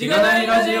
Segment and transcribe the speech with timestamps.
[0.00, 0.80] しがないラジオ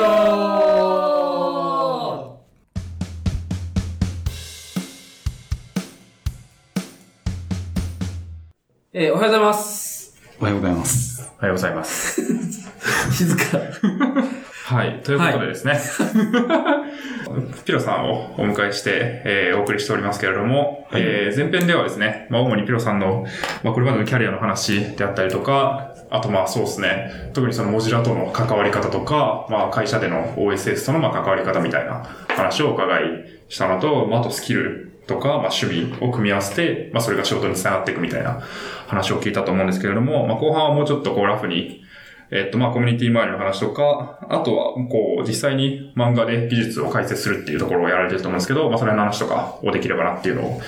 [8.94, 10.18] えー、おはようございます。
[10.40, 11.30] おはようございます。
[11.36, 12.22] おはようございます。
[13.12, 13.58] 静か。
[14.64, 15.00] はい。
[15.04, 15.78] ということでですね。
[17.66, 23.26] ピロさんをお迎えして、えーお送りしておりますけれども、えー前編ではですね、まあ、主にピロさんの、
[23.62, 33.02] まあ、これまでのキャリアの話であったりとか、あとまあそうですね、特にそのモジュラとの関わり方とか、まあ会社での OSS とのまあ関わり方みたいな話をお伺い
[33.48, 38.40] したのと、まああとスキルとか、まあ趣味を組み合わせて、まあそれが仕事につながっていくみたいな
[38.88, 41.84] 話を聞いたと思うんですけれども、まあ後半はもうちょっとこうラフに、
[42.32, 50.60] えっと、まあ、コミュニティ周りの話とか、あとは、こう、実際に漫画で技術を解説するっていうところをやられてると思うんですけど、まあ、それの話とかをできればなっていうのを、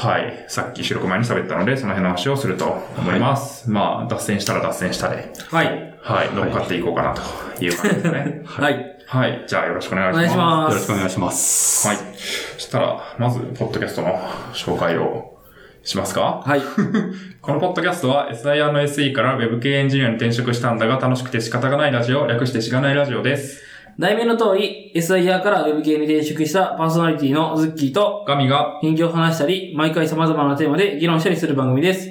[0.00, 2.64] はい、さっき収録前に喋ったので、その辺の話をすると
[2.96, 3.70] 思います。
[3.70, 5.94] まあ、脱線したら脱線したで、はい。
[6.00, 8.42] はい、乗っかっていこうかなという感じですね。
[8.46, 8.96] はい。
[9.06, 10.16] はい、じゃあよろしくお願いします。
[10.16, 10.72] お願いします。
[10.72, 11.86] よろしくお願いします。
[11.86, 11.96] はい。
[11.98, 14.18] そしたら、まず、ポッドキャストの
[14.54, 15.38] 紹介を
[15.82, 16.42] しますか？
[16.46, 16.62] はい。
[17.42, 23.69] このポッドキャストは SIR の SE から Web 系エンジニアに転職したんだが楽しくて仕方がないラジオ、略してしがないラジオです。
[24.00, 32.08] 題名の通り、SIR から Web 系に転職したパーソナリティのズッキーと、ガミが、近況を話したり、毎回様々なテーマで議論したりする番組です。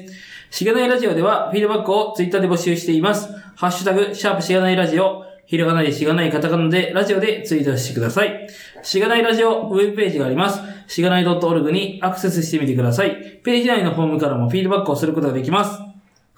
[0.52, 3.34] しがないラジオでは、フィードバックをツイッターで募集しています。
[3.56, 8.48] ハッシュタグ、シャープしがないラジオ、ひらがなでしがないカタカナでラジオでツイートしてください。
[8.84, 10.62] しがないラジオウェブページがあります。
[10.86, 13.40] しがない .org にアクセスしてみてください。
[13.44, 15.89] ページ内のフォームからもフィードバックをすることができます。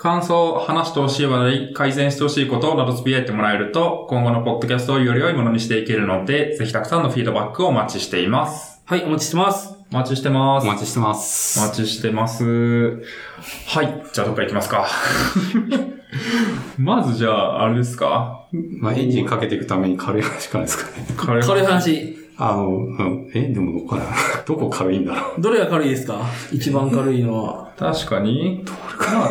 [0.02, 8.82] 感想、話してほしい話題、改善してほしいことなどつぶやいてもらえると、今後のポッドキャストをより良いものにしていけるので、ぜひたくさんのフィードバックをお待ちしています。
[8.86, 9.76] はい、お待ちしてます。
[9.92, 10.64] お待ちしてます。
[10.66, 11.60] お待ちしてます。
[11.60, 12.44] お待ちしてます。
[13.68, 14.04] はい。
[14.12, 14.88] じゃあどっから行きますか。
[16.80, 18.48] まずじゃあ、あれですか？
[18.80, 21.06] まあ、エンジンかけていくために軽い話からですかね。
[21.16, 22.18] 軽い軽い話。
[22.44, 24.04] あの、うんえ、でもどこかな
[24.48, 25.42] どこ軽いんだろう。
[25.42, 26.20] どれが軽いですか？
[26.52, 27.70] 一番軽いのは。
[27.78, 28.64] 確かに。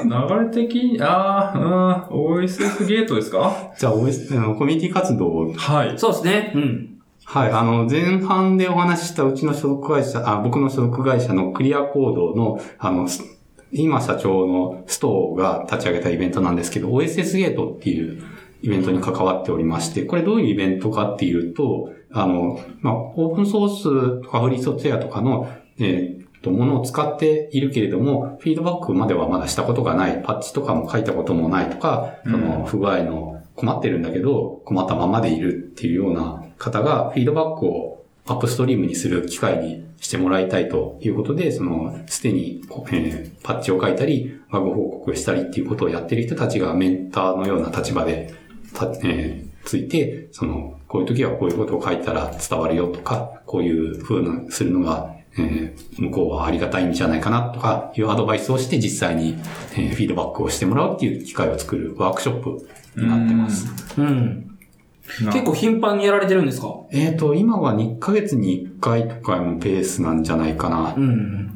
[0.07, 3.53] まあ、流れ的に、ああ、うん、OSS ゲートですか？
[3.79, 5.95] じゃあ、OS、あのコミュニティ活動をはい。
[5.97, 6.53] そうですね。
[6.55, 6.87] うん。
[7.25, 13.23] はい、あの、前半でお話ししたうちの所属会社、あ、僕の所属会社のクリアコードの、あの、す
[13.73, 18.21] 今社長のストーが立ち上げたイベントなんですけど、OSS ゲートっていう
[18.63, 25.49] イベントに関わっておりまして、これどういうイベントかっていうと、あの、まあ、オープンソースとかフリーソフトウェアとかの、
[25.79, 42.63] えーと、ものを使っているけれども、フィードバックまではまだしたことがない、パッチとかも書いたこともないとか、その不具合の困ってるんだけど、困ったままでいるっていうような方が、フィードバックをアップストリームにする機会にしてもらいたいということで、その、すでに、
[42.93, 48.33] えーパッチを書いたり、バグ報告したりっていうことをやってる人たちがメンターのような立場で、
[48.75, 59.37] たえーついて、その、こういう時はこういうことを書いたら伝わるよとか、こういう風なするのが、えー向こうはありがたいんじゃないかなとかいうアドバイスをして実際に、
[59.75, 63.69] えーフィードバックをしてもらうっていう機会を作るワークショップになってます。
[63.99, 64.59] うん。
[65.33, 66.69] 結構頻繁にやられてるんですか？
[66.91, 70.95] えっ、と、今は2ヶ月に1回とかのペースなんじゃないかな。
[70.97, 71.55] うん。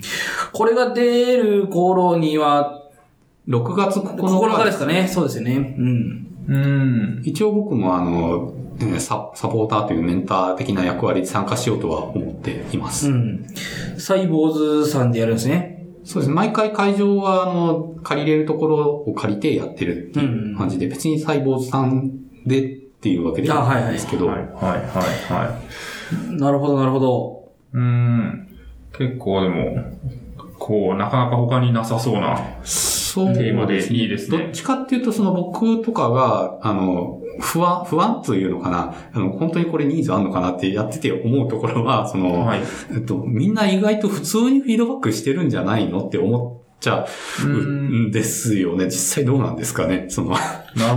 [0.53, 2.83] これが出る頃には、
[3.49, 5.09] 6月9日9日ですかね。
[5.09, 5.75] そうですよね。
[5.78, 6.34] うん。
[6.49, 7.22] うん。
[7.25, 13.09] 一応僕もあの、えーササポーターというメンター的な役割で参加しようとは思っています。
[13.09, 13.47] うん。
[13.99, 15.87] サイボーズさんでやるんですね。
[16.05, 16.34] そうですね。
[16.34, 22.10] 毎回会場は、あの、借りれるところを借りてやってるっていう感じで、別にサイボーズさん
[22.44, 22.66] でっ
[23.05, 24.82] ていうわけではないんですけど、はい、はい、はい、
[25.32, 25.61] は
[26.31, 26.37] い。
[26.37, 27.53] なるほど、なるほど。
[27.72, 28.49] うん。
[28.97, 29.84] 結構でも、
[30.59, 32.38] こう、なかなか他になさそうな
[33.14, 42.60] そうテーマでいいですねどっちかっていうと、その僕とかが、あの、不安、不安というのかな、あの、本当にこれニーズあるのかなってやってて思うところは、その、はい。
[42.92, 47.06] えっと、みんな意外と普通にフィードバックしてるんじゃないのって思っちゃ
[47.44, 48.86] うんですよね。
[48.86, 50.06] 実際どうなんですかね。
[50.08, 50.34] その、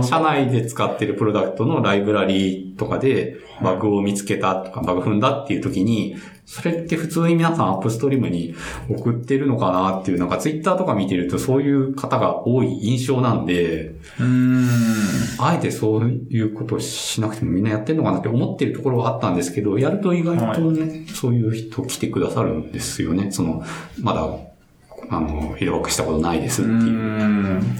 [0.02, 6.16] 社内で使ってるプロダクトのライブラリーとかでバグを見つけたとかバグ踏んだっていう時に、
[6.50, 8.54] それって普通に皆さんアップストリームに
[8.88, 14.66] 送ってるのかなっていう、なんかツイッターとか見てるとそういう方が多い印象なんで、うん。
[15.38, 23.30] あえてそういうことをしなくてもみんなやってるのかなって思ってるところはあったんですけど、やると意外とね、そういう人来てくださるんですよね。
[23.30, 23.62] その、
[24.00, 24.26] まだ、
[25.10, 26.78] あの、フィードバックしたことないですっていう。
[26.78, 27.76] うん。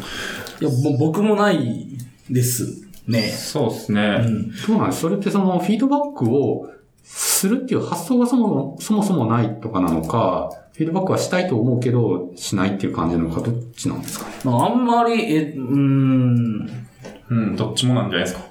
[0.61, 0.71] いや、
[1.01, 1.89] 僕もない
[2.29, 3.23] ですね。
[3.31, 4.19] そうですね。
[4.27, 4.53] うん。
[4.53, 5.01] そうなんです。
[5.01, 6.69] それってそのフィードバックを
[7.11, 14.33] するっていう発想がそもそもそもないとかなのか、フィードバックはしたいと思うけど、しないっていう感じなのか、どっちなんですかね？
[14.45, 16.87] まあ、あんまり、え、うーん。
[17.31, 18.45] うん、どっちもなんじゃないですか？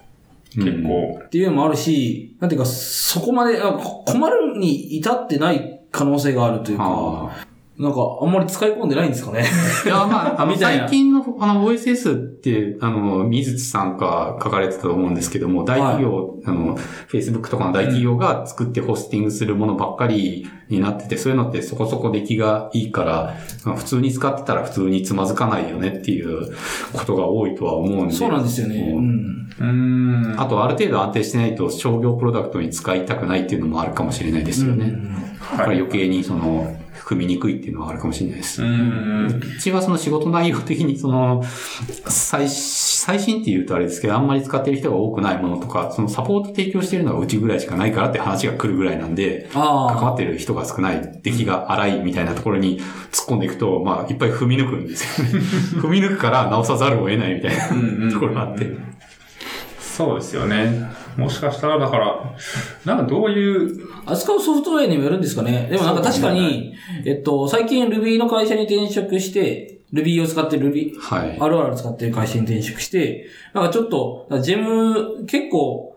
[0.56, 1.22] 結構。
[1.26, 7.47] っていうのもあるし、なんていうか、そこまで、あこ困るに至ってない可能性があるというか、あ
[7.80, 9.46] なんか、あんまり使い込んでないんですかね。
[9.86, 16.76] あいや、まあ、 あ最近の、あの、OSS って、あの、水地さんが書かれてたと思うんですけども、大企業、あの、
[17.08, 26.56] Facebook とかの大企業が作ってホスティングするものばっかりになってて、そういうのってそこそこ出来がいいから、まあ普通に使ってたら普通につまずかないよねっていう
[26.94, 28.14] ことが多いとは思うんで。
[28.14, 28.92] そうなんですよね。
[28.96, 29.48] ううんん。
[29.60, 30.42] うーん。
[30.42, 34.98] あと、ある程度安定してないと商業プロダクトに使いたくないっていうのもあるかもしれないですよね。
[35.52, 36.76] だから余計にその、
[37.08, 38.62] 踏みにくいっていうのはあるかもしれないです。
[38.62, 39.56] うーん。
[39.56, 41.42] うちはその仕事内容的にその、
[42.08, 52.82] 最、最新って言うとあれですけど、あんまり使ってる人が多くないものとか、そのサポート提供してるのがうちぐらいしかないからって話が来るぐらいなんで、関わあってる人が少ない、出来が荒いみたいなところに
[53.12, 55.40] 突っ込んでいくと、まあ、いっぱい踏み抜くんですよね。
[55.80, 58.68] 踏み抜くから直さざるを得ないみたいなところがあって。
[59.80, 61.07] そうですよね。
[61.18, 62.36] もしかしたら、だから、
[62.86, 64.12] なんかどういう、あ。
[64.12, 65.68] 扱うソフトウェアにもよるんですかね。
[65.70, 66.74] でもなんか確かに、
[67.06, 71.38] えっと、最近 Ruby の会社に転職して、Ruby を使ってる Ruby、はい。
[71.40, 75.96] RR 使ってる会社に転職して、なんかちょっと、ジェム、結構、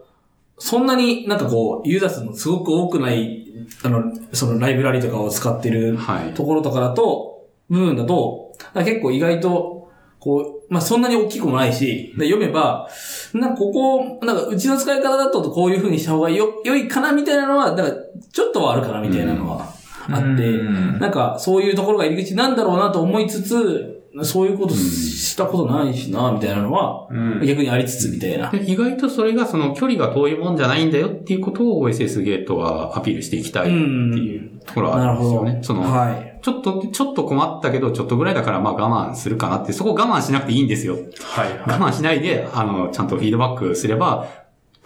[0.58, 3.46] そんなになんかこう、ユーザー数のすごく多くない、
[3.82, 6.34] あの、そのライブラリとかを使ってるはい。
[6.34, 9.79] ところとかだと、部分だと、結構意外と、
[10.20, 12.88] こう、まあ、そんなに大きくもないし、で読めば、
[13.32, 17.96] なんかここ、なんかうちの使い方だとこういう風にした方がよ、良いかなみたいなのは、だから
[18.30, 19.72] ちょっとはあるかなみたいなのは
[20.08, 27.46] あって、うんなんかそういうところが入り口なんだろうなと思いつつ、そういうことしたことないしな、みたいなのは、うん。
[27.46, 28.50] 逆にありつつみたいな。
[28.50, 35.58] で意外とそれがその距離が遠いもんじゃないんだよっていうことを OSS ゲートはアピールしていきたいっていうところはあるんですよね。
[35.62, 36.29] その、はい。
[36.42, 40.94] ちょっと、ちょっと困ったけど、ちょっとぐらいだからまあ我慢するかなって、そこ我慢しなくていいんですよ。
[40.94, 44.28] はい、我は慢しないで、あの、ちゃんとフィードバックすれば、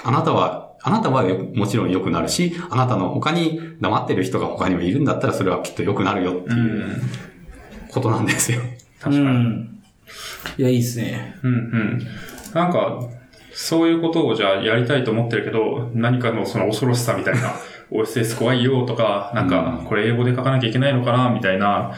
[0.02, 6.52] あなたは、あなたはよもちろん良くなるし、あなたの他に黙ってる人が他にもいるんだったら、それはきっと良くなるよってい。
[6.52, 7.00] う。
[7.94, 8.60] ことなんですよ。
[9.00, 9.26] 確かに。
[9.26, 9.82] うん。
[10.58, 11.36] いや、いいっすね。
[11.42, 12.06] うんうん。
[12.52, 13.00] なんか、
[13.52, 17.54] そういうことをじゃあやりたいと思ってるけど、何かのその恐ろしさみたいな、
[17.90, 21.92] OSS 怖いよとか、なんか、これ英語で書かなきゃいけないのかなみたいな、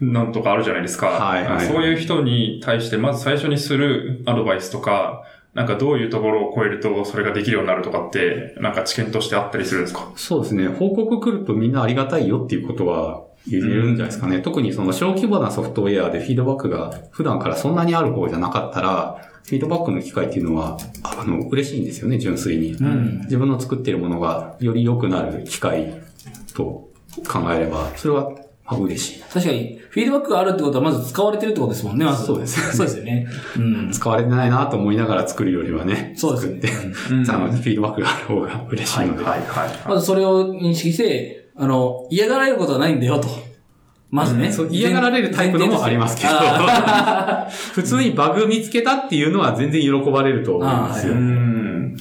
[0.00, 1.06] なんとかあるじゃないですか。
[1.08, 10.08] はいはいそういう人に対して、まず最初にするアドバイスとか、なんかどういうところを超えるとそれができるようになるとかって、なんか知見としてあったりするんですか？
[10.14, 10.68] そうですね。
[10.68, 14.38] 報告来るとみんなありがたいよっていうことは言えるんじゃないですかね。
[14.38, 22.72] 特にその小規模なソフトウェアでフィードバックが普段からそんなにある方じゃなかったら、フィードバックの機会っていうのは、あの、嬉しいんですよね、純粋に。
[22.72, 26.00] ん自分の作っているものがより良くなる機会
[26.54, 26.88] と
[27.28, 28.30] 考えれば、それは
[28.70, 29.22] まあ嬉しい。
[29.22, 32.24] 確かに、フィードバックがあるってことはまず使われてるってことですもんね、まず。
[32.24, 33.26] そうですそうですよね。
[33.56, 33.90] うん。
[33.92, 39.24] 使われてないなと思いながら作るよりはね、そうですねうんあの、フィードバックがある方が嬉しいので。
[39.24, 39.40] はい。
[39.88, 43.28] まずそれを認識して、あの、嫌がられることはないんだよと。
[44.10, 44.52] まずね。
[44.52, 51.12] そう嫌がられるタイプのもありますけど あ普通にバグ見つけたっていうのは全然喜ばれると思いますよ。
[51.12, 51.96] うーん。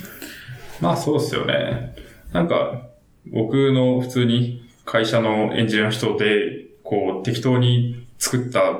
[0.81, 1.95] まあそうっすよね。
[2.33, 2.83] なんか、
[3.27, 8.73] 僕の普通に会社のエンジニアの人で、こう、適当に作った、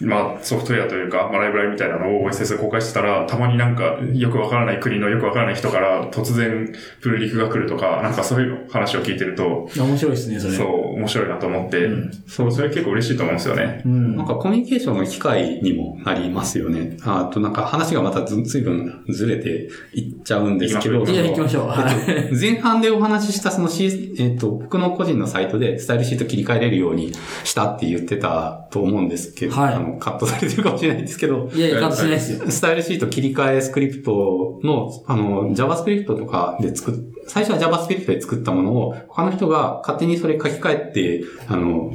[0.00, 10.54] まあソフトウェアというか、まあライブラリみたいなのを OSS で公開してたら、たまになんか、よくわからない国のよくわからない人から突然、プルリクが来るとか、なんかそういう話を聞いてると、いや面白いですね、それ。
[10.54, 13.82] そう、面白いなと思って、うんそう、それ結構嬉しいと思うんですよね。
[13.84, 14.16] うん。
[14.16, 16.96] なんかコミュニケーションの機会にもなりますよね。
[17.04, 21.00] あとなんか話がまたずずいぶんずれていっちゃうんですけど。
[21.00, 21.68] 行きましょうじゃあ行きましょう。
[21.68, 21.90] は
[22.30, 22.38] い。
[22.38, 27.12] 前半でお話ししたその C、えっ、と、僕の個人のサイトでスタイルシート切り替えれるように
[27.44, 32.50] したって言ってたと思うんですけど、はいあの、カットされてるかもしれないんですけど、いやいや、カットしないですよ。
[32.50, 36.94] スタイルシート切り替えスクリプトの、あの、JavaScript とかで作っ、
[37.26, 41.92] 最初は JavaScript で作ったものを、他の人が勝手にそれ書き換えて、あの、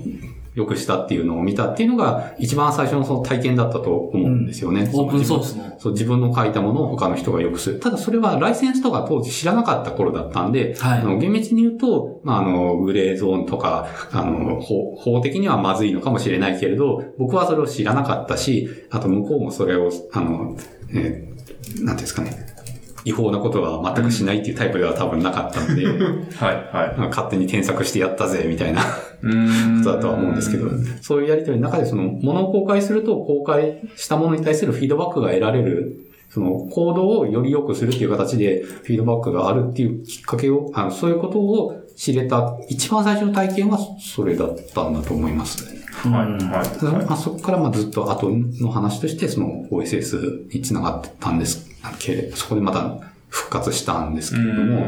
[0.55, 4.89] 良くしたっていうのを見たっていうのが、一番最初のその体験だったと思うんですよね。
[4.93, 5.79] オープンソーススの。
[5.79, 7.79] そう、自分の書いたものを他の人が良くする。
[7.79, 20.55] ただそれはライセンスとか当時知らなかった頃だったんで、はいあの厳密に言うと、まあ、あの、グレーゾーンとか、あの、法法的にはまずいのかもしれないけれど、僕はそれを知らなかったし、あと向こうもそれを、あの、
[20.93, 21.31] えー
[21.79, 22.50] なんですかね、
[23.05, 25.95] 違法なことは全くしないっていうタイプでは多分なかったので、はい、
[26.99, 28.81] は勝手に添削してやったぜ、みたいな。
[29.21, 30.69] ことだとは思うんですけど、
[31.01, 45.65] そういうやりとりの中でその、ものを公開すると、公開したものに対するフィードバックが得られる、その、行動をより良くするっていう形で、フィードバックがあるっていうきっかけを、あの、そういうことを知れた、一番最初の体験はそれだったんだと思います。
[45.91, 46.43] はい、はい。
[46.95, 51.70] はいまあ、そこからまあずっと後の話として、その OSS につながってたんです
[52.35, 54.87] そこでまた復活したんですけれども、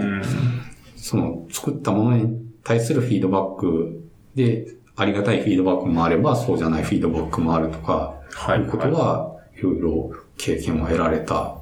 [0.96, 4.04] その作ったものに対するフィードバック
[4.36, 11.56] で、ありがたいフィードバックもあれば、そうじゃないフィードバックもあるとか、はいいうことは、いろいろ経験を得られた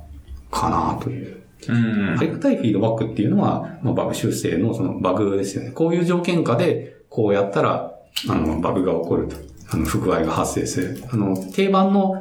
[0.49, 1.37] かなという。
[1.69, 5.69] うんありがたいフィードバックっていうのは、まあ、バグ修正のそのバグですよね。
[5.71, 7.93] こういう条件下で、こうやったら、
[8.29, 9.35] あの、バグが起こると。
[9.71, 11.03] あの、不具合が発生する。
[11.11, 12.15] あの、定番の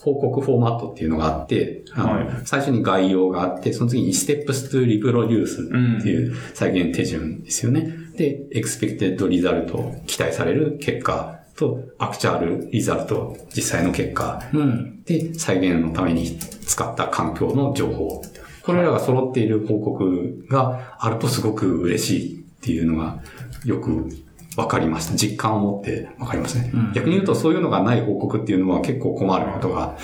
[0.00, 7.88] 報告フォーマットっていうのがあって、あのはい最初に概要があって、その次に steps to reproduce っていう再現手順ですよね。
[8.16, 15.02] で、expected result 期待される結果と actual result 実際の結果うん。
[15.04, 18.22] で、再現のために使った環境の情報。
[18.62, 23.22] これらが揃っている報告があるとすごく嬉しいっていうのが
[23.64, 24.08] よく
[24.56, 25.14] わかりました。
[25.14, 26.70] 実感を持ってわかりますね。
[26.72, 29.96] うん逆に言うとそういうのがない報告っていうのは結構困ることが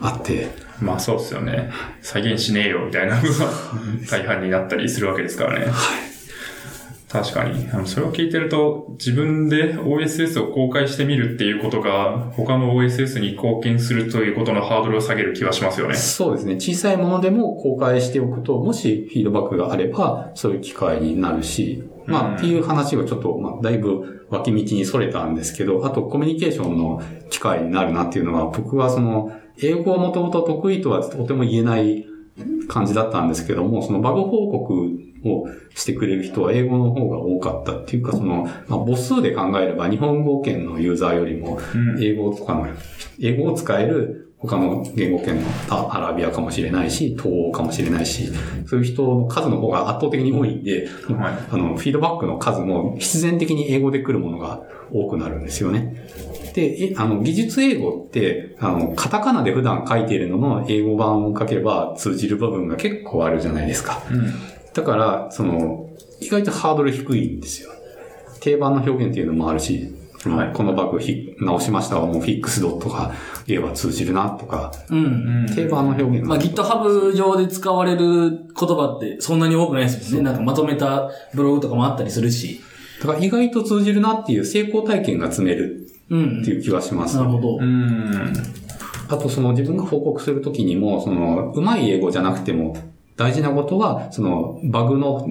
[0.00, 0.48] あって、
[0.80, 1.70] まあそうですよね。
[2.02, 3.28] 再現しねえよみたいなのが
[4.10, 5.66] 大半になったりするわけですからね。
[7.10, 7.68] 確かに。
[7.72, 15.96] あの、それを聞いてると、自分で OSS を公開してみるっていうことが、他の OSS に貢献するということのハードルを下げる気はしますよね。
[15.96, 16.54] そうですね。
[16.54, 22.34] 小さいものでも公開しておくと、もしフィードバックがあれば、そういう機会になるし、まうん。
[22.34, 32.06] あ、っていう話をちょっと、まあ、だいぶ脇道にそれたんですけど、あとコミュニケーションの機会になるなっていうのは、僕はその、英語をもともと得意とはとても言えない
[32.68, 42.02] 感じだったんですけども、そのバグ報告をしてくれる人は英語の方が多かったっていうか、その、まあ、母数で考えれば日本語圏のユーザーよりも、うん。
[42.02, 42.68] 英語とかの、
[43.20, 48.30] 英語を使える他の言語圏のあアラビアかもしれないし、東欧かもしれないし、
[48.66, 56.08] そういう人の数の方が圧倒的に多いんで、はいあの、フィードバックの数も必然的に英語で来るものが多くなるんですよね。
[56.54, 64.02] で、えあの、技術英語って、あの、カタカナで普段書いているのの英語版を書けば通じる部分が結構あるじゃないですか。
[64.10, 64.32] うん。
[64.72, 67.70] だから、その、意外とハードル低いんですよ。
[68.40, 69.94] 定番の表現っていうのもあるし、
[70.28, 73.12] はいこのバグひ直しましたわ、もうフィックスドとか
[73.46, 75.46] 言えば通じるなとか、うん。
[75.54, 80.30] 定番の表現まあ、が GitHub 上で使われる言葉ってそんなに多くないですもんね。
[80.30, 82.60] なんかまとめたブログとかもあったりするし。
[83.00, 86.50] だから意外と通じるなっていう成功体験が積めるうんって。
[86.50, 87.64] いう気はします、なるほどう。
[87.64, 88.32] ん。
[89.08, 92.76] あとその自分が報告するときにも、その、うまい英語じゃなくても、
[93.16, 95.26] 大事なことは、その、バグの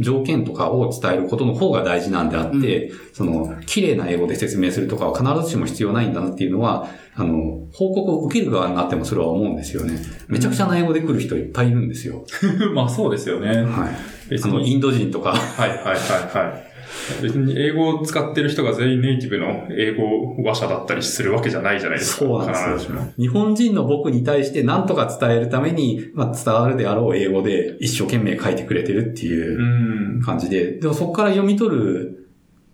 [0.00, 9.98] 条件とかを伝えることの方が大事なんであって、その、綺麗な英語で説明するとかは必ずしも必要ないんだなっていうのは、あの、報告を受ける側になってもそれは思うんですよね。
[10.28, 12.24] めちゃくちゃな英語で来る人いっぱいいるんですよ。
[12.74, 13.48] まあそうですよね。
[13.48, 13.88] は
[14.32, 14.38] い。
[14.42, 14.60] あの。
[14.60, 16.65] インド人とか、はいはいはいはい。
[17.22, 22.18] 別に英語を使ってる人が全員ネイティブの英語話者だったりするわけじゃないじゃないですか。
[22.18, 23.00] そうなんですよ。
[23.18, 30.22] 日本人の僕に対して何とか伝えるために、まあ、伝わるであろう英語で一生懸命書いてくれてるっていううん。
[30.22, 32.28] 感じで、でもそこから読み取る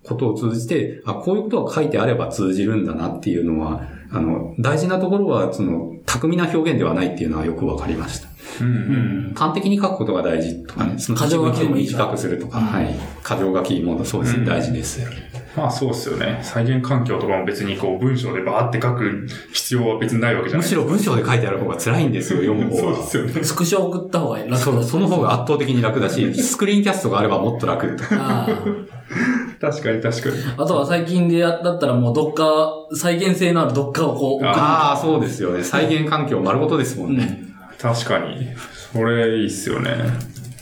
[0.05, 8.29] ことを通じて、あ、こういうことが書いてあれば通じるんだなっていうのは、あの、大事なところは、その、巧みな表現ではないっていうのはよくわかりました。
[8.61, 8.67] うん。
[8.67, 9.31] ううん。
[9.31, 9.35] ん。
[9.35, 12.95] 端的に書くことが大事とかね、その箇条書きでもいい短くするとか、うんはい。
[13.25, 15.01] 箇条書きもそうですね、うん大事です。
[15.57, 16.41] まあそうですよね。
[16.43, 23.09] 再現環境とかも別にこう文章でバーって書く必要は別にないわけじゃないむしろ文章で書いてある方が辛いんですよ、読む方は そうで。
[23.09, 23.45] すよね。
[23.45, 27.97] スクショ送った方が楽だそう、その方が圧倒的に楽だし、スクリーンキャストがあればもっと楽。
[28.13, 28.49] あ
[29.61, 30.37] 確かに確かに。
[30.57, 34.51] ああとは最近でやだったらもうどっか、再現性のあるどっかをこう送る。
[34.51, 35.63] ああ、そうですよね。
[35.63, 37.52] 再現環境丸ごとですもんね。
[37.85, 37.95] うん。
[37.95, 38.49] 確かに。
[38.93, 39.91] それいいっすよね。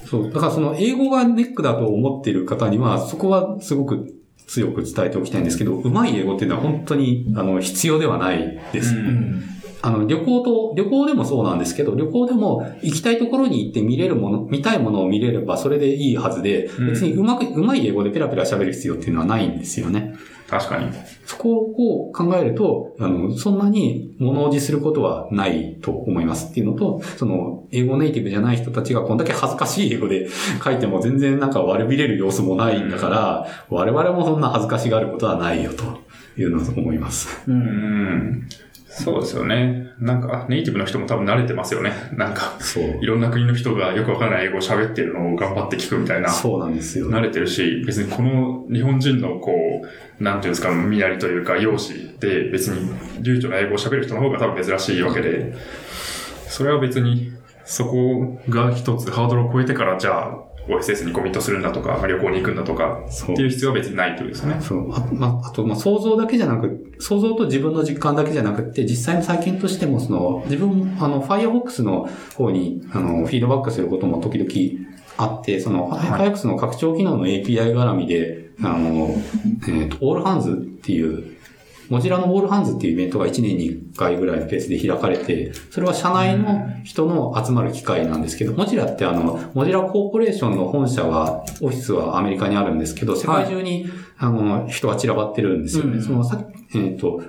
[0.07, 0.33] そう。
[0.33, 4.15] だからその英語がネックだと思っている方には、そこはすごく
[4.47, 8.95] 強く伝えておきたいんですけど、うまい英語っていうのは本当に、あの、必要ではないです。
[8.95, 9.45] うんうん。
[9.83, 20.15] あの、旅行と、旅行でもそうなんですけど、旅行でも行きたいところに行って見れるもの、見たいものを見れればそれでいいはずで、うん別にうまく、うまい英語でペラペラ喋る必要っていうのはないんですよね。
[20.50, 20.90] 確かに。
[21.25, 30.28] そこを考えると、あの、そんなに物おじすることはないと思いますっていうのと、その、英語ネイティブじゃない人たちがこんだけ恥ずかしい英語で
[30.62, 35.85] 書いても全然なんか悪びれる様子もないんだから、我々もそんな恥ずかしがることはないよと
[36.40, 37.28] いうのを思います。
[37.47, 37.52] う。
[37.52, 38.49] うんん。
[38.93, 39.93] そうですよね。
[40.01, 41.93] なんか、ネイティブの人も多分慣れてますよね。
[42.13, 42.99] なんか、そう。
[43.01, 46.29] いろんな国の人がよくわからない英語を喋ってるのを頑張って聞くみたいな。
[46.29, 47.09] そうなんですよ。
[47.09, 49.53] 慣れてるし、別にこの日本人のこ
[50.19, 52.91] う、なんていうんですか、身なりというか、容姿で別に
[53.23, 55.55] 流暢な英語を喋る人の方が多分珍しいわけで、
[56.49, 57.33] それは別に
[57.65, 60.39] そこが一つハードルを超えてから、じゃあ、
[60.71, 63.33] OSS にコミットするんだとか、まあ旅行に行くんだとか、そう。
[63.33, 64.59] っていう必要は別にないというですね。
[64.61, 64.93] そう。
[64.93, 76.31] あまあ、あと、まあ、想像だけじゃなく、想像と自分の実感だけじゃなくて、実際の体験としても、その、自分、あの、Firefox の方に、あの、フィードバックすることも時々あって、その、はい。
[76.31, 79.15] Firefox の拡張機能の API 絡みで、あの、
[79.69, 81.37] えっ、と、オールハンズっていう、
[81.91, 93.87] モジラのオールハンズっていうイベントが1年に1回ぐらいのペースで開かれて、それは社内の人の集まる機会なんですけど、モジラってあの、モジラコーポレーションの本社は、オフィスはアメリカにあるんですけど、世界中に、
[94.19, 95.97] あの、人が散らばってるんですよね。
[95.97, 96.41] うんそのさ
[96.77, 97.25] えっ、と、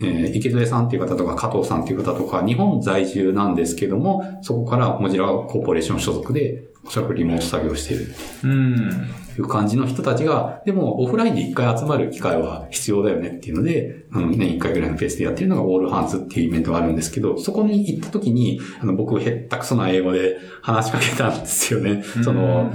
[0.00, 8.14] えー池添さんっていう方とか加藤さんっていう方とか、日本在住なんですけども、そこからモジラコーポレーション所属で、おそらくリモート作業している
[8.44, 9.14] うん。
[9.34, 22.04] という感じの人たちが、でもオフラインで一回集まる機会は必要だよねっていうので、あの年一回ぐらいのペースでやってるのがオールハンズっていうイベントがあるんですけど、そこに行った時に、あの僕へったくそな英語で話しかけたんですよね。
[22.22, 22.72] その、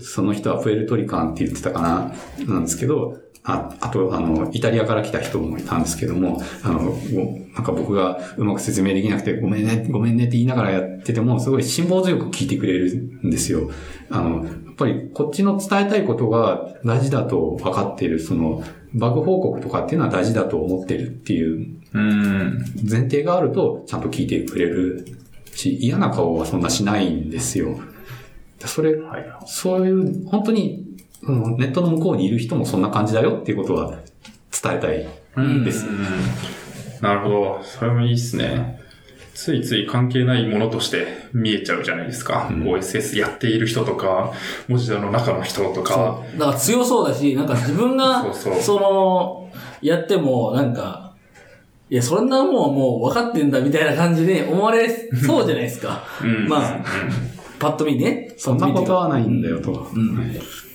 [0.00, 2.12] その人はプエルトリカンって言ってたかな、
[2.46, 13.70] なんですけど、あ、あと、あの、イタリアから来た人もいたんですけども、あの、ごなんか僕がうまく説明できなくて、ごめんね、ごめんねって言いながらやってても、すごい辛抱強く聞いてくれるんですよ。
[14.10, 18.62] あの、やっぱりこっちの伝えたいことが大事だと分かっている、その、
[18.94, 22.64] バグ報告とかっていうのは大事だと思ってるっていううん。
[22.88, 25.06] 前提があると、ちゃんと聞いてくれる
[25.54, 27.78] し、嫌な顔はそんなしないんですよ。
[28.60, 29.26] それ、はい。
[29.46, 30.91] そういう、本当に、
[31.22, 33.98] うんネットの向こうにいる人もそんな感じだよっていうことは
[34.62, 35.86] 伝えたいうんです。
[37.00, 37.60] なるほど。
[37.62, 38.80] それもいいっすね。
[39.34, 42.48] ついつい関係ないものとして見えちゃうじゃないですか。
[42.50, 44.32] うん OSS やっている人とか、
[44.68, 46.22] 文字の中の人とか。
[46.34, 49.50] だから強そうだし、なんか自分が、その、
[49.80, 51.14] やっても、なんか、
[51.88, 56.04] いや、そんなもんもう分かってんだみたいな感じで思われそうじゃないですか。
[56.22, 56.48] うん。
[56.48, 56.84] まあ、
[57.58, 58.34] パッと見ね。
[58.36, 59.90] そんなことはないんだよと。
[59.94, 60.71] うんはい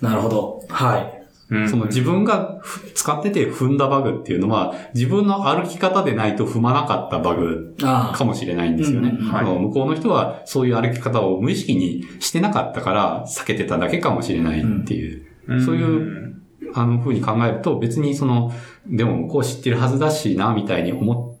[0.00, 0.64] なるほど。
[0.68, 1.16] はい。
[1.50, 1.68] うん。
[1.68, 9.16] その自分がふ使ってて踏んだバグっていうのは、自分の歩き方でないと踏まなかったバグあかもしれないんですよね。
[9.18, 15.26] うんはい向こうの人はそういう歩き方を無意識にしてなかったから避けてただけかもしれないっていう。
[15.48, 16.26] うんそういう
[16.74, 18.52] あの風に考えると別にその、
[18.86, 21.38] でも向こう知ってるはずだしな、みたいに思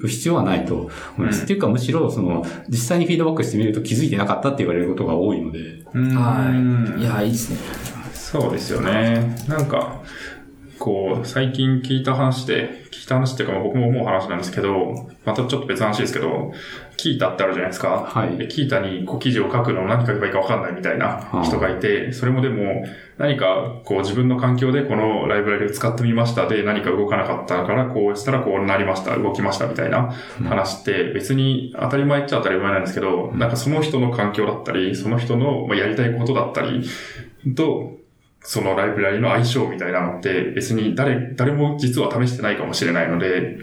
[0.00, 1.40] う必要はないと思います。
[1.40, 5.58] うんっていうかむしろその、実際にフィードバックしてみると気づいてなかったって言われることが多いので。
[5.94, 7.00] うんはい。
[7.00, 7.97] いや、いいですね。
[8.30, 9.36] そうですよね。
[9.48, 10.02] なんか、
[10.78, 16.52] こう、最近聞いた話で、聞いた話っていうか、まあ僕も思う話なんですけど、またちょっと別の話ですけど、
[16.98, 18.06] キータってあるじゃないですか。
[18.06, 22.84] はいでキータにこう記事を書くのを何書けばいいか分かんないみたいな人がいて、それもでも、
[23.16, 30.12] 何かこう自分の環境でこのライブラリを使ってみましたで何か動かなかったからこうしたらこうなりました、動きましたみたいな
[30.48, 36.84] 話って別に当たり前っちゃ当たり前なんですけど、なんかその人の環境だったり、その人のまあやりたいことだったり
[37.54, 37.97] と、
[38.50, 43.58] そのライブラリの相性みたいなのって別に誰、誰も実は試してないかもしれないので、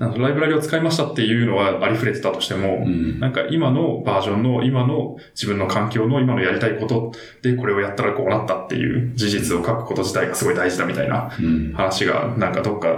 [0.00, 3.20] なんかライブラリを使いましたっていうのはありふれてたとしても、うん。
[3.20, 11.72] なんか今のバージョンの今の自分の環境の今のやりたいことでこれをやったらこうなったっていう事実を書くこと自体がすごい大事だみたいなうん。
[11.74, 12.88] 話がなんかどっか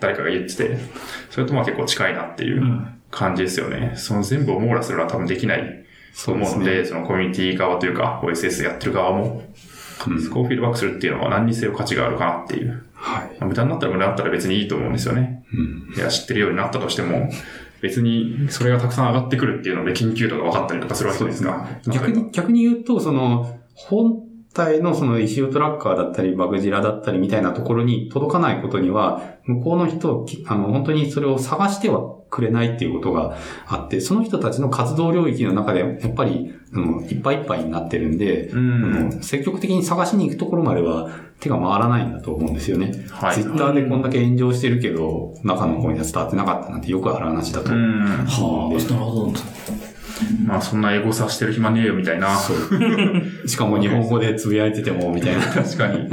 [0.00, 0.76] 誰かが言ってて、
[1.30, 3.00] それとまあ結構近いなっていううん。
[3.10, 3.94] 感じですよね。
[3.96, 5.86] その全部を網羅するのは多分できない
[6.22, 6.32] と。
[6.32, 12.84] 思うので、そのコミュニティ側というか OSS やってる側も、うんそこをフィードバックするっていうのは何にせよ価値があるかなっていう。
[12.94, 13.36] はい。
[13.38, 15.44] まあ無駄になったら無駄だったら別にいいと思うんですよね。
[15.52, 17.30] うんいや、知ってるようになったとしても、
[17.80, 21.66] 別にそれがたくさん上がってくるっていうので研究度が分かったりとかするわけですが。
[21.86, 24.22] 逆に、逆に言うと、その、本
[24.54, 33.36] 体のそのイシュートラッカーだったり、バグジラだったりみたいなところに届かないことには、向こうの人、きあの、本当にそれを探してはくれないっていうことが
[33.66, 39.10] あって、その人たちの活動領域の中で、やっぱり、あのいっぱいいっぱいになってるんで、うあん。
[39.10, 41.08] の積極的に探しに行くところまでは
[41.40, 42.92] 手が回らないんだと思うんですよね。
[43.10, 48.00] はいツイッターでこんだけ炎上してるけど、中の方には伝わってなかったなんてよくある話だとうん。
[48.26, 49.32] はあ、なるほど。
[50.46, 52.36] まあそんなエゴさしてる暇ねえよみたいな。
[52.36, 52.56] そう。
[53.48, 55.42] しかも日本語でつぶやいてても、みたいな。
[55.42, 56.08] 確かに。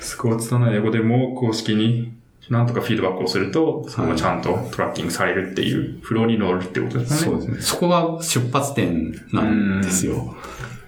[0.00, 2.12] そこを拙い英語でも公式に
[2.50, 7.18] なんとかフィードバックをすると、そこがちゃんとトラッキングされるっていう、フローに乗るってことですね。
[7.18, 7.60] そうですね。
[7.62, 10.36] そこが出発点なんですよ。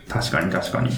[0.09, 0.91] 確かに確かに。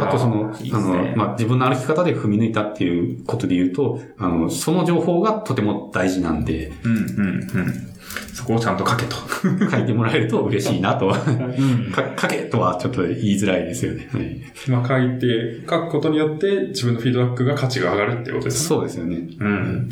[0.00, 7.04] あとその、あいいねの、まあ、自分の歩き方で踏み抜いたっていうことで言うと、あの、その情報がとても大事なんで、うん、うん、う
[7.60, 7.91] ん。
[8.34, 9.16] そこをちゃんと書けと。
[9.70, 11.08] 書いてもらえると嬉しいなと。
[11.08, 11.92] うん。
[11.92, 14.08] か書けとはちょっと言いづらいですよね。
[14.12, 18.68] はい、まあ書いて、書くことによって自分のフィードバックが価値が上がるってことですね。
[18.68, 19.28] そうですよね。
[19.38, 19.88] うん。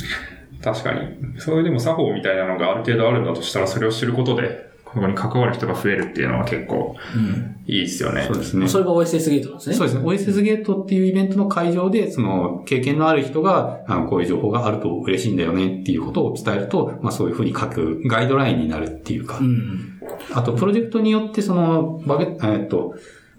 [0.62, 1.00] 確かに。
[1.38, 7.56] それでも作法みたいなのがある程度あるんだとしたら、それを知ることで、ここに関わる人が増えるっていうのは結構うん。
[7.66, 8.38] いいですよねそう。
[8.38, 8.66] ですね。
[8.66, 9.76] それが OSS ゲートなんですね。
[9.76, 10.04] そうですね。
[10.04, 20.00] OSS ゲートっていうイベントの会場で、その、経験のある人が、あの、こういう情報があると嬉しいんだよねっていうことを伝えると、まあそういうふうに書くガイドラインになるっていうか、うん。
[20.32, 22.96] あと、プロジェクトによって、その、バゲ、えっと、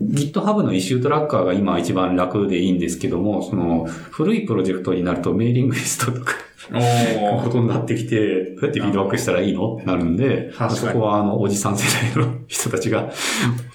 [0.09, 6.35] GitHub のイシュートラッカーが今一番楽でいいんですけども、その、古いプロジェクトになるとメーリングリストとか、
[7.43, 9.75] ことになってきて、どうやってフィードバックしたらいいの？
[9.75, 11.83] ってなるんで、そこはあの、おじさん世
[12.13, 13.11] 代の人たちが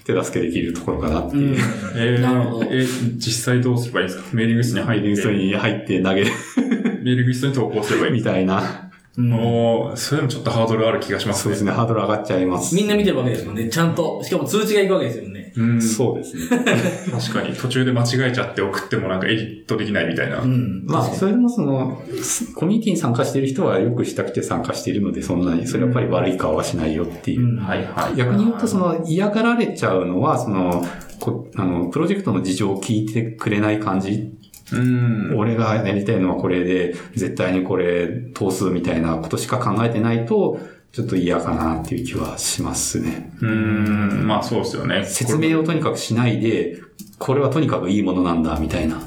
[0.05, 1.57] 手助けできるところかなっていう。
[1.95, 4.29] えーなるほどえー実際どうすればいいですか？
[4.33, 8.89] メーリングリストに入って、メーリングリストに入って投げるメーリングリストに投稿すればいいみたいな。
[9.17, 9.33] うん。
[9.33, 11.43] おーそれでもちょっとハードルある気がしますね。
[11.43, 12.73] そうですね、ハードル上がっちゃいます。
[12.75, 13.69] みんな見てるわけですもんね。
[13.69, 14.23] ちゃんと。
[14.23, 15.36] しかも通知が行くわけですよね。
[15.57, 15.81] うん。
[15.81, 16.43] そうですね。
[17.11, 20.41] 確かに途中で間違えちゃって送ってもなんかエディットできないみたいな。
[20.41, 20.83] うん。
[20.85, 22.01] まあ、それでもその、
[22.55, 27.41] コミュニティに参加している人はよくしたくて参加しているので、そんなに、それやっぱり悪い顔はしないよっていう。
[27.41, 28.15] うんはいはい。
[28.15, 30.85] 逆に言うと、その、嫌がられちゃうのは、その、
[31.19, 34.31] こあの、プロジェクトの事情を聞いてくれない感じ。
[34.73, 35.33] うん。
[35.37, 40.59] 俺がやりたいのはこれで、絶対にこれ通すみたいなことしか考えてないと、
[40.91, 43.31] ちょっと嫌かなっていう気はしますね。
[43.41, 44.27] うん。
[44.27, 45.05] まあそうですよね。
[45.05, 46.79] 説明をとにかくしないで、
[47.19, 49.01] これはとにかくいいものなんだ、みたいな。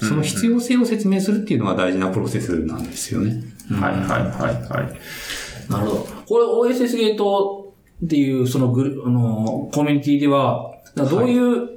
[0.00, 3.42] その必要性を説明するっていうのが大事なプロセスなんですよね。
[3.70, 5.70] はいはいはいはい。
[5.70, 6.06] なるほど。
[6.26, 11.68] これ OSS ゲートっていうそのグル、あの、コミュニティでは、どういう、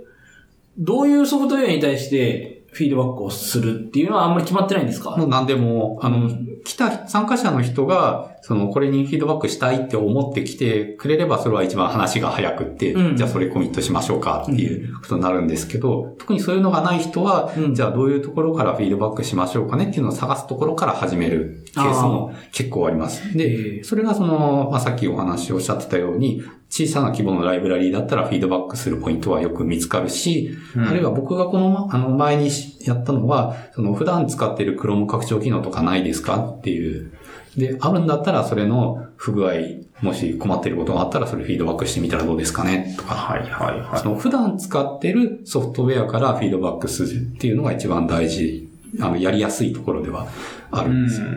[0.77, 5.15] どういうソフトウェアに対してフィードバックをするっていうのはあんまり決まってないんですか？
[5.15, 6.29] もう何でも、あの、
[6.63, 13.17] 来た参加者の人が、その、これにフィードバックしたいって思ってきてくれれば、それは一番話が早くって、うん。
[13.17, 17.73] じゃあそれコミットしましょうかっていうことになるんですけど、特にそういうのがない人は、うん。
[17.73, 23.27] じゃあどういうところからフィードバックしましょうかねっていうのを探すところから始めるケースも結構あります。
[23.29, 23.83] へで、え。
[23.83, 30.87] それがその、まあ、さっきお話をおっしゃってたように、小さな規模のライブラリーだったらフィードバックするポイントはよく見つかるし、うん。
[30.87, 37.11] あるいは僕がこの、あの、前にしやったのは、その、普段使っている Chrome 拡張機能とかないですかっていう。
[37.57, 39.53] で、あるんだったら、それの不具合、
[40.01, 42.95] もし困っていることがあったら、それフィードバックしてみたらどうですかね？
[42.97, 43.15] とか。
[43.15, 44.09] はいはいはいそ。
[44.09, 48.67] の、普段使ってるソフトウェアからフィードバックするっていうのが一番大事、
[48.99, 50.27] あの、やりやすいところでは
[50.71, 51.27] あるんですよ。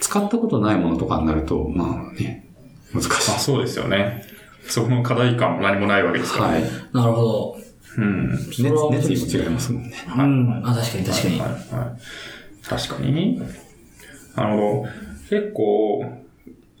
[0.00, 2.48] 使ったことないものとかになると、まあね、
[2.92, 3.08] 難しい。
[3.30, 4.24] まあそうですよね。
[4.66, 6.44] そこの課題感も何もないわけですから。
[6.46, 6.62] はい。
[6.92, 7.56] なるほど。
[7.98, 8.30] うん。
[8.32, 9.92] 熱、熱意も違いますもんね。
[10.16, 10.62] うん。
[10.64, 11.40] あ、確かに確かに。
[11.40, 11.98] はいはいはい
[12.68, 13.40] 確かに。
[14.36, 15.07] なるほど。
[15.28, 16.04] 結構、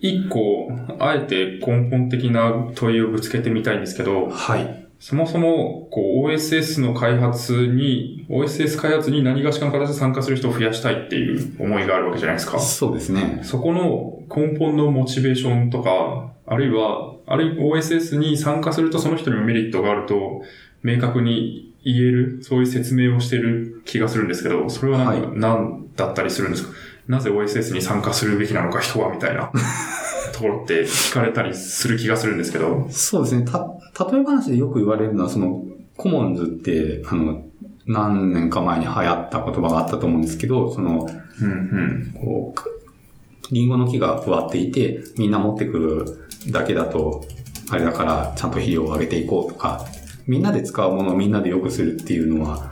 [0.00, 4.84] 一個、あえて根本的な問いをぶつけてみたいんですけど、はい。
[5.00, 12.58] そもそも、こう、OSS の開発に、OSS 開発に何がしかの形で参加する人を増やしたいっていう思いがあるわけじゃないですか。
[12.58, 13.40] そうですね。
[13.42, 20.42] そこの根本のモチベーションとか、あるいは、あるいは OSS に参加するとその人にもメリットがあると、
[20.82, 26.74] 明確に言える、そういう説明をしてる気がするんですけど、それはなんか、は何だったりするんですか？
[27.08, 29.50] なぜ OSS に参加するべきなのか人は、みたいな
[30.32, 32.86] ところって聞かれたりする気がするんですけど。
[32.90, 33.44] そうですね。
[33.44, 33.66] た、
[34.10, 35.64] 例え話でよく言われるのは、その、
[35.96, 37.42] コモンズって、あの、
[37.86, 41.08] 何年か前に流行った言葉があったと思うんですけど、その、
[41.40, 42.12] うんうん。
[42.14, 47.24] こう、リンゴの木が植わっていて、みんな持ってくるだけだと、
[47.70, 49.86] あれだから、ちゃんと肥料を上げていこうとか、
[50.26, 52.70] みんなで使うものをみんなで良くするっていうのは、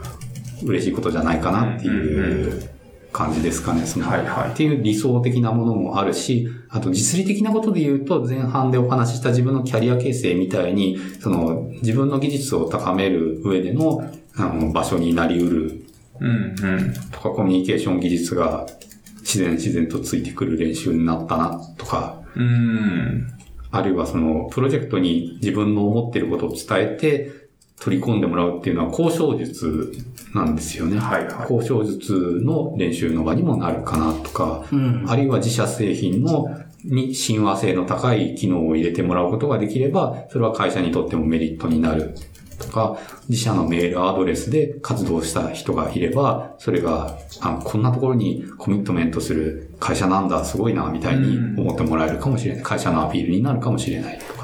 [0.63, 1.99] 嬉しいことじゃないかなってうんい
[2.49, 2.69] う
[3.17, 3.83] 感じですかね。
[3.87, 15.87] その、はいはいっていう理想的なものもあるし、あと実利的なことで言うと、前半でお話しした自分のキャリア形成みたいに、その、自分の技術を高める上での、あの、場所になり得る
[16.19, 16.93] うんうん。
[17.11, 18.67] とか、コミュニケーション技術が
[19.21, 23.27] 自然自然とついてくる練習になったな、とか、うん。
[23.71, 27.31] あるいはその、プロジェクトに自分の思っていることを伝えて、
[27.79, 29.93] 取り込んでもらうっていうのは交渉術
[30.33, 30.97] なんですよね。
[30.97, 35.05] はいはい交渉術の練習の場にもなるかなとか、うん。
[35.07, 36.45] あるいは自社製品の
[36.83, 42.15] に親和性の高い機能を入れてもらうことができれば、それは会社にとってもメリットになる
[42.59, 42.97] とか、
[43.29, 52.63] 自社のメールアドレスで活動した人がいれば、それが、あこんなところにコミットメントする会社なんだ、すごいな、みたいに思ってもらえるかもしれない。
[52.63, 54.36] 会社のアピールになるかもしれないとか、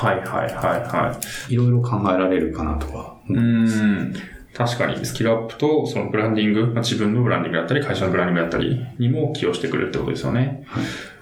[0.00, 1.52] はいはいはいはい。
[1.52, 3.16] いろいろ考えられるかなとか。
[3.28, 4.14] うーん。
[4.52, 10.66] 確かに、スキルアップと、そのブランディング、まあ、自分のブランディングだったり、会社のブランディングだったりにも寄与してくるってことですよね。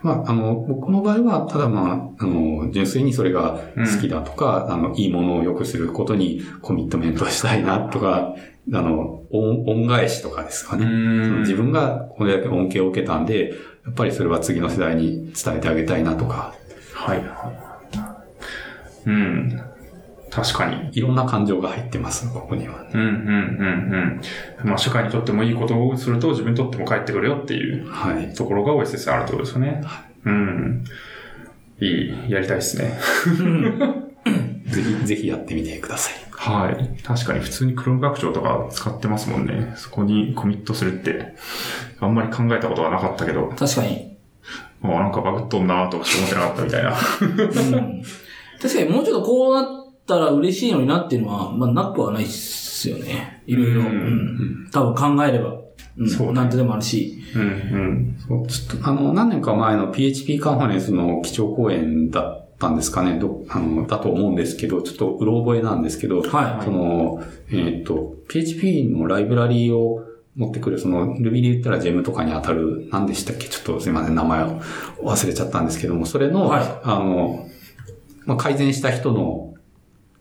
[0.03, 8.35] まあ、あの、僕の場合は、ただまあ、あの、純粋にそれが好きだとか、あの、いいものを良くすることにコミットメントしたいなとか、
[8.73, 10.87] あの、恩恩返しとかですかね。
[11.41, 13.51] 自分がこれだけ恩恵を受けたんで、
[13.85, 16.55] やっぱりそれは次の世代に伝えてあげたいなとか。
[16.95, 17.68] はいはい。
[19.07, 19.63] うん。
[20.31, 20.91] 確かに。
[20.93, 22.87] いろんな感情が入ってます、ここには。
[22.93, 24.21] うん、うん、うん、
[24.63, 24.69] うん。
[24.69, 28.35] まあ、社会にとってもいいことをすると自分にとっても返ってくるよっていうはい。
[28.35, 29.83] ところが OSS あるってことですよね。
[30.25, 30.85] うん。
[31.81, 32.99] いい、やりたいですね。
[34.67, 36.15] ぜひ、ぜひやってみてください。
[36.31, 37.03] はい。
[37.03, 39.73] 確かに普通にクローム拡張とか使ってますもんね。
[39.77, 41.35] そこにコミットするって、
[42.01, 44.17] あんまり考えたことはなかったけど、確かに。
[44.83, 47.79] あなんかバグっとんなとかしか思ってなかったみたいな。
[47.79, 48.03] うん
[48.61, 53.43] 確かにもうちょっとこうなったら嬉しいのになっていうのは、まあなくはないっすよね。
[53.47, 53.81] いろいろ。
[53.83, 55.55] うんうん多分考えれば。
[55.97, 56.09] うん。
[56.09, 57.19] そうねなんとでもあるし。
[57.35, 58.17] うん、うん。
[58.27, 70.05] そうちょっと、あの、何年か前の PHP カンファレンスの基調講演だったんですかね、どあの、だと思うんですけど、ちょっとうろ覚えなんですけど、はいその、えっ、と、PHP のライブラリーを
[70.37, 73.49] 持ってくる、その Ruby で言ったら GEM とかに当たる、何でしたっけ？
[73.49, 74.61] ちょっとすいません、名前を
[75.03, 77.49] 忘れちゃったんですけども、それの、はいあの、
[78.29, 79.55] まあ、改善した人の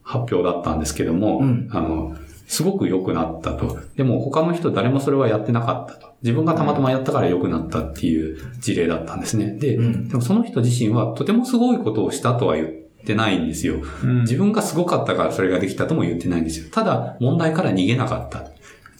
[0.01, 2.15] 発表だったんですけども、うんあの、
[2.47, 3.79] すごく良くなったと。
[3.97, 6.15] でも他の人誰もそれはやってなかったと。
[6.23, 9.51] 自分がたまたまやったから良くなったっていう事例だったんですね。
[9.51, 12.67] で、うんでもその人自身はとてもすごいことをしたとは言っ
[13.05, 13.81] てないんですよ。
[14.01, 16.69] うん自分がすごかったからそれができたとも言ってないんですよ。
[16.71, 18.45] ただ問題から逃げなかった。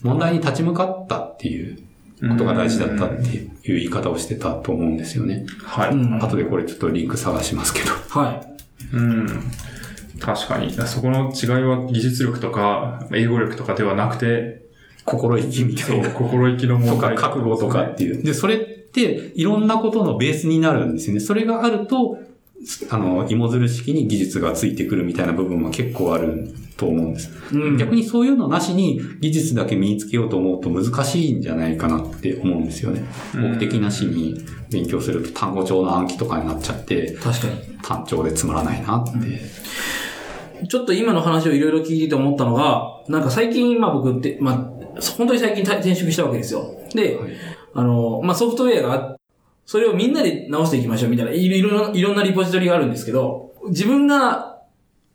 [0.02, 1.78] 問題に立ち向かったっていう
[2.20, 5.46] ことが大事だったっていう言い方をしてたと思うんですよね。
[5.64, 5.92] はい。
[5.92, 7.92] うん後でこれちょっとリンク探しますけど。
[8.10, 8.44] は
[8.92, 9.26] うん。
[10.20, 10.72] 確かに。
[10.72, 14.66] そこの違いは技術力とか、英語力とかではなくて、
[15.04, 16.10] 心意気みたそ、いうな。
[16.10, 17.14] 心意気のと問題。
[17.14, 18.22] か覚悟とかっていう。
[18.22, 18.58] で、それっ
[18.90, 21.20] ていろんなことのベースになるんですよね。
[21.20, 22.18] それがあると、
[22.90, 27.30] あの、芋づる式に技術がついてくるみたいな部分も結構あると思うんです。
[27.52, 27.56] い。
[27.56, 27.76] うん。
[27.76, 33.04] 逆にそういうのなしに技術だけ身につけようと思うと難しいんじゃないかなって思うんですよね。
[33.34, 37.48] うん目的なしに勉強すると単語帳の暗記とかになっちゃって、確か
[37.82, 39.18] 単調でつまらないなって。
[40.60, 40.68] に。
[40.68, 44.56] ちょっと今の話をいろいろ聞いてて思ったのが、なんか最近、まあ僕って、まあ、
[45.16, 46.74] 本当に最近転職したわけですよ。
[46.92, 47.30] で、はい
[47.74, 49.17] あの、まあ、ソフトウェアがあって、
[49.68, 54.62] それをみんなで直していきましょうみたいな、いろいろいろんなリポジトリがあるんですけど、自分が、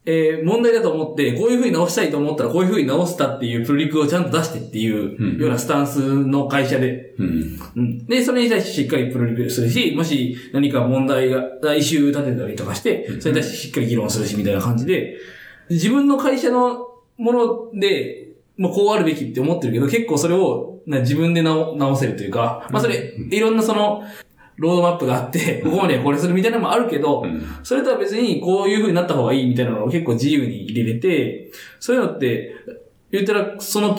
[0.06, 7.60] えー問題だと思って、こういう風に直したいと思ったら、こういう風に直したっていうプロリクをちゃんと出してっていううんようなスタンスの会社で、うん。
[7.78, 8.06] うん。
[8.06, 15.18] で、それに対してしっかりプロリクするし、もし何か問題が、イシュー立てたりとかして、それに対してしっかり議論するし、みたいな感じで、
[15.72, 24.04] 自分の会社のもので、もうこうあるべきって思ってるけど、結構それをな自分で直直せるというか、まあそれ、いろんなその、
[24.58, 27.44] ロードマップがあって、ここまではこれするみたいなのもあるけど、うん。
[27.64, 32.56] それとは別にこういう風になった方がいいみたいなのを結構自由に入れれて、そういうのって、
[33.12, 33.98] 言ったらその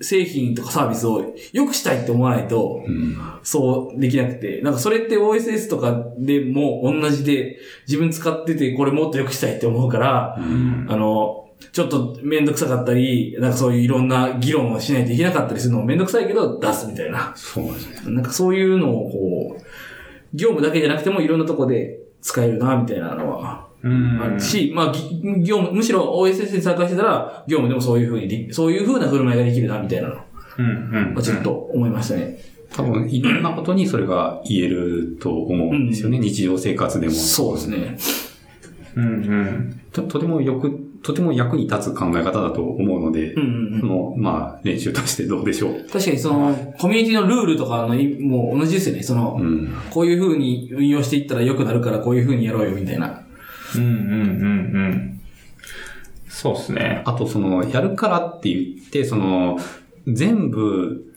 [0.00, 3.16] 製品とかサービスを良くしたいって思わないと、うん。
[3.42, 10.86] そうできなくて、なんかそれって OSS とかでも同じで、自分使っててこれもっと良くしたいって思うから、うん。
[10.88, 17.32] あの、ちょっとめんどくさかったり、なんかそういういろんな議論をしないといけなかったりするのもめんどくさいけど出すみたいな。
[17.36, 18.12] そうですね。
[18.12, 19.62] なんかそういうのをこう、
[20.34, 30.16] 業務だけじゃなくてもいろんなとこで使えるな、みたいなのはうんあるし、まあ、ぎ業務、むしろ OSS に参加してたら、業務でもそういうふうにそういうふうな振る舞いができるな、みたいなの
[30.58, 32.38] うんうんはちょっと思いましたね。
[32.72, 36.18] 多分、いろんなことにそれが言えると思うんですよね。
[36.18, 37.12] 日常生活でも。
[37.12, 37.98] そうですね。
[38.96, 40.02] うんうんと。
[40.02, 43.80] とてもよく、とても役に立つ考え方だと思うので、うんうんうん。
[43.80, 45.84] その、まあ、練習としてどうでしょう。
[45.92, 49.02] 確かにその、コミュニティのルールとかのい、もう同じですよね。
[49.02, 49.68] その、うん。
[49.90, 53.22] こういう風に運用していったら良くなるから、こういう風にやろうよ、みたいな。
[53.76, 54.18] うんうんうんう
[54.94, 55.20] ん。
[56.26, 57.02] そうですね。
[57.04, 59.58] あと、その、やるからって言って、その、
[60.06, 61.14] 全部、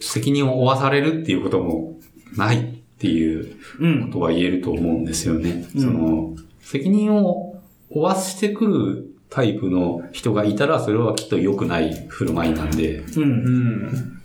[0.00, 1.98] 責任を負わされるっていうことも
[2.36, 2.64] ないっ
[2.98, 4.06] ていううん。
[4.08, 5.66] ことは言えると思うんですよね。
[5.74, 7.45] うんその、責任を
[7.90, 13.22] 負わしてくるタイプの人がいたら、それはきっと良くない振る舞いなんで、うん。
[13.22, 14.22] うん。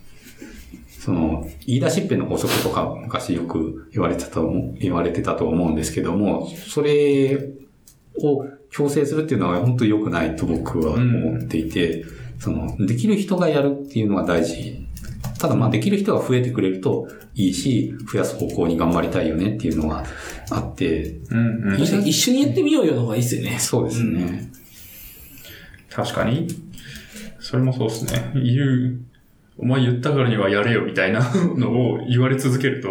[0.88, 7.50] その、言い出しっぺの法則とか昔よく言われてたと思う、言われてたと思うんですけども、それ
[8.22, 12.04] を強制するっていうのは本当に良くないと僕は思っていて、
[12.38, 14.86] その、できる人がやるっていうのが大事。
[15.38, 20.04] ただまあできる人が増えてくれるといいし、増やす方向に頑張りたいよねっていうのは
[20.56, 21.80] あって、うんうん。
[21.80, 23.58] 一緒にやってみようよの方がいいっすよね。
[23.58, 24.50] そうですね。
[25.90, 26.48] 確かに。
[27.38, 28.32] それもそうですね。
[28.34, 29.00] いる。
[29.58, 31.20] お前言ったからにはやれよみたいな
[31.56, 32.88] のを言われ続けると、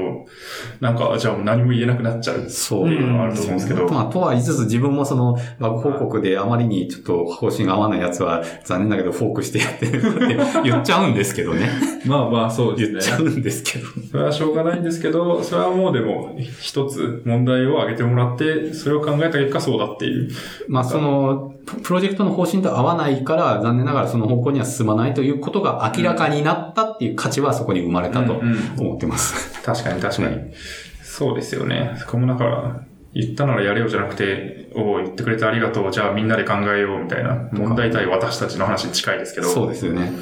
[0.80, 2.46] なんか、じゃあもう何も言えなくなっちゃう。
[2.50, 3.90] そうっていうのがあると思うんですけど。
[3.90, 11.68] まあ、とは言いつつ自分もその、バグ報告であまりにちょっと方針が合わないやつは残念だけどフォークしてやってるって言っちゃうんですけどね。
[12.06, 13.88] まあまあそう言っちゃうんですけど。
[14.12, 20.30] それはしょうがないんですけど、それはもうでも、一つ問題を挙げてもらって、それを考えた結果そうだっていう。
[20.68, 29.62] まあ、その、ププロジェクトの方針と合わないから、残念ながらその方向には進まないということが明らかになったっていう価値はそこに生まれたとうんうん思ってます。
[29.62, 30.54] 確かに確かに。
[31.02, 31.94] そうですよね。
[31.98, 32.82] そこもだから、
[33.14, 40.14] 言ったならやれよじゃなくて、おう言ってくれてありがとう、じゃあみんなで考えようみたいな、問題対私たちの話に近いですけど、そうですよね。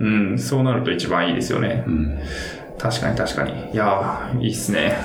[0.00, 1.90] うん、そうなると一番いいですよねう。
[1.90, 2.18] ん。
[2.78, 3.52] 確かに確かに。
[3.72, 4.96] いやー、いいっすね。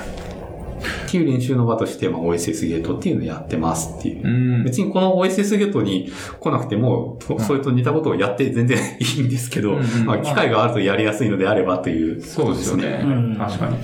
[1.06, 4.26] っていう練習の場として、まあ、OSS ゲートっていうのをやってますっていう。
[4.26, 13.00] ん別にこの OSS ゲートに来なくても、とそれと似たことをやって全然いいんですけど、うんうんまあ、機会があるとやりやすいのであればというそうですよね。
[13.02, 13.76] うん確かに。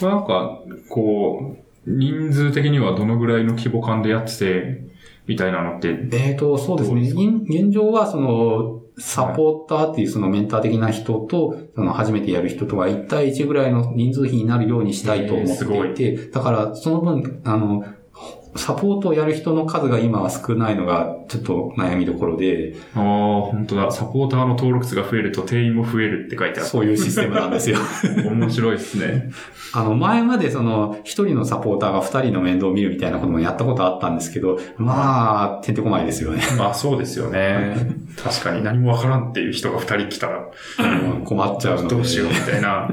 [0.00, 4.86] これなんか、こう、人数的にはどのぐらいの規模感でやってて、
[5.26, 7.02] みたいなのって、えーと、そうですね。
[7.02, 17.84] 現現状は、その、サポーターっていうそのメンター的な人と、その初めてやる人とは1対1ぐらいの人数比になるようにしたいと思っていて、だからその分、あの、
[18.56, 23.90] サポートをやる人の数が今は少ないのがちょっと悩みどころで、ああ、本当だ。
[23.90, 26.68] サポーターの登録数が増えると定員も増えるって書いてある。
[26.68, 27.78] そういうシステムなんですよ。
[28.30, 29.30] 面白いですね。
[29.72, 36.42] あの、前までその、一人のサポーターが二人の面倒を見るみたいなこともやったことあったんですけど、まあ、てんてこまいですよね。
[36.58, 37.76] ま あそうですよね。
[38.22, 40.46] 確かに何もわからんっていう人が二人来たら、
[40.78, 41.94] うん困っちゃうので。
[41.94, 42.88] どうしようみたいな。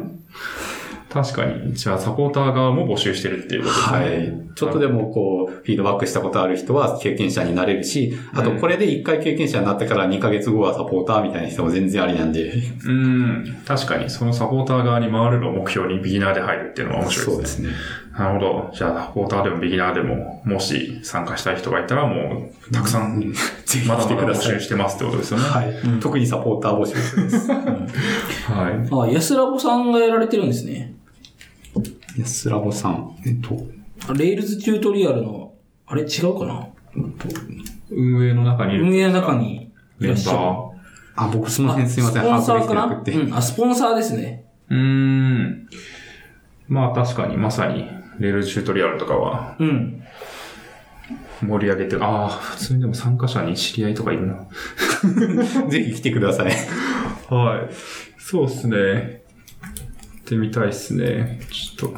[1.13, 1.73] 確かに。
[1.75, 3.97] じゃあサポーター側も募集してるっていうことですね。
[3.97, 4.43] はい。
[4.55, 12.53] ちょっとでもこう、フィードバックしたことある人は経験者になれるし、あとこれで一回経験者になってから2ヶ月後はサポーターみたいな人も全然ありなんで。
[12.85, 13.61] うん。
[13.65, 17.69] 確かに、そのサポーター側に回るのを目標にビギナーで入るっていうのは面白いですね。
[17.69, 18.03] そうですね。
[18.17, 18.71] なるほど。
[18.73, 23.33] じゃあ、サポーターでもビギナーでも、もし参加したい人がいたら、もう、たくさん、
[23.65, 24.61] ぜひまだ来てまだ募集ください。
[24.61, 25.45] してますってことですよね。
[25.45, 25.99] はい。
[25.99, 27.49] 特にサポーター募集です。
[27.51, 29.11] はい。
[29.11, 30.93] あ、 YassLab さんがやられてるんですね。
[32.17, 33.15] YassLab さん。
[33.25, 33.55] えっと、
[34.13, 35.53] Rails チュートリアルの、
[35.85, 36.67] あれ違うかな？
[37.89, 38.83] 運営の中にいる。
[38.85, 40.37] 運営の中にいらっしゃる。
[40.37, 40.71] ー。
[41.15, 42.23] あ、僕その辺すいません。
[42.23, 42.83] スポンサーかな？
[42.87, 43.11] てなくて。
[43.13, 44.45] うん、あ、スポンサーですね。
[44.69, 45.67] うーん。
[46.67, 47.85] まあ確かに、まさに、
[48.19, 50.03] Rails チュートリアルとかはうん。
[51.41, 54.47] 盛り上げて、ああ、普通にでも参加者に知り合いとかいるな。
[55.67, 56.53] ぜひ来てください。
[57.29, 57.73] はい。
[58.17, 59.22] そうっすね。
[60.23, 61.41] 行ってみたいっすね。
[61.51, 61.97] ちょっと。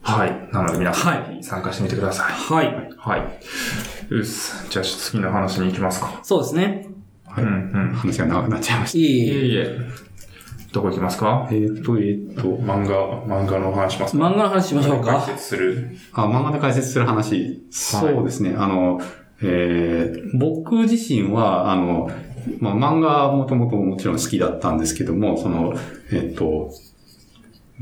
[0.00, 0.48] はい。
[0.50, 2.32] なので皆さん、はぜひ参加してみてください。
[2.32, 2.90] はい。
[2.96, 3.38] はい。
[4.10, 4.66] うっす。
[4.70, 6.20] じゃあ次の話に行きますか。
[6.22, 6.88] そうですね。
[7.26, 7.94] はいうんうん。
[7.94, 9.60] 話が長くなっちゃいましいえいいえ。
[9.60, 9.78] えいえ。
[10.72, 11.46] どこ行きますか？
[11.48, 11.54] た。
[11.54, 14.24] えっと、えっと、漫画、漫画の話しますか？
[14.26, 15.12] 漫画の話しましょうか。
[15.18, 15.90] 解説する。
[16.12, 17.62] あ、漫画で解説する話。
[17.70, 18.54] そうですね。
[18.56, 19.00] あの、
[19.42, 22.10] えー僕自身は、あの、
[22.60, 25.74] まあ、漫画はもともともちろん好きだったんですけども、その、
[26.10, 26.70] えっと、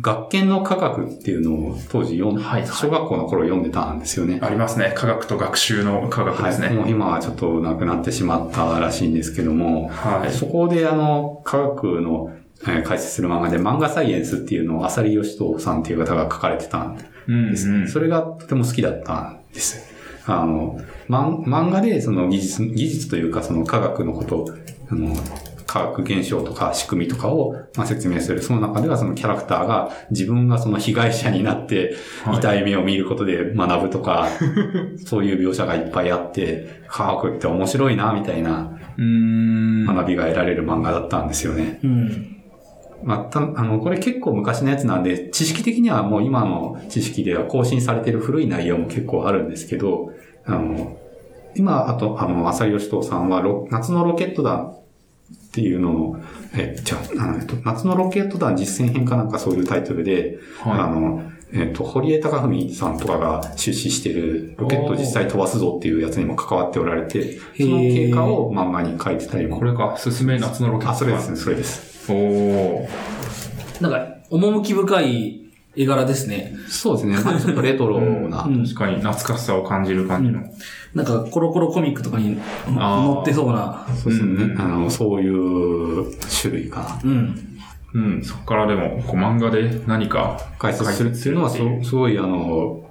[0.01, 4.39] 学研の科学っていうのを当時読ん、はいはい小学校の頃読んでたんですよね。
[4.43, 4.93] ありますね。
[4.95, 6.69] 科学と学習の科学ですね。
[6.69, 6.77] はい。
[6.77, 10.33] もう今はちょっとなくなってしまったらしいんですけども、はい。
[10.33, 12.33] そこであの、科学の、
[12.63, 17.69] えー解説する漫画で漫画サイエンスっていうのを浅利義人さんっていう方が書かれてたんうんです。
[17.69, 19.95] うんそれがとても好きだったんです。
[20.27, 24.47] あの、まん漫画でその技術、技術というかその科学のこと、
[24.91, 25.15] あの、
[25.77, 28.43] 科学現象とか仕組みとかを、まあ、説明する。
[28.43, 34.29] その中ではそのキャラクターが自分がその被害者になってはい痛い目を見ることで学ぶとか、
[35.05, 38.73] そういう描写がいっぱいあって、科学って面白いな、みたいな。
[38.99, 41.79] 学びが得られる漫画だったんですよね。
[41.85, 42.37] うん。
[43.05, 50.13] まあ、た、あの、これ結構昔のやつなんで、知識的にはもう今の知識では更新されてる古い内容も結構あるんですけど、
[50.47, 50.97] あの、
[51.55, 54.77] 今、あと、あの、浅井義人さんはロ、夏のロケット団
[55.57, 56.21] っていうのの、
[56.55, 69.65] え、じゃあ、あのえっと、夏のロケット団実践編かなんかそういうタイトルで、あはの、えっと、堀江貴文さんとかが出資してる、ロケット実際飛ばすぞっていうやつにも関わっておられて、その経過を漫画に書いてたりこ。
[69.65, 70.93] れか、すすめ夏のロケット。
[70.93, 72.13] あ、それですね、それです。
[72.13, 72.89] おー。
[73.81, 76.55] なんか、趣深い絵柄ですね。
[76.69, 77.19] そうですね。
[77.19, 78.45] まあちょっとレトロな。
[78.45, 80.43] うん確かに懐かしさを感じる感じの。
[80.97, 82.75] なんか、コロコロコミックとかに載
[83.21, 83.87] ってそうな。
[84.03, 84.45] そうですね。
[84.45, 86.11] うんあの、そういう
[86.43, 87.01] 種類かな。
[87.05, 87.61] うん。
[87.95, 92.83] うん、そこからでも、こう漫画で何か解説するっていうのは、解説そすごい、あの、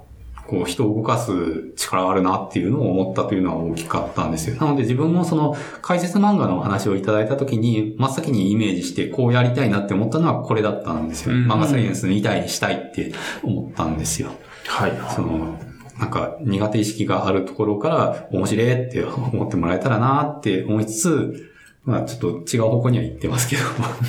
[0.48, 4.56] こう人を動かす力があるなっていうのを思ったというのは大きかったんですよ。
[4.58, 11.36] なので自分もその解説漫画のお話をいただいた時に真っ先にイメージしてこうやりたいなって思ったのはこれだったんですよ。
[11.36, 14.30] うん漫画サイエンスみたいにしたいって思ったんですよ。
[14.68, 14.94] はい。
[15.16, 15.60] その、
[16.00, 21.52] なんか苦手意識があるところから面白いって思ってもらえたらなって思いつつ、
[21.86, 23.62] まあちょっと違う方向には行ってますけど、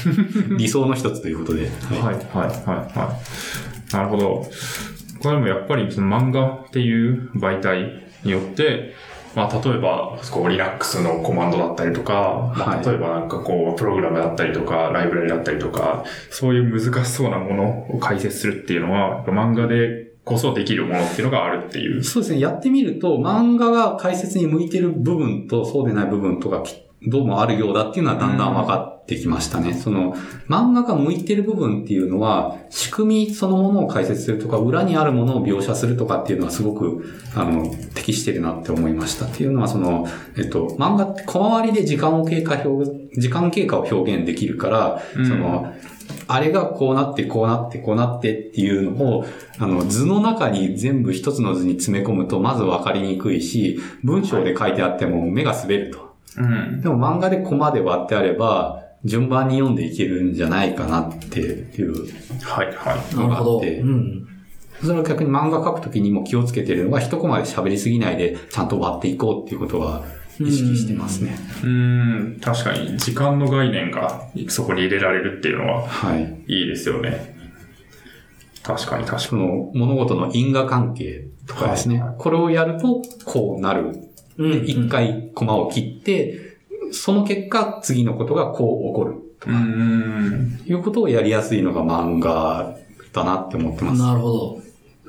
[0.57, 1.62] 理想の一つということで。
[1.62, 3.18] はい、はい、はい、は
[3.91, 3.93] い。
[3.95, 4.47] なるほど。
[5.22, 8.95] これでもやっぱりその漫画っていう媒体によって、
[9.37, 22.03] まあ、例えば、こう、Linux のコマンドだったりとか、まあ、はい例えばなんかこう、プログラムだったりとか、ライブラリだったりとか、そういう難しそうなものを解説するっていうのは、漫画でこそできるものっていうのがあるっていう。
[22.03, 22.41] そうですね。
[22.41, 26.74] やってみると、漫画が解説に向いてる部分とそうでない部分とか、き
[27.07, 29.72] どうもあるようだっていうのはだんだん分かってきましたね。
[29.72, 30.14] その、
[30.49, 37.05] 漫画が向いてる部分っていうのは、仕組みそのものを解説するとか、裏にあるものを描写するとかっていうのはすごく、
[37.37, 39.27] あの、適してるなって思いました。
[39.27, 45.72] っていうのは、その、えっと、漫画って小回りで時間を経過表、時間経過を表現できるから、うんその、
[46.28, 49.24] あれがこうなって、こうなって、こうなってっていうのを、
[49.59, 56.14] あの、図の中に全部一つの図に詰め込むと、まず分かりにくいし、文章で書いてあっても目が滑ると。
[56.38, 56.80] うん。
[56.80, 61.94] でも漫画でコマで割ってあれば、順番に読んでいけるんじゃないかなっていう
[62.42, 62.74] はい、はい。
[62.74, 63.22] なるほど。
[63.22, 64.28] のがあってうん。
[64.82, 70.04] それは逆に漫画書くときにも気をつけてるのが、一コマで喋りすぎないで、ちゃんと割っていこうっていうことは
[70.41, 71.37] 意識してますね。
[71.62, 76.43] うーん、確かに時間の概念がそこに入れられるっていうのははい。
[76.47, 77.34] いいですよね。
[78.62, 79.22] 確かに確かに。
[79.22, 82.03] その物事の因果関係とかですね。
[82.18, 83.93] これをやると、こうなる
[84.39, 86.59] うん回コマを切って、
[86.93, 89.14] その結果、次のことがこう起こる。
[89.47, 90.61] うーん。
[90.66, 92.76] いうことをやりやすいのが漫画
[93.12, 94.03] だなって思ってます。
[94.03, 94.65] なるほど。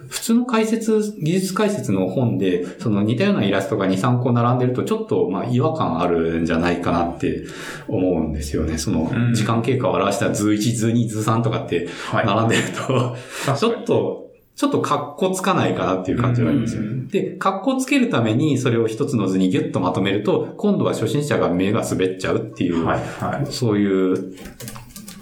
[0.09, 7.45] 普通の解説、技術解説の本で、その似たようなイラストが2、3個並んでると、ちょっと、まあ、違和感あるんじゃないかなって
[7.87, 8.77] 思うんですよね。
[8.77, 12.25] そのうん、時間経過を表した図1、図2、図3とかってはい。
[12.25, 17.07] 並んでると、ちょ確かにっと、ちょっと格好つかないかなっていう感じがありますようんね。
[17.11, 23.51] で、格好つけるためにそれを一つの図にギュッとまとめると、今度は初心者が目が滑っちゃうっていう、はい、はい。
[23.51, 24.35] そういう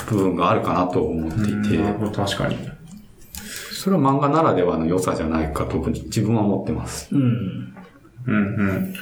[0.08, 1.78] 部分があるかなと思っていて、
[2.16, 2.75] 確かに。
[3.86, 7.08] それは漫画ならではの良さじゃないかと自分は思ってます。
[7.14, 7.76] うん。
[8.26, 8.94] うん、うん。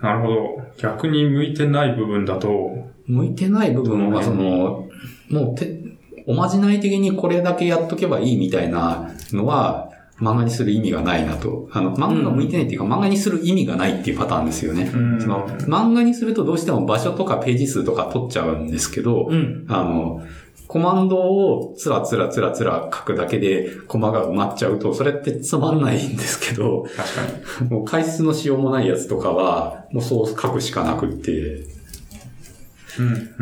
[0.00, 0.62] なるほど。
[0.78, 4.88] 逆に向いてない部分だと、向いてない部分は、その、
[5.28, 5.78] もうて、
[6.26, 9.90] おまじない的にこれだけやっとけばいいみたいなのは、
[10.22, 11.68] 漫画にする意味がないなと。
[11.70, 14.90] あの、漫画が向いてないっていうか、漫画にする意味がないっていうパターンですよね。
[14.90, 19.66] うんその、漫画にするとどうしても場所とかページ数とか取っちゃうんですけど、うん。
[19.68, 20.22] あの、
[20.72, 27.68] コマンドをつらつらつらつら書くだけでコマが埋まっちゃうと、それってつまんないんですけど、確かに。
[27.68, 31.66] もう解説のしようもないやつとかは、もうそう書くしかなくって、
[32.98, 33.34] うん、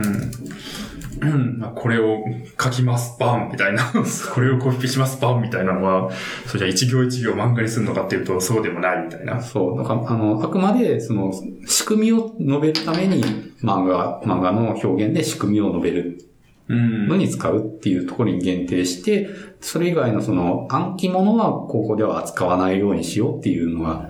[1.20, 1.70] うん。
[1.76, 2.18] これを
[2.60, 3.84] 書きます、バンみたいな。
[4.34, 6.10] これをコピペします、バンみたいなのは、
[6.46, 9.40] それじゃあ一行一行漫画にするのかっていうと、そうでもないみたいな。
[9.40, 11.32] そう、だから、あの、あくまで、その、
[11.64, 13.22] 仕組みを述べるために、
[13.62, 16.29] 漫画、漫画の表現で仕組みを述べるうん
[16.70, 19.28] のに使うっていうところに限定して、
[19.60, 24.08] それ以外のその暗記物は高校では扱わないようにしようっていうのが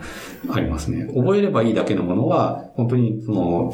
[0.51, 1.07] ありますね。
[1.15, 3.73] 覚えればいいだけのものは、本当にその、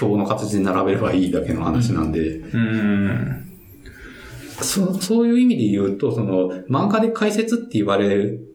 [0.00, 3.46] 表の形で並べればいいだけの話なんで、うん。
[4.60, 8.49] そそういう意味で言うと、その、漫画で解説って言われる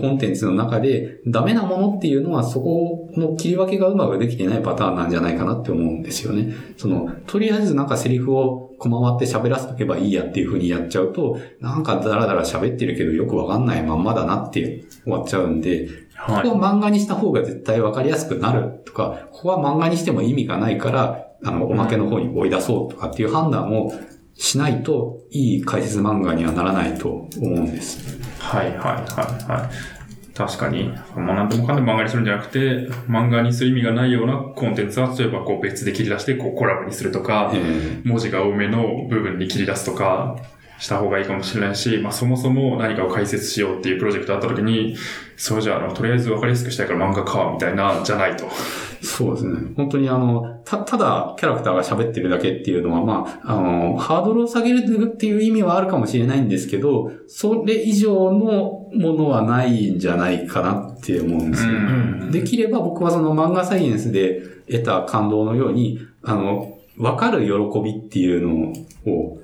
[0.00, 6.52] コンテンツの中で、ダメなものっていうのは、そこの切り分けがうまくできてないパターンなんじゃないかなって思うんですよね。
[6.76, 16.42] その、とりあえずなんかセリフをこまわって喋らせとけばいいやっていう風にやっちゃうと、なんかダラダラ喋ってるけどよくわかんないまんまだなって終わっちゃうんで、はい。
[16.42, 23.92] ここは漫画にした方が絶対わかりやすくなるとか、ここは漫画にしても意味がないから、あの、おまけの方に追い出そうとかっていう判断を
[24.34, 28.18] しないと、いい解説漫画にはならないと思うんです。
[28.38, 30.00] はい、はい、はい、はい。
[30.34, 30.88] 確かに。
[31.14, 40.36] まあ、なんでもかんでも漫画にするんじゃなくて、漫画にする意味がないようなコンテンツは、例えばこう別で切り出して、こうコラボにするとか、え文字が多めの部分に切り出すとか、
[40.80, 44.96] した方がいいかもしれないし、まあそもそも何かを解説しようっていうプロジェクトあった時に、
[45.36, 48.46] そうじゃあ、あのとりあえず分かりやすくしたいから漫画か、みたいな、じゃないと。
[48.46, 49.72] ーそうですね。
[49.76, 61.72] 本当にあの、た、ただキャラクターが喋ってるだけっていうのは、まあ、あの、ハードルを下げるっていう意味はあるかもしれないんですけど、それ以上のものはないんじゃないかなって思うんですよ。
[61.72, 68.72] んできれば僕はその漫画サイエンスで得た感動のように、あの、わかる喜びっていうの
[69.10, 69.39] を、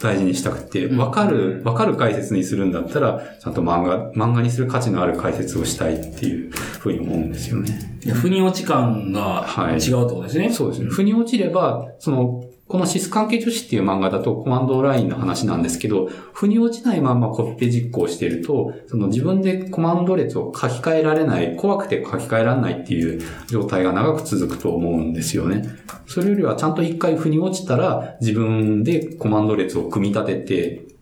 [0.00, 7.98] 大事にしたくて、うんわかる、わかる解説にするんだったら、ちゃんと漫画、漫画にする価値のある解説をしたいっていうふうに思うんですよね。
[8.04, 10.52] いや腑に落ち感がはい違うってことですね。
[10.52, 10.88] そうですね。
[10.90, 25.68] 腑に落ちれば、その、このシス関係女子っていう漫画だとコマンドラインの話なんですけど、腑に落ちないまんまコピペ実行していると、その自分でコマンド列を書き換えられない、怖くて書き換えられないっていう状態が長く続くと思うんですよね。
[26.06, 30.94] それよりはちゃんと一回腑に落ちたら、自分でコマンド列を組み立てて、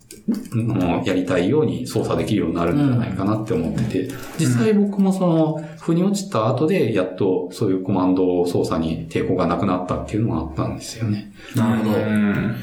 [1.05, 4.09] やりたいように操作できるようになるんじゃないかなって思ってて、
[4.39, 11.33] 実際僕もその、腑に落ちた後で、やっとそういうコマンド操作に抵抗がなくなったっていうのがあったんですよね。
[11.57, 11.99] なるほど。
[11.99, 12.57] うん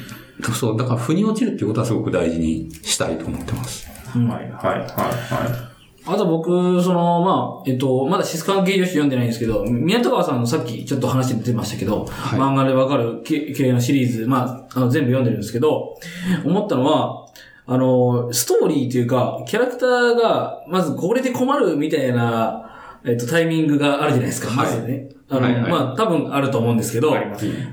[0.54, 3.86] そう、だから腑に落ちるっていうことはすごく大事にしたいと思ってます。
[4.16, 5.70] うんはい、はい、はい、は
[6.06, 15.98] あと僕、その、まあ、えっと、まだシス関係女子読んでないんですけど、宮田川さんのさっきちょっと話に出てましたけど、はい漫画でわかる系系のシリーズ、まあ、あの全部読んでるんですけど、
[16.46, 17.26] 思ったのは、
[17.66, 22.69] あの、ストーリーというか、キャラクターが、まずこれで困るみたいな、
[23.04, 24.72] えっと、タイミングがあるじゃないですか、まはい。
[24.72, 25.08] ずね。
[25.28, 27.14] あの、まあ、多分あると思うんですけど、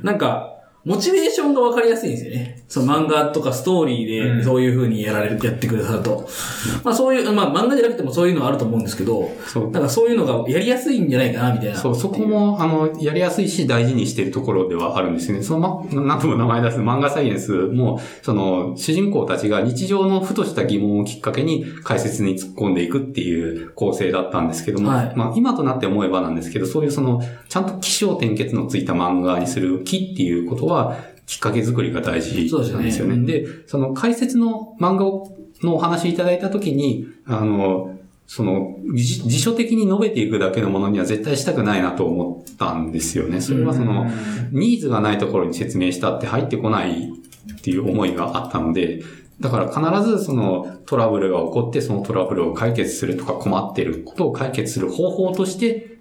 [0.04, 0.57] なんか、
[0.88, 2.64] モチベーションがわかりやすいんですよね。
[2.70, 6.30] その漫画とかストーリーうんでそういう風にやられる、やってくださると。
[6.82, 9.72] まあそういう、まあ漫画じゃなくてもそういうのはあると思うんですけど、そう。
[9.72, 11.76] なんかそういうのがやりやすいんじゃないかな、みたいな。
[11.76, 15.44] そう、そこも、あの、やりやすいし、大事にしているところではあるんですよね。
[15.44, 30.77] その、ま、なんとも名前出す漫画サイエンスも、その、主人公たちが日常のふとした疑問をきっかけに解説に突っ込んでいくっていう構成だったんですけども、はいまあ、今となって思えばなんですけど、そういうその、ちゃんと起承転結のついた漫画にする気っていうことは、
[31.26, 33.14] きっかけ作りが大事そうですよねなんですよね。
[33.16, 37.98] うんで、その解説の漫画をのお話いただいたときに、あの、
[38.28, 43.42] その、辞辞書的に述べていくだけのものには絶対したくないなと思ったんですよね。
[43.42, 44.06] それはその、
[44.52, 49.02] ニーズがないところに説明したって入ってこないっていう思いがあったので、
[49.40, 55.97] だから必ずそのトラブルが起こってそのトラブルを解決するとか困っていることを解決する方法として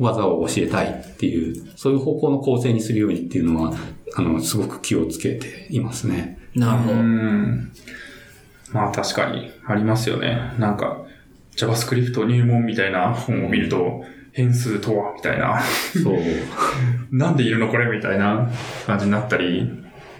[0.00, 3.74] 技を教えたいっていう、そういう方向の構成にするようにっていうのは、
[4.16, 6.38] あの、すごく気をつけていますね。
[6.54, 6.96] なるほど。
[6.96, 7.72] うん。
[8.72, 10.54] まあ確かにありますよね。
[10.58, 11.04] なんか、
[11.56, 15.60] JavaScript 入門みたいな本を見ると、変数とはみたいな。
[16.02, 16.18] そう、
[17.14, 18.48] なんでいるのこれみたいな
[18.86, 19.68] 感じになったり、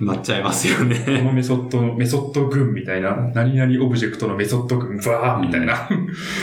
[0.06, 1.22] なっちゃいますよこね。
[1.22, 5.88] のメソッド、メソッド群みたいな、何々オブジェクトのメソッド群、バーみたいな。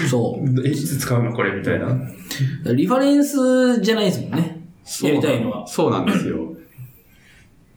[0.09, 1.87] そえ、いつ使うのこれみたいな。
[2.65, 2.75] う。
[2.75, 4.61] リファレンスじゃないですもんね。
[5.03, 5.67] やりたいのは。
[5.67, 6.56] そうなんですよ。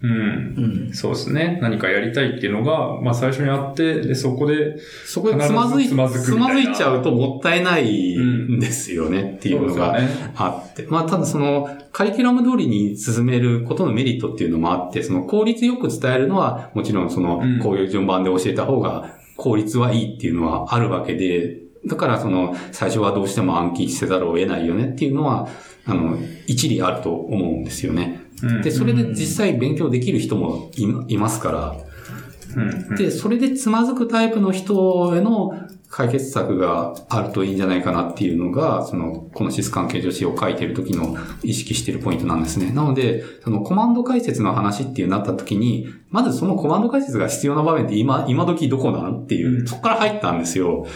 [0.03, 0.11] うん。
[0.11, 0.95] うん。
[0.95, 1.59] そうですね。
[1.61, 9.99] 何かやりたいっていうのが、まあ最初にあって、で、そこで、そこでつまずい、つまずいなまずいちゃうともったいないんですよねっていうのが
[10.37, 10.87] あって。
[10.89, 25.49] まあただそのカリキュラム通りに進めることのメリットっていうのもあって、その効率よく伝えるのはもちろんそのうんこういう順番で教えた方が効率はいいっていうのはあるわけで、だからその最初はどうしても暗記せざるを得ないよねっていうのは、
[25.87, 28.21] あの、一理あると思うんですよね。
[28.43, 35.53] うんで、それで実際勉強できる人もいいますから、で、それでつまずくタイプの人への
[35.89, 42.71] 解決策があるといいんじゃないかなっていうのが、その、このシス関係女子を書いてる時の意識してるポイントなんですね。
[42.73, 50.87] なので、そのコマンド解説の話っていうなった時に、まずそのコマンド解説が必要な場面って今、今時どこなんっていうう、んそこから入ったんですよ。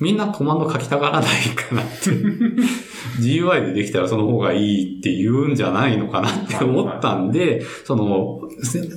[0.00, 2.10] みんなコマンド書きたがらないかなって。
[3.20, 8.40] GUI でできたらその方がいいって言うんじゃないのかなって思ったんで、その、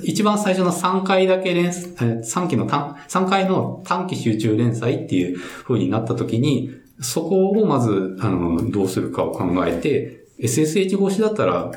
[0.04, 11.72] 一番最初の3回だけ連、3期の単、3回の短期集中連載っていう風になった時に、そこをまず、あの、どうするかを考えて、SSH 越しだったら、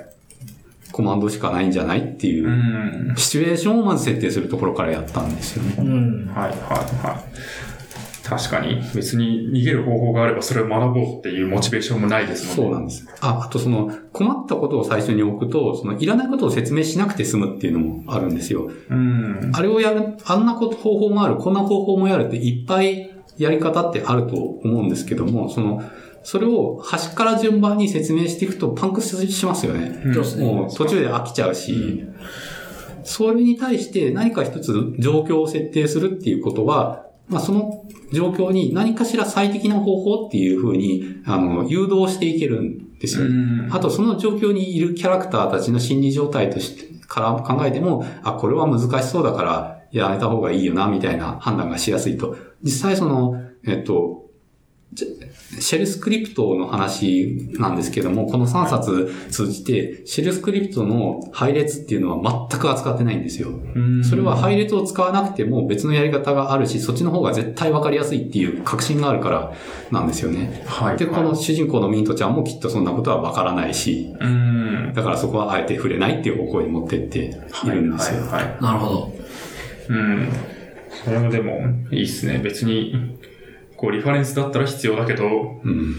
[0.92, 3.16] コマンドしかないんじゃないっていうう、ん。
[3.18, 5.76] シチュエーションをまず設定するところからやったんですよね。
[5.80, 6.28] うん。
[6.28, 6.58] はいはい
[7.06, 7.75] はい。
[8.28, 12.72] 確かに、別に逃げる方法があればそれを学ぼうっていうモチベーションもないですもんね。
[12.72, 13.08] そうなんです。
[13.22, 18.72] あ、あとその、困ったことを最初に置くと、その、いらないことを説明しなくて済むっていうのもあるんですよ。
[18.90, 19.52] うん。
[19.54, 25.84] あれをやる、あんなこと、方法もある、こんな方法もやるっていっぱいやり方ってあると思うんですけども、その、
[26.24, 30.02] それを端から順番に説明していくとパンクしますよね。
[30.04, 32.04] うんもう途中で飽きちゃうし、
[33.04, 43.26] それに対して何か一つ状況を設定するっていうことは、まあその状況に何かしら最適な方法っていうふうに、あの、誘導していけるんですよ。
[43.26, 52.36] うんあとその状況にいるキャラクターたちの心理状態としてから考えても、あ、これは難しそうだからやめた方がいいよな、みたいな判断がしやすいと。
[52.63, 54.30] 実際その、えっと、
[55.60, 63.49] シェルスクリプトの話なんですけども、この3冊通じて、シェルスクリプトの配列っていうのは全く扱ってないんですよ。
[64.08, 69.53] それは配列を使わなくても別のやり方があるし、そっちの方が絶対わかりやすいっていう確信があるから
[69.91, 70.64] なんですよね。
[70.66, 70.97] はい。
[70.97, 74.93] で、この主人公のミントちゃんもきっとそんなことはわからないし、うん。
[74.93, 78.22] だからそこはあえて触れないっていう方向に持ってっているんですよ。
[78.24, 78.64] はい、はい。
[78.64, 79.14] なるほど。
[79.89, 80.30] うん。
[81.03, 81.60] それもでも、
[81.91, 82.39] いいっすね。
[82.43, 83.18] 別に、
[83.78, 85.96] こう、リファレンスだったら必要だけど、うん。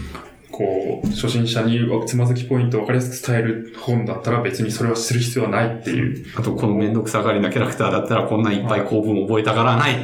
[0.49, 6.25] こう、初心者につまずきポイントを分かりやすく伝える本だったら別にそれはする必要はないっていう。
[6.35, 9.97] あと、このめんどくさがりなキャラクターだったらこんないっぱい構文覚えたがらない。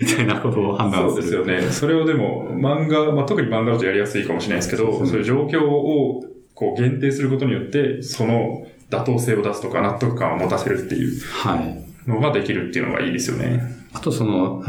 [0.00, 1.44] みたいなことを判断そうする。
[1.44, 1.70] ですよね。
[1.70, 11.84] それをでも、漫画、まあ、特に漫画だとやりやすいかもしれないですけど、そうそういう状況をこう限定することによって、その妥当性を出すとか納得感を持たせるっていうはい。
[12.08, 13.62] のができるっていうのがいいですよね。
[13.94, 14.62] あとその、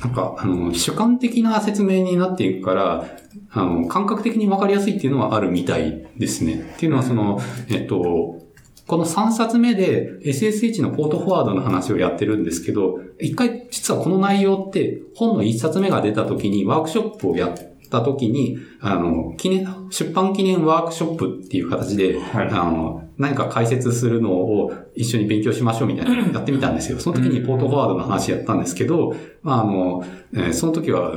[0.00, 3.06] なんか、あの、主観的な説明になっていくから、
[3.52, 6.72] あの、感覚的に分かりやすいっていうのはあるみたいですね。
[6.74, 8.42] っていうのはその、えっと、
[8.86, 26.98] この3冊目で SSH のポートフォワードの話をやってるんですけど、一回実はこの内容って本の1冊目が出た時にワークショップをやってた時に、あの、記念、出版記念ワークショップっていう形で、はいあの、何か解説するのを一緒に勉強しましょうみたいなの やってみたんですよ。
[26.98, 31.12] その時にポートフォワードの話やったんですけど、まああの、えーその時は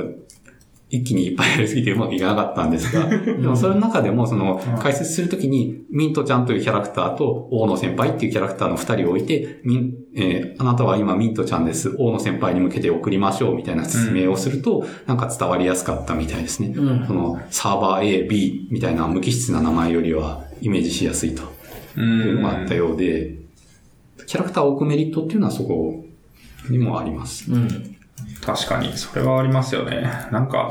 [0.88, 11.96] 一気にいっぱいやりすぎてうまくいかなかったんですが、でもそれの中でもその解説するときにミントちゃんというキャラクターと大野先輩っていうキャラクターの二人を置いて、ミンえーあなたは今ミントちゃんです。
[11.98, 16.68] 大野先輩に向けて送りましょうみたいな説明をすると、なんか伝わりやすかったみたいですね。
[16.68, 21.42] うんそのサーバー A、B みたいな無機質な名前よりはイメージしやすいと
[21.96, 23.34] ういうのがあったようで、
[24.26, 26.04] キャラクターを置くメリットっていうのはそこ
[26.70, 27.52] にもあります。
[27.52, 27.95] うん。
[28.44, 30.02] 確かに、それはありますよね。
[30.30, 30.70] なんか、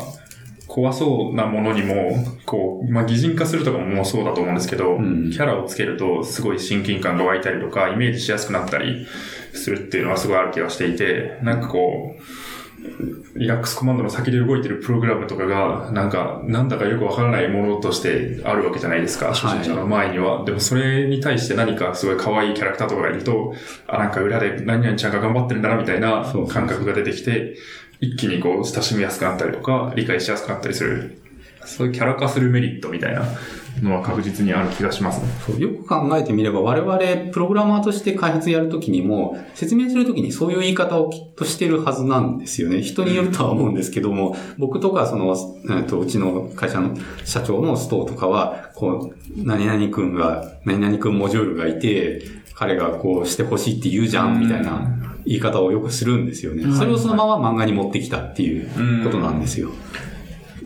[0.67, 9.05] 怖そうなものにも、こう、まあ、擬人化するとかももうそうだと思うんですけど、んキャラをつけると、すごい親近感が湧いたりとか、イメージしやすくなったり
[9.53, 20.45] するっていうのはすごいある気がしていて、なんかこう、リラックスコマンドの先で動いてるプログラムとかが、なんか、なんだかよくわからないものとしてあるわけじゃないですか、初心者の前には。
[20.45, 23.53] でもそれに対して何かすごい可愛いキャラクターとかがいると、
[23.87, 27.55] あ、なんか裏で何々ちゃんが頑張ってるんだなみたいな感覚が出てきて、
[27.99, 31.17] 一気にこう親しみやすくなったりとか、理解しやすくなったりする。
[31.65, 33.25] そういうキャラ化するメリットみたいな
[33.81, 35.27] のは確実にある気がしますね。
[35.45, 42.81] そうよく考えてみれば我々プログラマーとして開発やるときにも説明するときにそういう言い方をきっとしてるはずなんですよね。
[42.81, 45.35] 人によるとは思うんですけども、僕とかその、
[45.69, 52.23] えっと、うちの会社の社長のストーとかは、こう、何々君が、何々君モジュールがいて、
[52.53, 54.87] 彼がこうしてほしいって言うじゃん、みたいな
[55.25, 56.63] 言い方をよくするんですよね。
[56.73, 59.71] それをそのまま漫画に持ってきたっていうことなんですよ。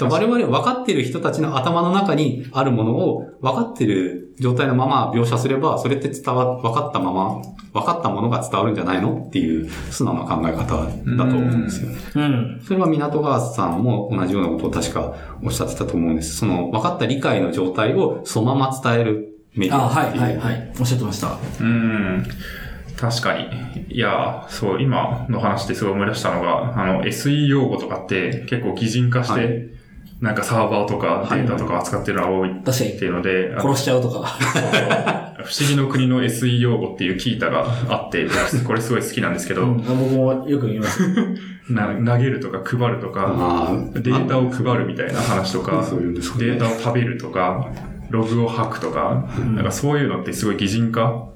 [0.07, 7.41] 我々分かってる人たちの頭の中にあるものを分かってる状態のまま描写すれば、それって伝わ、分かったまま、
[7.73, 11.97] 分かったものが伝わるんじゃないのっていう素直な考え方だと思うんですよね。
[12.15, 12.61] うん。
[12.63, 16.37] それは港川さんも同じようなことを確かおっしゃってたと思うんです。
[16.37, 20.23] その分かった理解の状態をそのまま伝えるメディあ、アっていう。
[20.23, 20.73] はい、はい、はい。
[20.79, 21.37] おっしゃってました。
[21.59, 22.25] うん。
[22.97, 23.47] 確かに。
[23.89, 29.78] いや、そう、今の話ですごい思い出したのが、あの、SE 用語とかって結構擬人化して、はい
[30.21, 34.27] なんかサーバーとかデータとか扱ってるのが多いっていうので、殺しちゃうとか。
[35.41, 38.27] 不思議の国の SE 用語っていう聞いたがあって、
[38.67, 41.01] これすごい好きなんですけど、うん、僕もよく言います。
[41.69, 46.19] な投げるとか配るとか、データを配るみたいな話とか、そういうね。
[46.19, 47.69] データを食べるとか、
[48.09, 51.29] ログを吐くとか、なんかそういうのってすごい擬人化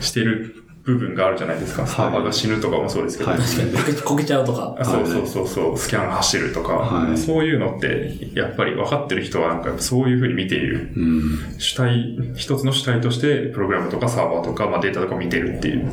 [0.00, 0.55] してる
[0.86, 1.84] 部分があるじゃないですか。
[1.84, 3.30] サーバーが死ぬとかもそうですけど。
[3.30, 3.70] はい確かに。
[3.72, 4.76] 焦げ焦げちゃうとか。
[4.78, 10.92] あそうそうそうそう、スキャン走るとか、はいそういうのって、やっぱり分かってる人はなんかそういうふうに見ている。
[10.96, 11.58] うん。
[11.58, 15.90] 主体、一つの主体として、プログラムとかサーバーとか、まあ、データとかを見てるっていう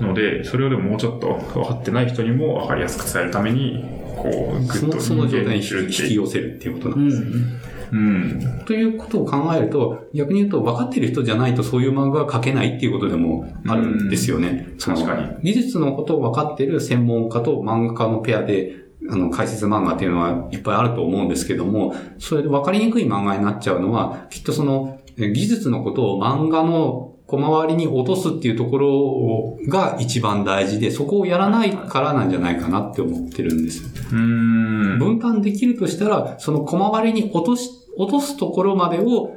[0.00, 3.84] ので、それをでももうちょっと分かってない人にも分かりやすく伝えるために、
[4.16, 6.14] こう、ぐその、っとその状態に引き。
[6.14, 7.20] 寄せるっていうことなうんです。
[7.22, 7.71] ん。
[7.92, 8.62] うん。
[8.64, 14.74] ということを考えると、逆に言うと分かってる人じゃないとそういう漫画が描けないっていうことでもあるんですよね。
[14.78, 18.76] その確かに技術のことを分かってる専門家と漫画家のペアで、
[19.10, 33.82] あの、解説漫画っていうのはいっぱいあると思うんですけども、それで分かりにくい漫画になっちゃうのは、きっとその、え技術のことを漫画の小回りに落とすっていうところが一番大事で、そこをやらないからなんじゃないかなって思ってるんです。
[34.12, 34.98] うん。
[34.98, 39.36] 分担できるとしたら、その小回りに落とし、落とすところまでを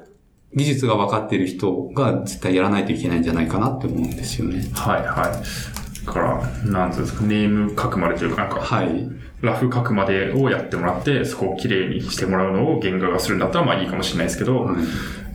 [0.54, 4.70] 技術が分かっている人が絶対やらないといけないんじゃないかなって思うんですよね。
[4.74, 6.06] はいはい。
[6.06, 9.10] から、なんつうんですか、ネーム書くまでというか、なんか、はい。
[9.42, 14.76] ラフ書くまでをやってもらって、そこを綺麗にしてもらうのを原画がするんだったら、まあいいかもしれないですけど、はい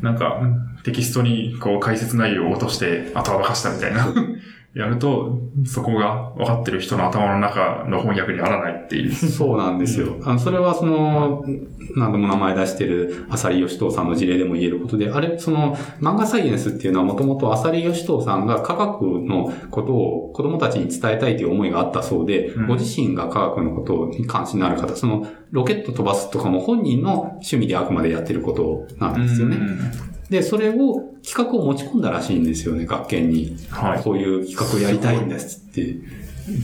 [0.01, 0.41] なんか、
[0.83, 4.07] テキストにこう解説内容を落として後はかしたみたいな、
[4.73, 9.13] やると、そこが分かってる人の頭の中の翻訳にならないっていう。
[9.13, 10.17] そうなんですよ。
[10.23, 11.45] あの、それはその、
[11.97, 29.57] 何度も名前出してる浅利義藤さんの事例でも言えることで、あれ、その、漫画サイエンスっていうのはもともと浅利義藤さんが科学のことを子供たちに伝えたいという思いがあったそうで、うんご自身が科学のことに関心のある方、その、ロケット飛ばすとかも本人の趣味であくまでやってることなんですよね。
[30.31, 33.57] で、それを、企画を持ち込んだらしいんですよね、学研に。
[33.69, 34.03] はい。
[34.03, 35.95] こういう企画をやりたいんですって言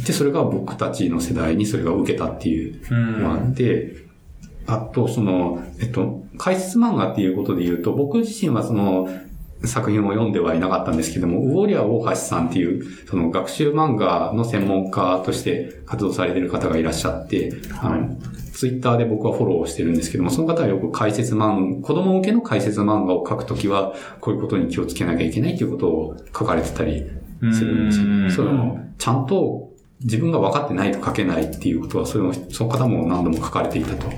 [0.02, 4.06] って、それが僕たちの世代にそれが受けたっていううんのがあって、
[4.66, 9.08] あと、その、えっと、解説漫画っていうことで言うと、僕自身はその、
[9.64, 18.16] 作品を読んではいなかったんですけども、ウォリア大橋さんっていう、その学習漫画の専門家として活動されてる方がいらっしゃって、あの、
[18.52, 27.06] ツイッターで僕はフォローしてるんですけども、その方はよく解説漫画、子供向けの解説漫画を書くときは、こういうことに気をつけなきゃいけないということを書かれてたり
[27.52, 28.30] するんですうんよ。
[28.30, 34.10] それも、ちゃんと自分が分かってないと書けないっていうことは、それを、その方も何度も書かれていたと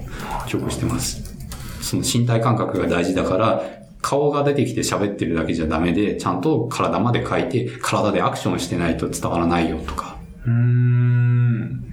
[0.47, 1.34] 記憶してます。
[1.80, 3.62] その身体感覚が大事だから、
[4.09, 10.16] 顔が出てきて喋ってるだけじゃダメで、ちゃんと体まで書いて、体でアクションしてないと伝わらないよとか。
[10.46, 11.92] うーん。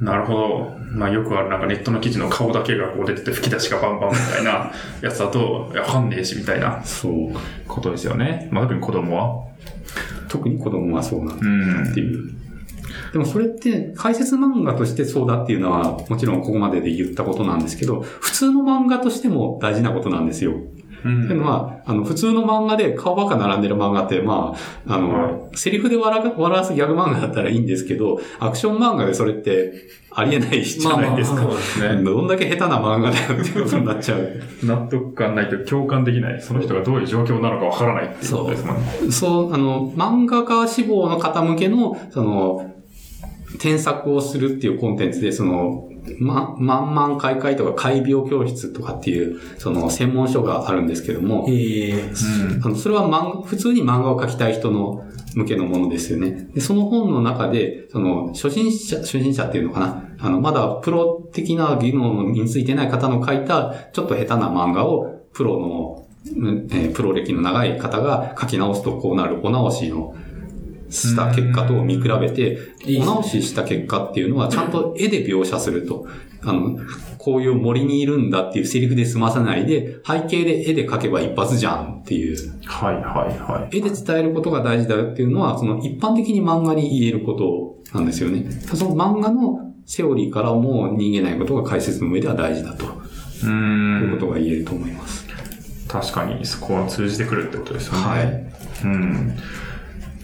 [0.00, 0.76] なるほど。
[0.92, 4.72] まあよくあるなんかネットの記事の顔だけがこう出てて吹き出しがバンバンみたいな
[5.02, 7.12] やつだと、わかんねえしみたいなそう。
[7.68, 8.48] ことですよね。
[8.50, 9.44] まあ特に子供は。
[10.28, 12.00] 特に子供はそうなんだうんって。
[12.00, 12.24] いう。
[13.12, 20.54] でもそれって解説漫画としてそうだっていうのはもちろんここまでで言ったことなんですけど、普通の漫画としても大事なことなんですよ。
[21.04, 24.54] うんっていうのは、あの、普通の漫画で顔ばっか並んでる漫画って、ま
[24.86, 29.72] あ、あの、セリフで笑が笑わすギャグ漫画だったらいいんですけど、アクション漫画でそれって
[30.12, 31.36] ありえないじゃないですか。
[31.36, 32.02] まあまあそうですね。
[32.02, 34.40] どんだけ下手な漫画だよっていうことになっちゃう。
[34.62, 36.40] 納得感ないと共感できない。
[36.40, 38.82] その人がどういう状況なのかわからないっていうことですもんね。
[39.10, 42.74] そう、あの、漫画家志望の方向けの、その、
[43.58, 52.62] 添削をするっていうコンテンツで、その、ま、万々開会とか怪病教室とかっていう、その専門書があるんですけども、ええうん。
[52.64, 56.48] あの、それは漫普通に漫画を描きたい人の向けのものですよね。
[56.54, 60.04] で、その本の中で、その、初心者、初心者っていうのかな。
[60.18, 70.14] あの、まだプロ的な技能についてない方の描いた、ちょっと下手な漫画を、プロの、うんえープロ歴の長い方が書き直すとこうなる、お直しの、
[70.90, 72.58] した結果と見比べて
[73.00, 76.06] お直しした結果っていうのは、ちゃんと絵で描写すると。
[76.42, 76.78] あの、
[77.18, 82.36] こういう森にいるんだっていうセリフで済まさないで、背景で絵で描けば一発じゃんっていう。
[82.64, 83.02] はいはい
[83.38, 83.76] はい。
[83.76, 88.50] 絵で伝えることが大事だよっていうのは、その一般的に漫画に言えることなんですよね。
[88.74, 92.88] その漫画のセオリーからも逃げないことが解説の上では大事だとう
[93.46, 94.18] いうこん。
[94.18, 95.26] とが言えると思います。
[95.88, 97.98] 確かにそこは通じてくるってことですよね。
[97.98, 98.52] はい。
[98.84, 99.36] うん。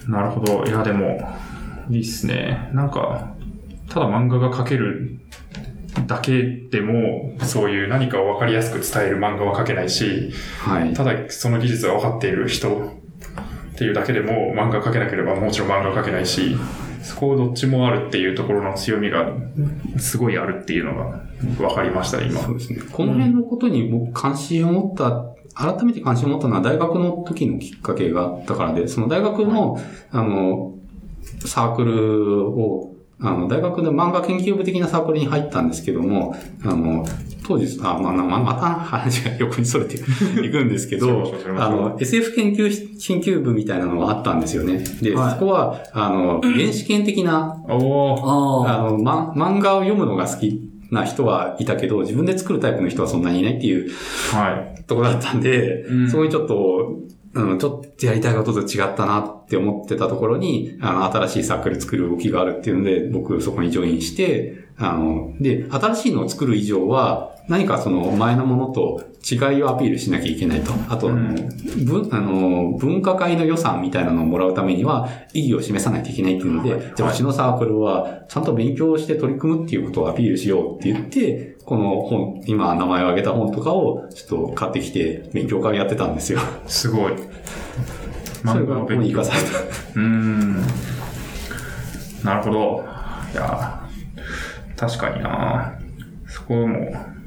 [0.07, 0.63] なるほど。
[0.65, 1.19] いや、でも、
[1.89, 2.69] いいっすね。
[2.73, 3.33] なんか、
[3.89, 5.19] ただ漫画が描ける
[6.05, 10.93] だけでも、そういう何かを分かりやすく伝える漫画は描けないし、はい。
[10.93, 12.97] ただその技術が分かっている人
[13.73, 16.57] っていうだけでも漫画描けなければもちろん漫画描けないし、
[17.01, 19.31] そこをどっちもあるっていうところの強みが
[19.97, 21.21] すごいあるっていうのが
[21.57, 22.41] 分かりましたね、今。
[22.41, 22.79] そうですね。
[22.91, 29.81] この辺のことに僕関心を持った、改めて関心を持ったのは大学の時のきっかけがあったからで、その大学の、
[30.11, 30.75] あの、
[31.45, 37.05] サークルを、あの、大学で漫画研究部的なサークルに入ったんですけども、あの、
[37.47, 39.95] 当時、あ、まあ、まあ、また話が横にそれて
[40.43, 44.83] いくんですけどあの、SF 研究し、研究部みたいなのがあったんですよね。
[45.01, 47.57] で、はいそこは、あの、原始圏的な。
[47.67, 47.73] あ
[48.91, 53.91] の、ま、漫画を読むのが好きな人はいたけど、自分で作るタイプの人はそんなにいないっていう
[54.31, 54.83] はい。
[54.83, 56.95] ところだったんで、うんそこにちょっと、
[57.33, 70.71] うん、ちょっとやりたいことと違ったなって思ってたところに、あの、新しいサークル作る動きがあるっていうので、僕そこにジョインして、あの、で、新しいのを作る以上は、何かその前のものと違いをアピールしなきゃいけないと。
[70.89, 71.35] あと、うん
[71.85, 86.39] 文あの文化会の予算みたいなのをもらうためには、意義を示さないといけないっていうので、じゃあうちのサークルは、ちゃんと勉強して取り組むっていうことをアピールしようって言って、この本、今名前を挙げた本とかをちょっと買ってきて、勉強会やってたんですよ。
[86.65, 87.13] すごい。
[88.45, 89.59] それがここに生かされた。
[89.59, 90.61] うーん。
[92.23, 92.85] なるほど。
[93.33, 93.81] いや、
[94.77, 95.77] 確かにな
[96.27, 96.77] そこも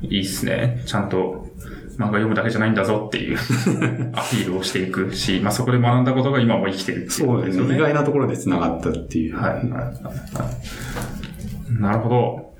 [0.02, 0.82] いいっすね。
[0.86, 1.39] ちゃんと
[2.00, 3.36] 漫画読むだけじゃないんだぞっていう
[4.16, 7.76] アピールをしていくし、まあそこで学んだことが今も生きてるっていうそうですね。
[7.76, 9.36] 意外なところで繋がったっていう。
[9.36, 9.92] はい、はい、は
[11.78, 11.80] い。
[11.80, 12.54] なるほど。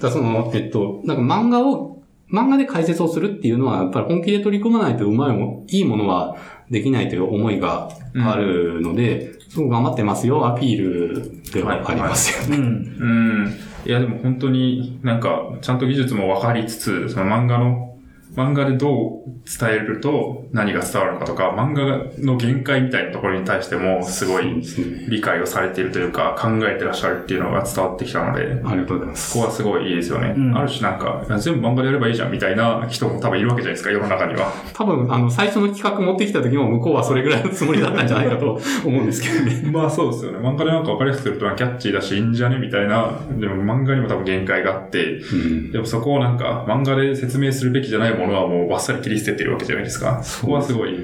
[0.00, 2.02] だその、えっと、なんか漫画を、
[2.32, 6.36] 漫画で解説をするっていうのは、やっぱり本気で取り組まないとうまいも、いいものは
[6.70, 12.56] できないという思いがあるので、すごく頑張ってますよ、アピールではありますよね。
[12.56, 12.64] うん。
[12.64, 13.06] う
[13.48, 13.56] ん。
[13.84, 17.89] いやでも本当になんか、ちゃんと技術も分かりつつ、その漫画の、
[18.34, 24.62] 漫画でどう伝えると何が伝わるのかとか、漫画の限界みたいなところに対してもすごい
[25.08, 29.30] 理解をされているというか、考えてらっしゃるっていうのが伝わってきたので、ありがとうございます。
[29.30, 30.34] そこはすごいいいですよね。
[30.36, 34.52] うんある種なんか、全部漫画でやればいいじゃんみたいな人も多分いるわけじゃないですか、世の中には。
[34.74, 39.62] 多分、あの、最初の企画持ってきた時も向こうはそれぐらいのつもりだったんじゃないかと 思うんですけどね。
[39.72, 40.38] まあそうですよね。
[40.38, 43.10] 漫画でなんか分かりやすくするとキャッチーだしいいんじゃねみたいな。
[43.38, 45.72] でも漫画にも多分限界があって、うん。
[45.72, 50.22] でもそこをなんか漫画で説明するべきじゃないものはもうバッサリ切り捨ててるわけじゃないですか。
[50.22, 50.96] そこはすごい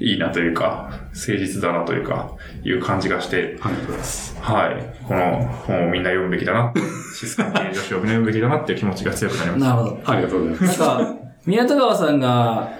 [0.00, 4.36] いいなというか、誠実だなというか、いう感じがして、ありがとうございます。
[4.40, 5.04] はい。
[5.06, 6.72] この本をみんな読むべきだな。
[7.14, 10.00] シスカン系女子をみんな読むべきだなっていう気持ちが強くなりましなるほど。
[10.04, 10.80] ありがとうございます。
[10.80, 11.16] なんか、
[11.46, 12.72] 宮田川さんが、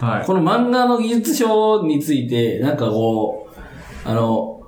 [0.00, 0.06] た。
[0.06, 0.26] はい。
[0.26, 4.60] この漫画の技術書について、なんかこう、あの、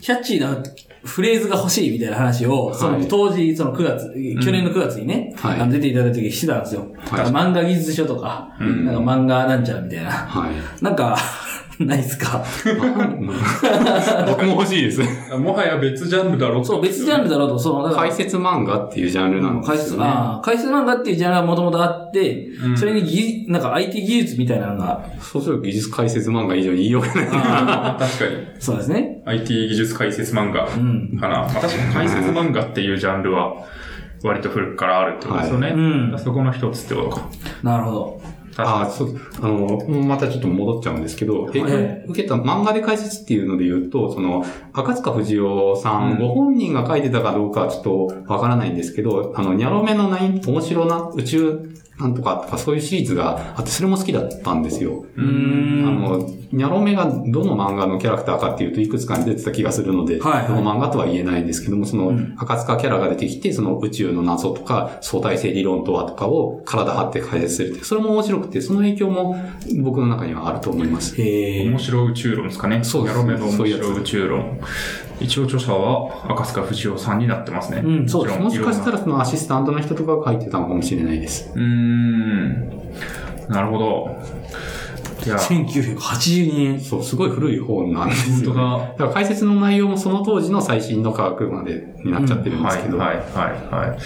[0.00, 0.56] キャッチーな
[1.04, 6.86] フレーズが欲しいみたいな話を、その当時、その9月、去年の9月にね、はいあの出ていただいた時してたんですよ。
[6.98, 10.10] はい漫画技術書とか、んなんか漫画なんちゃらみたいな。
[10.10, 10.84] はい。
[10.84, 11.16] なんか、
[11.86, 12.44] ないっすか？
[14.28, 15.00] 僕も欲しいです。
[15.38, 20.10] もはや別ジャンルだろそう、別ジャンルだろうと、その、だから解説漫画っていうジャンルなん解説、ですよね。
[20.10, 27.28] ああ解説漫画っていうジャンルがもともとあって、うんそれに技、なんか IT 技術みたいなのが、そうすると技術解説漫画以上に言いようがない。
[27.32, 28.46] あ確かに。
[28.58, 29.22] そうですね。
[29.24, 31.16] IT 技術解説漫画うん。
[31.18, 31.40] かな。
[31.40, 33.54] まあ、確かに解説漫画っていうジャンルは
[34.22, 35.68] 割と古くからあるってことですよね。
[35.68, 35.78] はいう
[36.14, 37.28] んそこの一つってことか。
[37.62, 38.20] なるほど。
[38.62, 42.04] ああ、そう、あの、またちょっと戻っちゃうんですけど、えはい。
[42.08, 46.18] 受けた漫画で解説っていうので言うと、その、赤塚不二夫さん、うん。
[46.18, 55.04] ご本人が書いてたかどうかはちょっとわからないんですけど、あの、ニャロメのナイン、面白な宇宙なんとかとかそういうシリーズがあって、それも好きだったんですよ。
[55.16, 55.86] うーん。
[55.86, 56.18] あの、
[56.52, 69.36] ニャロメがどの漫画のキャラクターかっていうといくつかに出てた気がするので、はいはいどの漫画とは言えないんですけども、そのうん赤塚キャラが出てきて、その宇宙の謎とか相対性理論とはとかを体張って解説するって、それも面白くて、その影響も
[69.82, 71.20] 僕の中にはあると思います。
[71.20, 71.78] へえ面。
[71.78, 72.82] 白宇宙論ですかね。
[72.84, 74.60] そうですヤロメの面白宇宙論。
[75.20, 77.82] 一応著者は赤塚不二夫さんになってますね。
[77.84, 78.92] うんそうですもしかしたら。
[78.92, 81.50] らそのアシスタントの人とかが書いてたのかもしれないです。
[81.54, 82.70] うーん。
[83.48, 84.16] なるほど。
[85.24, 86.80] いや、1982年。
[86.80, 88.44] そう、すごい古い本なんですよ、ね。
[88.46, 93.26] 本当だだから解説の内容もその当時の最新の科学までになっちゃってるんではい、すけど、はい、はい、
[93.90, 93.98] はい。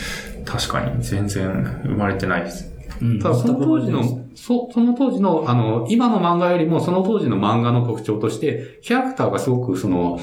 [0.45, 2.74] 確かに、全然生まれてないです。
[3.05, 4.03] うんただその当時の、
[4.35, 10.19] そその当時の、あの、今の漫画よりもその当時の漫画の特徴として、キャラクターがすごくその、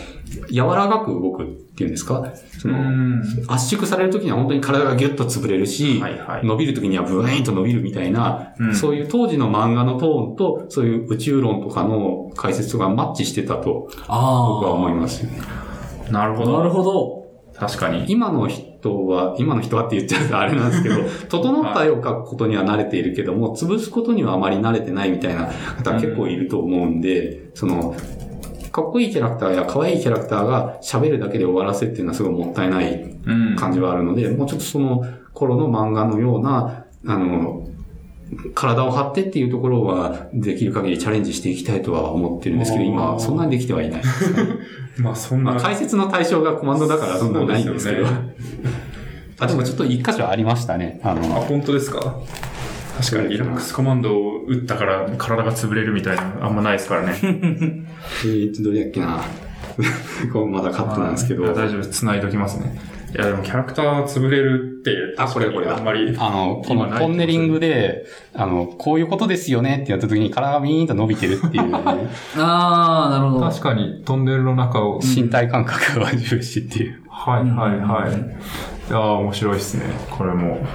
[0.49, 2.33] 柔らかく動くっていうんですか？
[2.59, 3.21] その、ん。
[3.47, 15.25] 圧縮されるときには本当に体がギュッと潰れるし、はいはい伸びるときにはブワーンと伸びるみたいな、うんそういう当時の漫画のトーンと、そういう宇宙論とかの解説がマッチしてたと僕はあ思います。
[16.09, 16.11] あ。
[16.11, 16.57] なるほど。
[16.57, 17.21] なるほど。
[17.53, 18.05] 確かに。
[18.07, 18.49] 今の
[18.81, 20.95] 人は、今の人はって言っちゃうとあれなんですけど、
[21.29, 27.95] 整った絵を描くことには慣れているけども、潰すことにはあまり慣れてないみたいな方は結構いると思うんで、その、
[28.71, 33.55] かっこいいキャラクターや可愛いキャラクターが喋るだけで終わらせっていうのはすごいもったいないうん。
[33.55, 37.67] 感じはあるので、もうちょっとその頃の漫画のような、あの、
[38.55, 44.01] 体を張ってっていうところは、できる限りチャレンジしていきたいとは思ってるんですけど、今、そんなにできてはいない。
[44.97, 45.51] まあ、そんな。
[45.51, 48.05] まあ、解説の対象がコマンドだからそんなのないんですけど。
[49.39, 50.99] あ、でもちょっと一箇所ありましたね。
[51.03, 52.19] ああ、の、本当ですか？
[52.99, 57.15] 確かに、リラックスコマンドを打ったから体が潰れるみたいな、あんまないですからね。
[57.23, 59.21] えーと、どれだっけな。
[60.33, 61.43] こうまだカットなんですけど。
[61.53, 61.81] 大丈夫。
[61.85, 62.77] 繋いどきますね。
[63.13, 66.15] いや、でもキャラクター潰れるって、あこれこれだあんまり。
[66.17, 71.75] あの、このトンネリングで、あの、こういうことですよねってやった時に体がビーンと伸びてるっていう、
[72.37, 73.49] ああ、なるほど。
[73.49, 74.99] 確かに、トンネルの中を。
[75.01, 77.01] 身体感覚が重視っていう。
[77.09, 78.11] はい、はい、はい。
[78.11, 79.85] いやー面白いですね。
[80.09, 80.65] これも。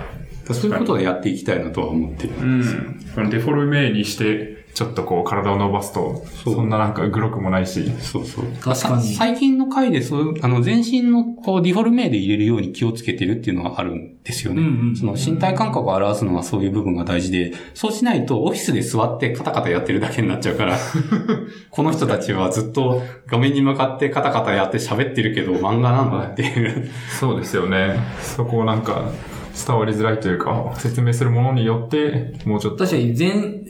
[0.52, 2.34] そういうことでやっていきたいなとは思ってる。
[2.40, 3.00] うん。
[3.14, 7.90] このデフォルメにして、ちょっとこう体を伸ばすと、そんななんかグロくもないし。
[7.98, 8.44] そうそう。
[8.60, 14.60] 確かに最近の回でそういう、あの、全身のこう、ディフォルメで入れるように気をつけてるっていうのがあるんですよね。
[14.60, 20.76] うんうんその身体感覚を表すのはそういう部分が大事で、そうしないとオフィスで座ってカタカタやってるだけになっちゃうから、
[21.70, 26.90] この人たちはずっと画面に向かってカタカタやって喋ってるけど漫画なんだっていう。
[27.18, 27.98] そうですよね。
[28.20, 29.10] そこをなんか、
[29.56, 32.84] 伝わりづらいというか、説明するものによって、もうちょっと。
[32.84, 33.64] 確かに全、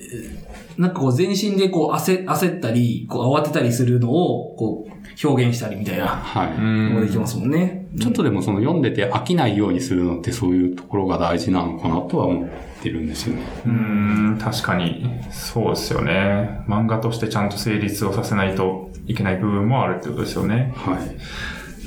[0.78, 6.54] なんかこう全身でこう焦焦ったり、こう慌てたりするのをこう表現したりみたいなはい。
[6.54, 7.88] うんのができますもんね。
[7.98, 12.48] ちょっとでもその読んでて飽きないようにするのってそういうところが大事なのかなとは思っ
[12.82, 13.42] てるんですよね。
[13.64, 16.60] うーん、確かに、そうですよね。
[16.68, 20.74] 漫画としてちゃんと成立をさせないといけない部分もあるってことですよね。
[20.76, 20.98] はい。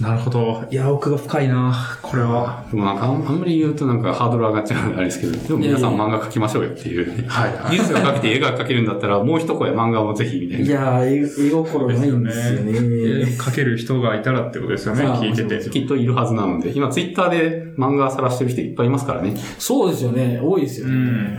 [0.02, 0.64] なるほど。
[0.72, 2.64] いや、奥が深いな、これは。
[2.72, 7.28] でもなんかあんまり言うとなんかハードル上がっちゃうんであれですけど、でも皆さん漫画描きましょうよっていう。
[7.28, 10.72] はいはい技術が描けて絵が描けるんだったらもう一声漫画をぜひみたいな。
[10.72, 13.38] やー、絵心ですよね。
[13.38, 15.70] かける人がいたらってことですよね、聞いてて。
[15.70, 19.36] きっといるはずなので、今ツイッターで漫画晒してる人いっぱいいますからね。
[19.58, 20.39] そうですよね。
[20.41, 20.93] 多いですよね。
[20.93, 21.38] うん。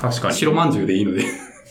[0.00, 0.34] 確かに。
[0.34, 1.22] 白まんじゅうでいいので。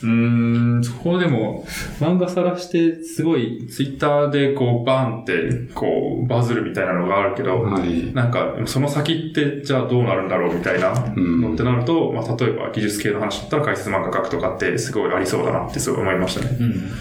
[0.02, 1.66] うーん、そこでも、
[2.00, 8.14] 漫画さらして、すごい、ツイッターでこう、バーンって、こう、バズるみたいなのがあるけど、はい。
[8.14, 16.58] なんか、その先って、じゃあどうなるんだろうみたいなうんのってなると、まあ、例えば技術系の話だったら解説漫画描くとかって、すごいありそうだなってすごい思いましたね。
[16.60, 16.92] うん。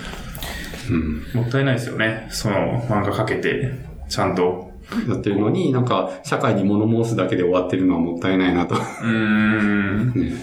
[0.90, 1.26] うん。
[1.34, 2.26] もったいないですよね。
[2.30, 3.72] その、漫画描けて、
[4.09, 4.72] ちゃんと。
[5.09, 8.74] やってるのに、なんか、社会に物申すだけで終わってるのはもったいないなと。
[8.74, 10.12] うーん。
[10.20, 10.34] ね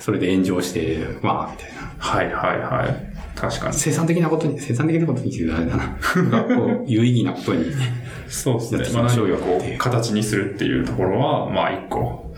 [0.00, 1.75] それで炎上して、わーみたいな。
[1.98, 3.12] はいはいはい。
[3.38, 3.74] 確かに。
[3.74, 5.84] 生産的なことに、生産的なことに言うとあれだな。
[6.30, 7.64] なんかこう、有意義なことに、
[8.28, 12.34] そうですねまあ、何かこう、形にするっていうところは、まあ、一個、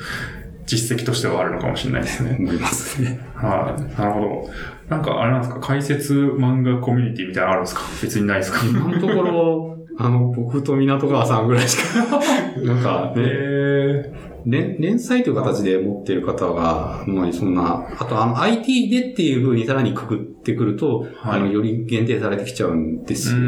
[0.67, 2.37] 実績としてはあるのかもしれないですね。
[2.39, 3.19] 思いますね。
[3.35, 3.99] はい。
[4.01, 4.51] なるほど。
[4.89, 5.61] なんか、あれなんですか？
[5.61, 7.83] 解説漫画コミュニティみたいなのあるんですか？
[8.03, 8.61] 別にないですか？
[8.67, 12.07] 今のところ、あの、僕と港川さんぐらいしか、
[12.63, 14.13] なんかね、え
[14.47, 23.39] 連連載という形で持ってる方が、もうそんな、あとあの IT でっていう風にさらにくくってくると、はいあの、より限定されてきちゃうんですよ。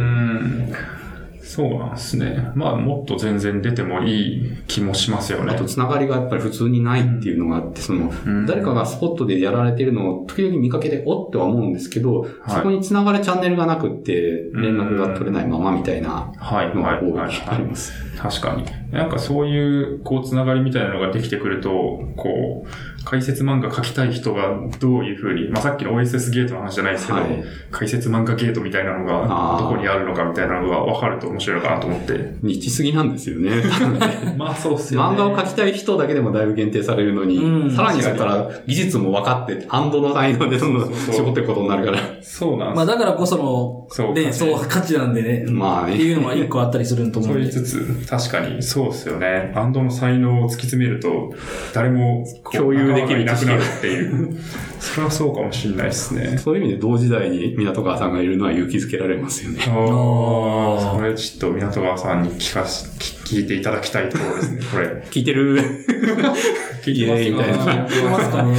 [1.42, 2.52] そうなんですね。
[2.54, 5.52] まあ、もっと全然出てもいい気もしますよね。
[5.52, 14.12] あと、つながりがやっぱり普通にないっていうのがあって、その、うん誰かがスポットでやられてるのを時々見かけて、おっては思うんですけど、そこにつながるチャンネルがなくって、
[14.54, 17.20] 連絡が取れないままみたいなはい、のがはい、多い。
[17.20, 17.92] あります。
[18.16, 18.64] 確かに。
[18.90, 21.70] なんかそういう、こう、つながりみたいなのができてくると、
[22.16, 32.34] こう、解説漫画描きたい人がどういうふうに、まあ、さっきの OSS ゲートの話じゃないですけど、はい解説漫画ゲートみたいなのがどこにあるのかみたいなのが分かると面白いのかなと思って。
[32.42, 33.50] ニッチすぎなんですよね。
[34.36, 41.98] まあそうっす漫画を描きたい人だけでもだいぶ限定されるのに、うんさらにそったら技術も分かって、アンドの単位でどんどん絞っていくことになるから。
[42.22, 45.44] そうなんまあだからこその、ね、そう価値そう、価値なんでね。
[45.48, 47.50] まあねっていうのが一個あったりすると思そううんで。
[47.52, 49.52] 言いつつ、確かにそうですよね。
[49.54, 51.34] バンドの才能を突き詰めると、
[51.74, 54.36] 誰も共有できるなくなるっていう。
[54.80, 56.38] それはそうかもしれないですね。
[56.38, 59.58] そういう意味で同時代に港川さんがいるのは勇気づけられますよね。
[59.68, 64.86] ああそれちょっと港川さんに聞かし、聞聞いていただきたいところですね、これ。
[65.10, 65.56] 聞いてる？
[66.82, 68.54] 聞いてますみたいなますかね？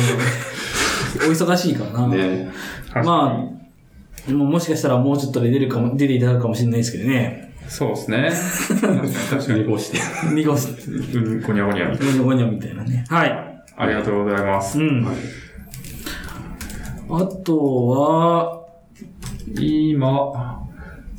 [1.27, 2.07] お忙しいからな。
[2.07, 2.49] ね。
[3.03, 3.49] ま
[4.29, 7.50] あ、もしかしたらもうちょっとで出るかも、出ていただくかもしれないですけどね。
[7.67, 8.31] そうですね。
[9.29, 9.65] 確かに。
[9.65, 9.99] こうして。
[10.33, 13.05] 濁す、うん、ごにゃごにゃみたいゴニョゴニョみたいなね。
[13.09, 13.29] はい。
[13.29, 13.51] な。
[13.77, 14.79] ありがとうございます。
[14.79, 15.07] うん。
[17.09, 18.65] あとは、
[19.59, 20.61] 今、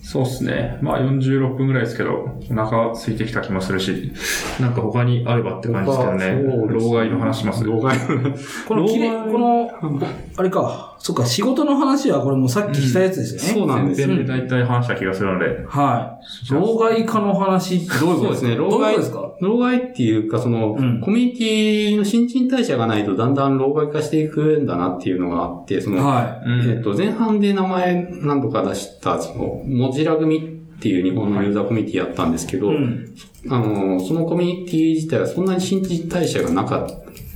[0.02, 0.78] そうですね。
[0.82, 4.12] まあ46分ぐらいですけど、お腹空いてきた気もするし、
[4.60, 6.42] なんか他にあればって感じですけどね。
[6.68, 7.64] 老害の話します。
[7.64, 7.96] 老害。
[8.68, 9.70] このこの、
[10.36, 10.91] あれか。
[11.04, 13.60] そっか、仕事の話はこれもうさっきしたやつですよね。
[13.60, 15.64] そうなんです前編で大体話した気がするので。
[15.66, 16.52] はい。
[16.52, 18.46] 老害化の話ってどういうことですか？
[18.46, 19.34] そうですねどういうことですか？
[19.40, 32.60] 老害っていうか、その、うんコミュニティの新陳代謝がないとだんだん老害化していくんだなっていうのがあって、その、はえっと、前半で名前何度か出した、その、モジラ組っていう日本のユーザーコミュニティやったんですけい。
[32.60, 33.12] ど、うん。
[33.50, 36.94] あの、そのコミュニティ自体はそんなに新陳代謝がなかった。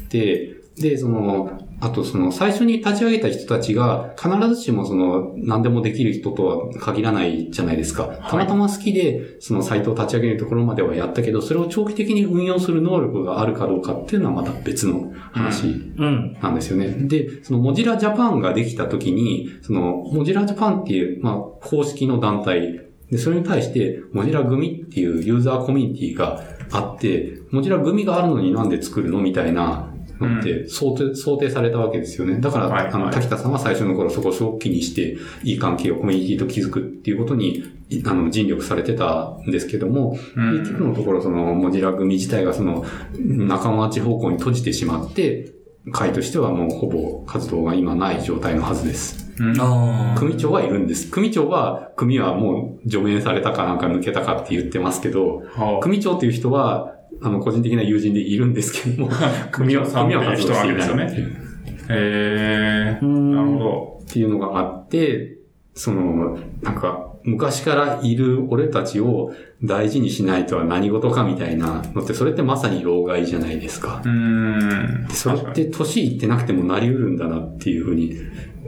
[0.08, 8.06] で、その、あとその最初に立ち上げた人たちが必ずしもその何でもできる人とは限らないじゃないですか。
[8.28, 16.36] たまたま好きでそのサイトを立ち上げるところまではやったけど、それを長期的に運用する能力があるかどうかっていうのはまた別の話うん。
[16.40, 16.88] なんですよね。
[17.08, 21.34] で、そのモジラジャパンができた時に、そのモジラジャパンっていう、まあ、
[21.66, 32.38] 公式の団体で、それに対して、モジラ組っていうユーザーコミュニティがあって、モジラ組があるのになんで作るのみたいなのって想定、想定されたわけですよね。
[32.40, 42.84] だから、はいあの、滝田さんは最初の頃そこをすごく気にして、いい関係をコミュニティと築くっていうことに、いあの、尽力されてたんですけども、うん結局のところ、その、モジラ組自体がその、
[43.18, 45.52] 仲間内方向に閉じてしまって、
[45.92, 49.26] 会としてはもうほぼ活動が今ない状態のはずです。
[50.16, 51.10] 組長はいるんです。
[51.10, 59.10] 組長は、組はもう除名されたかなんか抜けたかって言ってますけど、は組長っていう人は、あの、個人的な友人でいるんですけども、
[59.50, 61.46] 組を、組を外していないっていう
[61.88, 64.02] えー、うんなるほど。
[64.04, 65.38] っていうのがあって、
[65.74, 69.32] その、なんか、昔からいる俺たちを
[69.62, 74.00] 大事にしないとは何事かみたいなのって、それってまさに老害じゃないですか。
[74.04, 75.08] うーん。
[75.10, 78.14] それって年いってなくてもなり得るんだなっていうふうに、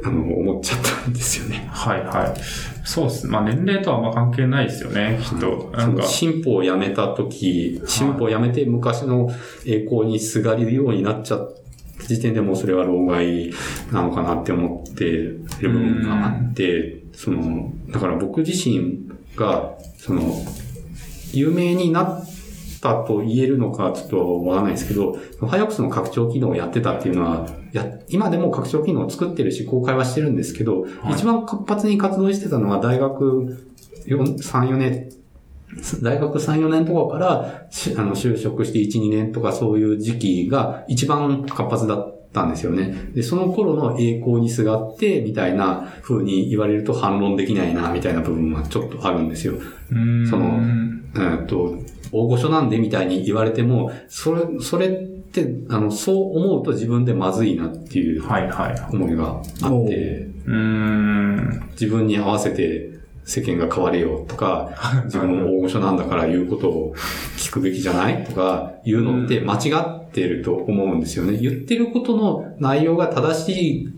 [0.04, 1.68] あの、思っちゃったんですよね。
[1.70, 2.40] はいはい。
[2.88, 3.26] そうっす。
[3.26, 5.70] まあ年齢とはあんま関係ないですよね、きっと。
[5.76, 9.28] なんか、進歩をやめた時、進歩をやめて昔の
[9.66, 11.54] 栄光にすがるようになっちゃっ
[11.98, 13.52] た時点でもうそれは老害
[13.92, 20.22] なのかなって思ってる部分があって、その、だから僕自身が、その、
[21.34, 22.27] 有名になっ
[22.80, 33.66] たと言えるのかちょっとわからないですけど、ファイアボックスの拡張機能をやってたっていうのは、や、今でも拡張機能を作ってるし、公開はしてるんですけど、はい一番活発に活動してたのは大学
[34.06, 35.10] 4 3、4年
[36.02, 43.10] 大学3、4年とかからしあの就職して1、2年とかそういう時期が一番活発だったんですよね。
[43.14, 49.54] で、その頃の栄光にすがって、みたいな風に言われると反論できないな、みたいな部分はちょっとあるんですよ。
[50.28, 50.60] その
[51.16, 51.78] えっと、
[52.12, 54.90] 大御所なんでみたいに言われても、それ、それっ
[55.30, 58.94] て、あの、そう思うと自分でまずいなっていうはいはい。
[58.94, 61.68] 思いがあって、うーん。
[61.72, 64.70] 自分に合わせて世間が変われよとか、
[65.04, 66.94] 自分も大御所なんだから言うことを
[67.36, 71.36] 聞くべきじゃないとか言うのって間違ってると思うんですよね。
[71.36, 73.88] 言ってることの内容が正し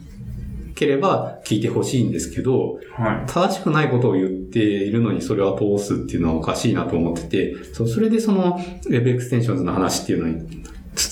[0.75, 3.31] ければ聞いてほしいんですけど、はい。
[3.31, 10.61] 正しくないことを言っているのにそれは通すっていうのはおかしいなと思ってて、そうそれでその Web エクステンションズの話っていうのに、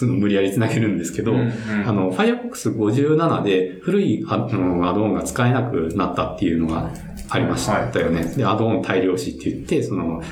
[0.03, 1.53] 無理やり繋げるんですけど、うんうん。
[1.89, 6.91] あの、Firefox 57で古いあのアドオンが使えなくなったっていうのが
[7.31, 8.25] ありましたよね。
[8.37, 10.23] で、アドオン大量死って言って、その、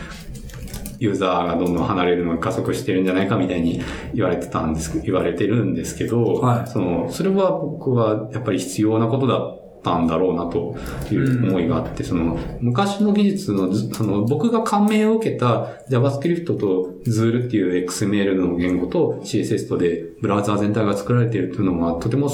[0.98, 3.82] ユーザーがどんどん離れるのが加速してるんじゃないかみたいに
[4.14, 6.68] 言われてたんです、言われてるんですけど、はい。
[6.68, 10.76] その、それは僕はやっぱり必要なことだったんだろうなと
[11.12, 22.28] いう思いがあって、その、昔の技術のず、その、僕が感銘を受けた JavaScript と Zool っていう XML の言語と CSS とでブラウザー全体が作られているというのはとても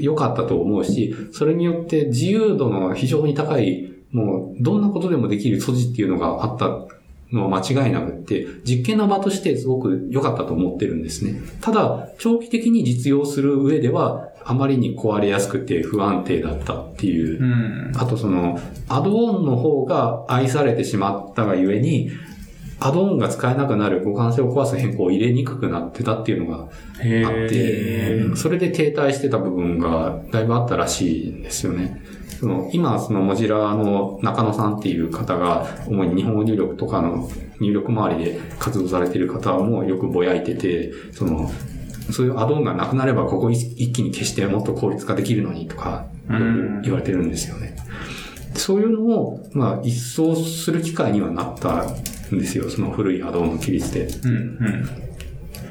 [0.00, 6.95] 良かったと思うし、それによって自由度の非常に高い、もう、どんなことでもできる素地っていうのがあった
[7.32, 11.40] のは間違いなくって、実験の場としてすごく良かったと思ってるんですね。
[11.60, 17.44] ただ、長期的に実用する上では、あまりに壊れやすくて不安定だったっていうう。
[17.44, 17.92] ん。
[17.96, 22.10] あとその、アドオンの方が愛されてしまったがゆえに、
[22.78, 26.68] アドオンが使えなくなる互換性を壊す変更を入れにくくなってたっていうのが
[27.00, 32.02] へあって、それで停滞してた部分がだいぶあったらしいんですよね。
[32.38, 41.50] その今、そのモジラの中野さんっていう方が、主に日本語入力とかの入力周りで活動されている方もよくぼやいてて、その、
[42.10, 46.06] そういうアドオンがなくなれば、ここ一気に消してもっと効率化できるのにとか、
[46.82, 47.74] 言われてるんですよね。
[48.54, 51.86] そういうのを、まあ、一掃する機会にはなった
[52.34, 52.68] んですよ。
[52.68, 54.06] その古いアドオンの規律で。
[54.06, 54.30] うん。
[54.30, 55.06] うん。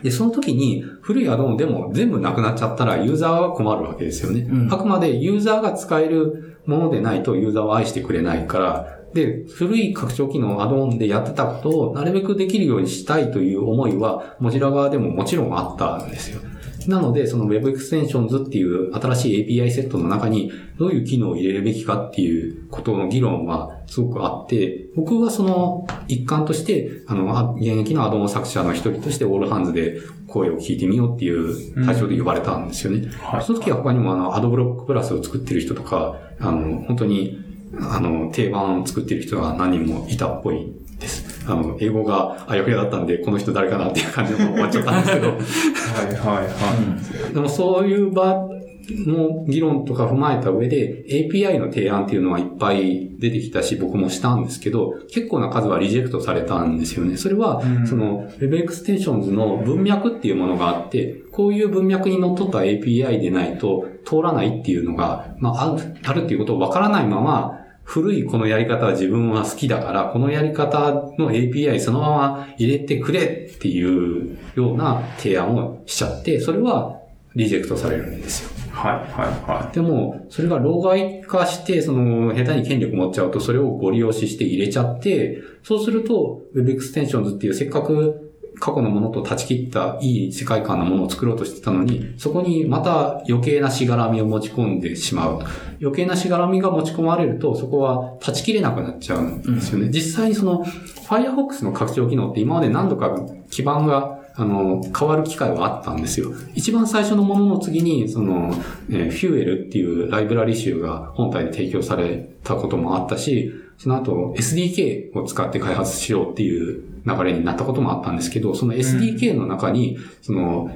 [0.03, 4.41] で、その時に古いアドオンでも全部なくなっちゃったらユーザーは困るわけですよね。
[4.41, 16.41] うんあくまでユーザーが使えるものでないとユーザーを愛してくれないから、で、古い拡張機能アドオンでやってたことをなるべくできるようにしたいという思いは、 Mozilla 側でももちろんあったんですよ。
[16.89, 33.09] なので、その Web エクステンションズっていう新しい API セットの中にどういう機能を入れるべきかっていうことの議論はすごくあって、僕はその一環として、あの、あ現役のアドオン作者の一人として All Hands で声を聞いてみようっていう対象で呼ばれたんですよね。
[33.21, 33.43] はい。
[33.43, 37.43] その時は他にもあの、 Adblock Plus を作ってる人とか、あの、本当に、
[37.79, 41.45] あの、定番を作ってる人が何人もいたっぽいです。
[41.47, 48.47] あの、英語があやふやだったんで、この人誰かなっていう感じで終わっちゃったんですけど、はいはいはでもそういう場
[48.89, 57.17] の議論とか踏まえた上で API の提案っていうのはいっぱい出てきたし僕もしたんですけど結構な数はリジェクトされたんですよね。
[57.17, 76.99] それはうんその Web エクステンションズの文脈っていうものがあってこういう文脈にのっとった API でないと通らないっていうのが、まあ、あるあるっていうことをわからないまま古いこのやり方は自分は好きだから、このやり方の API そのまま入れてくれっていうような提案をしちゃって、それは
[77.35, 78.49] リジェクトされるんですよ。
[78.71, 78.75] い。
[78.75, 88.24] はいはいはでも、それが老害化して、その、下手に権力持っちゃうと、それをゴリ押しして入れちゃって、そうすると、Web エクステンションズっていうせっかく
[88.59, 95.39] 過去のものと断ち切ったいい世界観のものを作ろうとしてたのに、そこにまた余計なしがらみを持ち込んでしまう。
[95.81, 99.89] 余計なしがらみが持ち込まれると、そこは断ち切れなくなっちゃうんですよね。
[99.89, 103.15] 実際にその、Firefox の拡張機能って今まで何度か
[103.49, 106.33] 基盤があの、変わる機会はあったんですよ。
[106.55, 108.53] 一番最初のものの次に、その、
[108.89, 120.71] えー、フューエルっていうライブラリ集が本体で提供されたこともあったし、その後 SDK を使って開発しようっていう流れになったこともあったんですけど、その SDK の中に、その、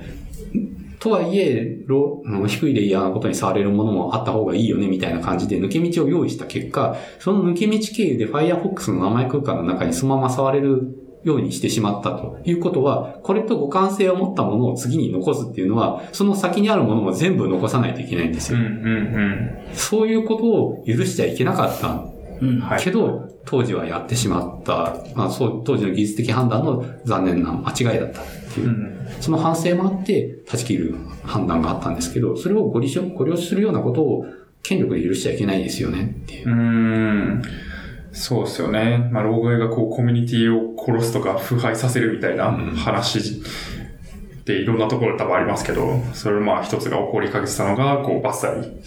[0.99, 18.59] とはいえ、ロ低いレイヤーのことに触れるものもあった方がいいよね、みたいな感じで抜け道を用意した結果、その抜け道経由で Firefox の名前空間の中にそのまま触れるようにしてしまったということは、これと互換性を持ったものを次に残すっていうのは、その先にあるものも全部残さないといけないんですよ。
[18.59, 22.03] うんうんうん、そういうことを許しちゃいけなかった
[22.41, 34.25] うん、けど、当時はやってしまった、まあ、そう当時の技術的判断の残念な間違いだったっていう、うん、その反省もあって断ち切る判断があったんですけど、それをご了承ご了承するようなことを
[34.61, 36.49] 権力で許しちゃいけないですよねっていう。
[36.49, 37.41] うん
[38.11, 39.09] そうですよね。
[39.11, 43.41] まあ、老害がこう、コミュニティを殺すとか、腐敗させるみたいな話
[44.49, 48.81] っていろんなところ多分ありますけど、それまあ一つが起こりかけてたのが、こう、バッサリ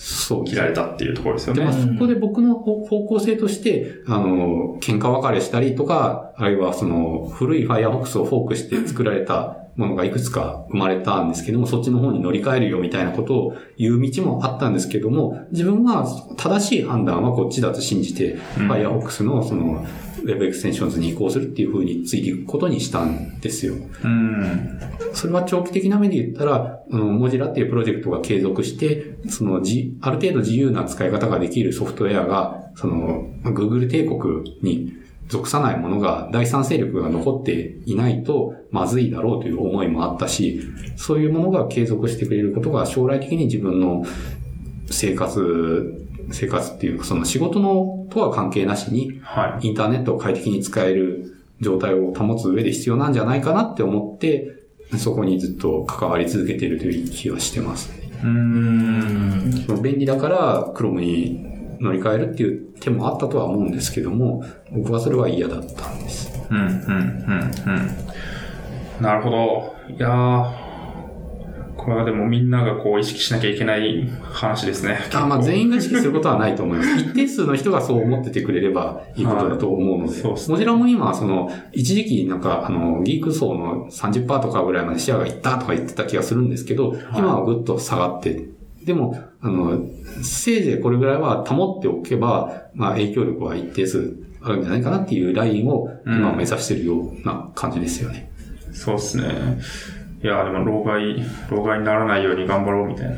[0.44, 1.64] 切られたっていうところですよね。
[1.64, 19.86] で、そこで僕の方向性として、あの、喧嘩別れしたりとか、あるいはその、古い Firefox をフォークして作られたものがいくつか生まれたんですけども、そっちの方に乗り換えるよみたいなことを言う道もあったんですけども、自分は正しい判断はこっちだと信じて、うん、Firefox のその
[20.24, 23.74] Web エクステンションズに移行するっていう風についていくことにしたんですよ。
[24.04, 24.80] うん。
[25.14, 35.01] それは長期的な目で言ったら、あの、 Mozilla っていうプロジェクトが継続して、そのじ、ある程度自由な使い方ができるソフトウェアが、その、Google 帝国に
[35.32, 40.60] 属さないものが、第三勢力が残っていないとまずいだろうという思いもあったし、
[40.96, 44.04] そういうものが継続してくれることが将来的に自分の
[44.90, 49.22] 生活、生活っていうか、その仕事のとは関係なしに、
[49.62, 54.52] インターネットを快適に使える状態を保つ上で必要なんじゃないかなって思って、
[54.98, 58.10] そこにずっと関わり続けているという気はしてますね。
[58.22, 59.82] うん。
[59.82, 61.51] 便利だから、クロムに
[61.82, 66.30] 乗り換えるっていう手もあったとは思うんですけども、僕はそれは嫌だったんです。
[66.50, 67.50] うん、うん、うん、
[68.98, 69.02] うん。
[69.02, 69.74] なるほど。
[69.88, 70.62] いやー、
[71.76, 75.00] これはでもみんながこう意識しなきゃいけない話ですね。
[75.12, 76.90] あまあ全員が意識することはないと思います。
[77.02, 80.22] 一定数の人がそう思っててくれればいいことだと思うので。
[80.22, 88.48] もちろん今、その、一時期なんか、あの、ギーク層の30%とかぐらいまでシェアがいったとか言ってた気がするんですけど、はい、今はぐっと下がって
[88.84, 89.80] でも、あの、
[90.22, 98.30] せいぜいこれぐらいは保っておけば、まあ影響力は一定数あるんじゃないかなっていうラインを今目指してるような感じですよね。
[98.68, 99.60] うん、そうですね。
[100.22, 103.16] いや、でも、老害、老害にならないように頑張ろうみたいな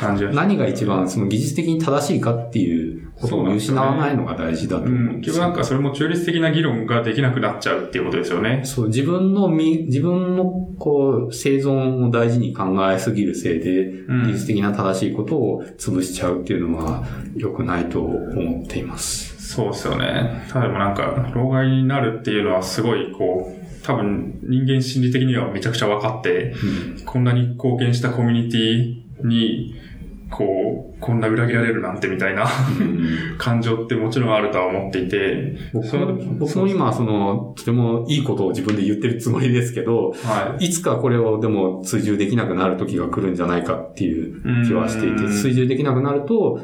[0.00, 8.62] 感じは、何が一番、その技術的に正しいかっていうことを見失わないのが大事だと思うん結局なんかそれも中立的な議論ができなくなっちゃうっていうことですよね。
[8.64, 10.44] そう、自分のみ、自分の、
[10.78, 13.92] こう、生存を大事に考えすぎるせいで、
[14.26, 17.04] 技術的な正しいことを潰しちゃうっていうのは
[17.36, 19.54] 良くないと思っています。
[19.54, 20.44] そうですよね。
[20.50, 26.52] ただもなんか、老害になるっていうのはすごい、こう、多分人間心理的にはめちゃくちゃ分かって、
[26.98, 29.74] うん、こんなに貢献したコミュニティに、
[30.30, 32.46] こう、こんな裏切られるなんてみたいな、
[33.38, 35.88] 感情ってもちろんあるとは思っていて、僕
[36.38, 46.60] 僕も今、その、とてもいいことを自分で言ってるつもりですけど、はい、いつかこれをでも追従できなくなる時が来るんじゃないかっていう気はしていて、追従できなくなると、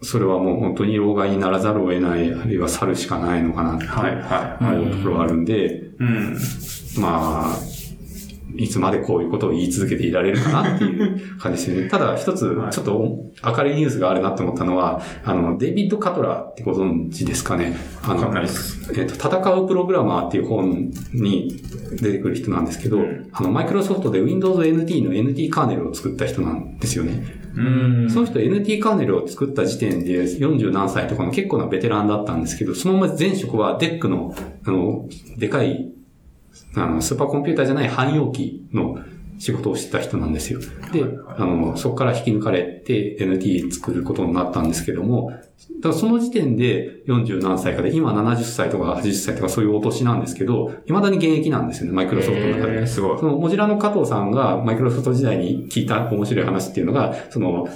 [0.00, 3.86] それはもう本当に老害にならざるを得ない、あるいは去るしかないのかなって
[4.60, 6.38] 思うところがあるんで、うん、
[7.00, 7.56] まあ、
[8.58, 11.88] いつまでこういうことを言い続けていられるかなっていう感じですよね。
[11.90, 17.76] ただ一つ、ちょっと明るいニュースがあるなって思ったのは、あの、デイビッド・カトラーってご存知ですかね。
[18.02, 21.54] あの、えっ、ー、と、戦うプログラマーっていう本に
[22.00, 27.48] 出てくる人なんですけど、うん、あの、マイクロソフトで Windows NT の NT カーネルを作った人なんですよね。
[28.08, 35.92] その人 NT カーネルを作った時点で40何歳とかの結構なベテランだったんですけど、そのまま前職は DEC の、あの、でかい、
[36.82, 38.98] あの、スーパーコンピューターじゃない汎用機の
[39.38, 40.60] 仕事をしてた人なんですよ。
[40.92, 41.04] で、
[41.36, 52.86] あの、そこから引き抜かれて NT 作ることになったんですけども、だからその時点で40何歳かで、今70歳とか80歳とかそういうお年なんですけど、未だに現役なんですよね、マイクロソフトの中で。
[52.86, 53.18] すごい。
[53.18, 57.68] その、モジラの加藤さんがマイクロソフト時代に聞いた面白い話っていうのが、その、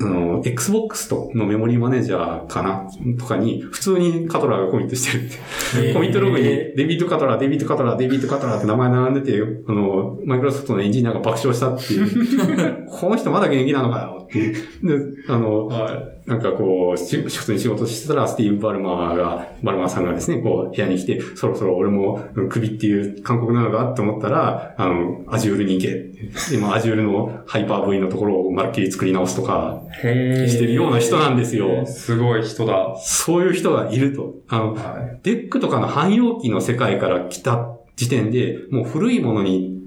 [0.00, 2.88] あの、Xbox とのメモリーマネージャーかな？
[3.18, 5.92] とかに、普通にカトラーがコミットしてるって。
[5.92, 12.86] コミットログに、デビッド・カトラー、デビッド・カトラー、デビッド・カトラーって名前並んでて、あの、マイクロソフトのエンジニアが爆笑したっていう。
[12.90, 14.54] この人まだ元気なのかよっていう。
[14.54, 16.17] で、あの、はい。
[16.28, 26.56] なんかこう、し普通に仕事してたら、スティーブ・バルマーが、バルマーさんがですね、こう、部屋に来て、そろそろ俺もクビっていう勧告なのかって思ったら、あの、 Azure に行けって。
[26.56, 31.86] で、まあ、 Azure の Hyper-V のところをまるっきり作り直すとか、へしてるような人なんですよ。
[31.86, 32.94] すごい人だ。
[33.00, 34.34] そういう人がいると。
[34.48, 39.78] あの、は DEC とかの汎用機の世界から来た時点で、もう古いものに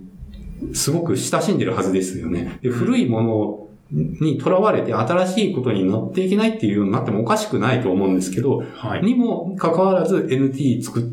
[0.73, 2.57] すごく親しんでるはずですよね。
[2.63, 8.65] で古いものにとらわれて新しいことに乗っていけないっていうようになってもおかしくないと思うんですけど、い。
[8.73, 9.03] はい。
[9.03, 11.03] にもかかわらず NT 作っ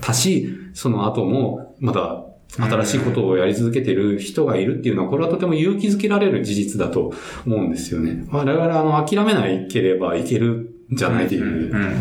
[0.00, 2.24] たし、その後もまだ
[2.56, 7.12] 新しいことをやり続けてる人がいるっていうのは、これはとても勇気づけられる事実だと
[7.46, 8.26] 思うんですよね。
[8.30, 11.96] 我々あの諦めないければいけるんじゃないといううん。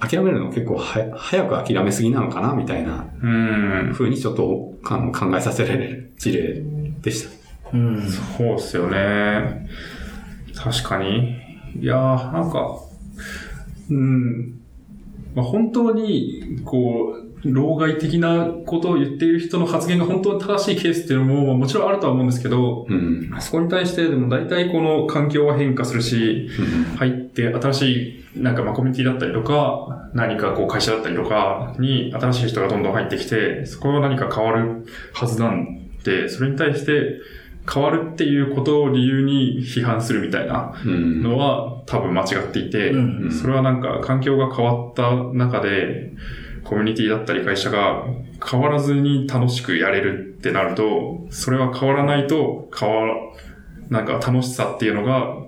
[0.00, 3.90] 諦めるの結構は早く諦めすぎなのかなみたいなうん。
[3.92, 6.60] 風にちょっとあの考えさせられる事例
[7.00, 7.41] でした。
[7.72, 8.02] うん。
[8.08, 9.68] そうっすよね。
[10.54, 11.36] 確かに。
[11.80, 12.78] いやー、なんか、
[13.90, 14.60] うん。
[15.34, 23.34] まあ、本当に、こう、老害的なことを言っている人の発言が本当に正しいケースっていうのも、まあもちろんあるとは思うんですけど、うん。
[23.40, 26.48] そこに対してでも大体この環境は変化するし、
[26.98, 37.20] 入って新しいなんかまあコミュニティだったりとか、何かこう会社だったりとかに新しい人がどんどん入ってきて、そこが何か変わるはずなんで、それに対して
[37.70, 41.22] 変わるっていうことを理由に批判するみたいなうん。
[41.22, 46.12] のは多分間違っていて、うんそれはなんか環境が変わった中で、
[46.64, 48.04] コミュニティだったり会社が
[48.44, 53.14] 変わらずに楽しくやれるってなると、それは変わらないと変わら、
[53.88, 55.41] なんか楽しさっていうのが、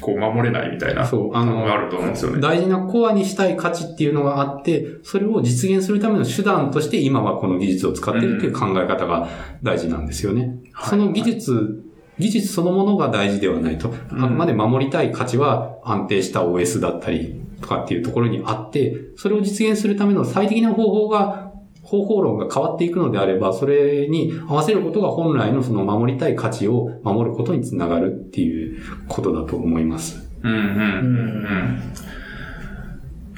[0.00, 2.40] こう守れないみたいなそう、あの、あると思うんですよね。
[2.40, 9.28] 大事なコアにしたい価値っていうのがあって、それを実現するための手段として今はこの技術を使ってるっていう考え方が
[9.62, 10.60] 大事なんですよね。
[10.72, 11.82] はいその技術、
[12.18, 13.90] 技術そのものが大事ではないと。
[14.12, 21.45] うんあくまで守りたい価値は安定した OS だったりとかっていうところにあって、それを実現するための最適な方法が、
[21.86, 30.28] 方法論が変わっていくのであれば、それに合わせることが本来のその守りたい価値を守ることにつながるっていうことだと思います。
[30.42, 31.82] うんうんうんうんうん。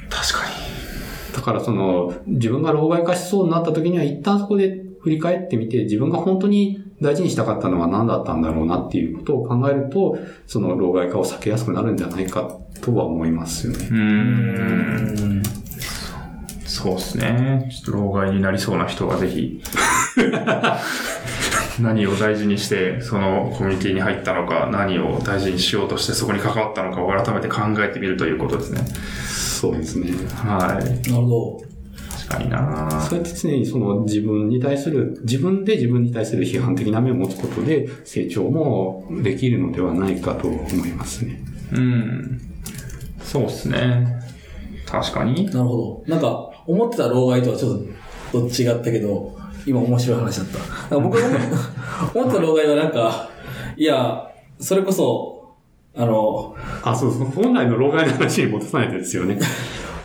[0.09, 0.49] 確か
[1.39, 10.17] だからその、自分が老害化しそうになった時には一旦そこで振り返ってみて、自分が本当に大事にしたかったのは何だったんだろうなっていうことを考えると、
[10.47, 13.85] その老害化を避けやすくなるんじゃないかとは思いますよね。
[13.85, 13.89] に。
[13.89, 13.93] う。
[13.93, 15.43] うんん。
[16.81, 17.67] そうですね。
[17.69, 19.61] ちょっと老害になりそうな人はぜひ、
[21.81, 28.81] 何を大事にして、そのコミュニティに入ったのか、何を大事にしようとしてそこに関わったのかを改めて考えてみるということですね。
[29.27, 30.11] そうですね。
[30.35, 31.11] はい。
[31.11, 31.61] なるほ
[32.29, 41.43] 確かになそうやって常にその自分に対する、自分で自分に対する批判的な目を持つことで成長もできるのではないかと思いますね。
[41.73, 42.41] うん。
[43.21, 44.17] そうですね。
[44.85, 45.49] 確かに。
[45.49, 45.57] ど。
[45.57, 46.15] なるほど。
[46.15, 47.81] なんか、思ってた老害とはちょっ
[48.31, 49.35] と違ったけど、
[49.65, 50.47] 今面白い話だっ
[50.87, 50.99] た。
[50.99, 51.41] 僕が思っ
[52.13, 53.27] 思ってた老害はなんか、
[53.75, 54.29] いや、
[54.59, 55.55] それこそ、
[55.95, 57.25] あの、あ、そうそう。
[57.25, 59.39] 本来の老害の話に戻さないとですよね。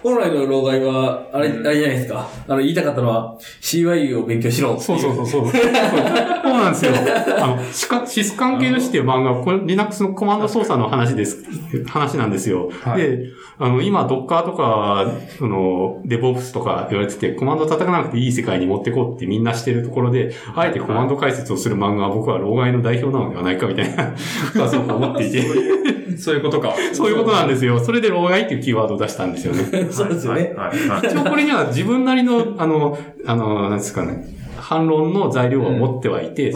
[0.05, 2.29] 本来の老害は、あれ、あれじゃないですか。
[2.47, 5.49] あの、言いたかったのは、CYU を勉強しろそうそうそうそう。
[5.49, 6.93] そうなんですよ。
[7.39, 11.43] あの、シカシス関係の死っていう漫画、これ Linux のコマンド操作の話です、
[11.87, 12.71] 話なんですよ。
[12.83, 24.15] はいで、あの、今 Docker とか、その、DevOps とか言われてて、コマンド叩かなくていい世界に持ってこうってみんなしてるところで、あえてコマンド解説をする漫画は僕は老害の代表なのではないかみたいな、こ
[24.53, 26.75] とはすごく思っていて、そういうことか。
[26.93, 27.79] そういうことなんですよ。
[27.79, 29.89] それで老害っていうキーワードを出したんですよね。
[29.91, 30.55] そうですよね。
[31.03, 36.53] 一応これには自分なりの、あの、あの、なんですかね、反論の材料を持ってはいて。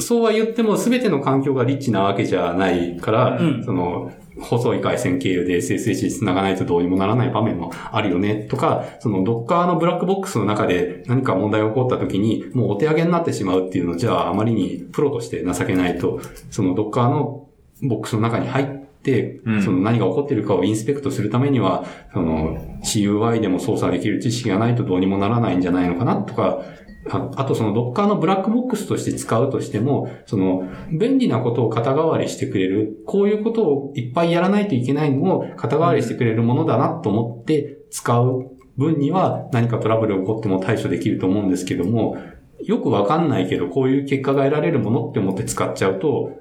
[0.00, 4.10] そうは言っても全ての環境がリッチなわけじゃないから、うんその、
[4.40, 16.20] 細い回線経由で SSH に繋がないとどうにもならない場面もあるよね、とか、その Docker のブラックボックスの中で何か問題が起こった時に、もうお手上げになってしまうっていうのじゃああまりにプロとして情けないと、
[16.50, 17.47] その Docker の
[17.82, 18.66] ボックスの中に入っ
[19.02, 19.62] て、うん。
[19.62, 26.62] その何が起こっているかをインスペクトするためには、その CUI でも操作できる知識がないとどうにもならないんじゃないのかなとか、
[27.10, 42.18] ああとその Docker のブラックボックスとして使うとしても、その便利なことを肩代わりしてくれる、こういうことをいっぱいやらないといけないのを肩代わりしてくれるものだなと思って使う分には何かトラブルが起こっても対処できると思うんですけども、
[42.64, 46.32] よくわかんないけど、こういう結果が得られるものって思って使っちゃうと、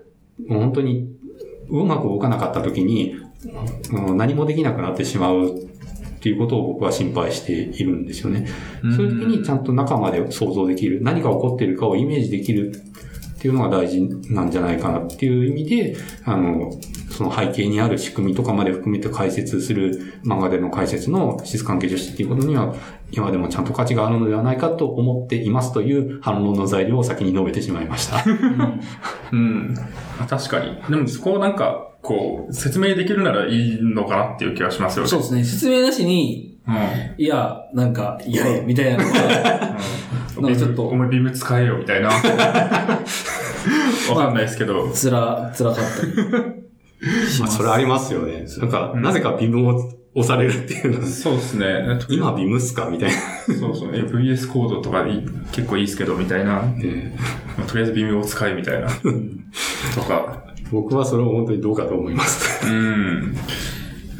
[0.47, 1.16] もう本当に
[1.69, 8.48] うまく動かなかった時に、うん何もできなくなってしまうっていうことを僕は心配しているんですよね。
[8.81, 12.73] そういう時にちゃんと中まで想像できる、何が起こっているかをイメージできる
[13.38, 14.02] っていうのが大事
[14.34, 15.95] なんじゃないかなっていう意味で、
[16.26, 16.72] あの、
[17.18, 22.76] その背景にある仕組みとかまで含めて解説する漫画での解説の質関係女子っていうことには、
[23.11, 28.23] 今でもちゃんと価値があるのではないかと思っていますという反論の材料を先に述べてしまいました。
[29.34, 29.76] うん。
[30.30, 30.80] 確かに。
[30.88, 35.10] でもそこをなんか、こう、説明できるならいいのかなっていう気がしますよね。
[35.10, 35.44] そうですね。
[35.44, 36.76] 説明なしに、うん。
[37.18, 39.76] いや、なんか、やれ、みたいなのが、
[40.38, 40.44] うん。
[40.44, 42.10] なんかちょっとお前ビーム使えよ、みたいな。
[42.10, 42.22] わ
[44.15, 44.88] かんないですけど。
[44.94, 46.66] つら、つらかった
[47.40, 47.48] まあ。
[47.48, 48.45] それありますよね。
[48.60, 51.99] なんか、うんなぜかビムを押されるっていうのは、そうですね。
[52.10, 52.90] 今ビムっすか？
[52.90, 53.18] みたいな。
[53.60, 53.95] そうそう。
[53.95, 55.22] え VS コードとかいい
[55.52, 56.64] 結構いいですけど、みたいな。
[56.84, 57.14] え
[57.57, 58.88] まあとりあえずビームを使え、みたいな。
[58.90, 60.44] とか。
[60.45, 62.65] ー僕はそれを本当にどうかと思います。
[62.68, 63.36] うん。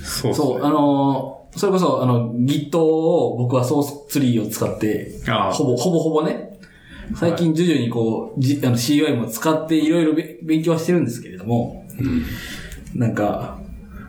[0.04, 0.38] そうね。
[0.38, 5.12] そう、あのーそれこそ、あの、Git を僕はソースツリーを使って、
[5.54, 6.60] ほぼ、ほぼほぼね、
[7.16, 11.84] 最近徐々にこう、じあの CUI も使っていろいろべ勉強はしてるんですけれども、
[12.96, 13.60] なんか、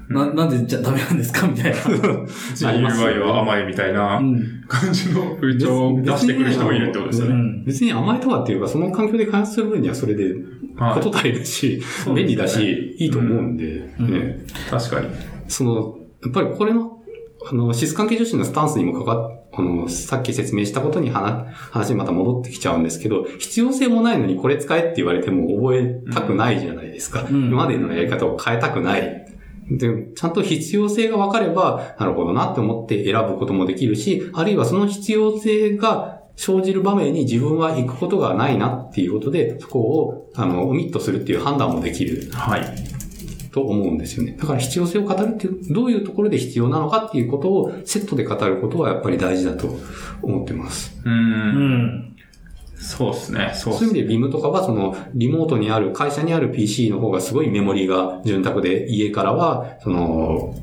[0.08, 1.46] な、なんでじゃダメなんですか？
[1.48, 1.76] みたいな。
[2.56, 4.62] GUI は甘いみたいなうん。
[4.66, 7.34] 感じの風潮を出してくる人もいるってことですよね。
[7.34, 7.64] うん。
[7.64, 10.34] 別に甘いとかっていうか、その環境で開発する分にはそれで、
[10.76, 14.38] はいこと足りるし、そうですね便利だし、いいと思うんで、うんね
[14.70, 15.08] 確かに。
[15.48, 17.02] その、やっぱりこれの、
[17.50, 27.22] あの、シス関係女子のスタンスにもかかっ、あの、さっき説明したことに話、話にまた戻ってきちゃうんですけど、必要性もないのにこれ使えって言われても覚えたくないじゃないですか。
[27.22, 29.24] うん今までのやり方を変えたくない。
[29.70, 42.64] で、ちゃんと必要性が分かれば、なるほどなって思って選ぶこともできるし、あるいはその必要性が生じる場面に自分は行くことがないなっていうことで、そこを、あの、オミットするっていう判断もできるはい。
[43.50, 44.36] と思うんですよね。
[44.38, 49.68] だから必要性を語るっていう、どういうところで必要なのかっていうことをセットで語ることはやっぱり大事だと
[50.22, 51.00] 思ってます。
[51.04, 51.08] う。
[51.08, 52.16] うんん。
[52.78, 53.52] そうですね。
[53.54, 60.54] そうそういう意味で BIM とかはそのリモートにある会社にある PC の方がすごいメモリが潤沢で家からはその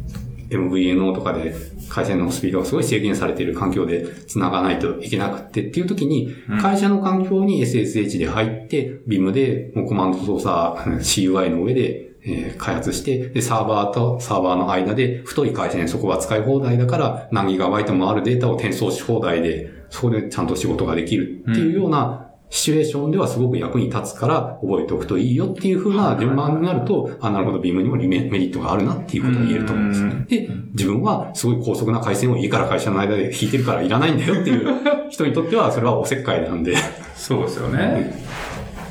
[0.49, 1.53] MVNO とかで
[1.89, 30.25] 回線のスピードがすごい制限されている環境で繋がないといけなくってっていう時にうん会社の環境に SSH で入って BIM でもうコマンド操作 CUI の上でえー開発して、で、サーバーとサーバーの間で太い回線そこは使い放題だから何ギガバイトもあるデータを転送し放題で、そこでちゃんと仕事ができるっていうようなシチュエーションではすごく役に立つから覚えておくといいよっていう風な順番になると、あ、なるほど、ビームにもリメメリットがあるなっていうことが言えると思うんですうん。
[30.25, 34.67] で、自分はすごい高速な回線を家から会社の間で引いてるからいらないんだよっていう
[35.09, 36.75] 人にとってはそれはおせっかいなんで。
[37.15, 38.13] そうですよね。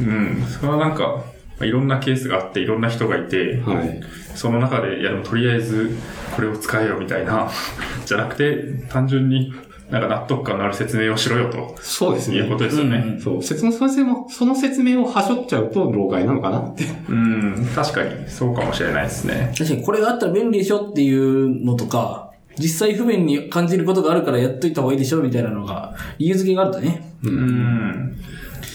[0.01, 0.43] うん。
[0.47, 1.23] それはなんか、
[1.61, 4.01] いろんなケースがあって、いろんな人がいて、はい。
[4.35, 5.97] その中で、いやでもとりあえず
[6.35, 7.51] これを使えよみたいな、
[8.05, 9.53] じゃなくて、単純に
[9.91, 12.39] なんか納得感のある説明をしろよとそうですね。
[12.39, 13.05] いうことですよね。
[13.07, 13.43] うんそう。
[13.43, 16.85] 説明、その説明も、その説明をはしょっちゃうと、老害なのかなって。
[17.09, 19.53] うん、確かにそうかもしれないですね。
[19.57, 27.13] 確かにこれがあったら便利でしょっていうのとか、実際不便に感じることがあるからやっといた方がいいでしょみたいなのが、理由付けがあるとね。
[27.23, 28.17] うん。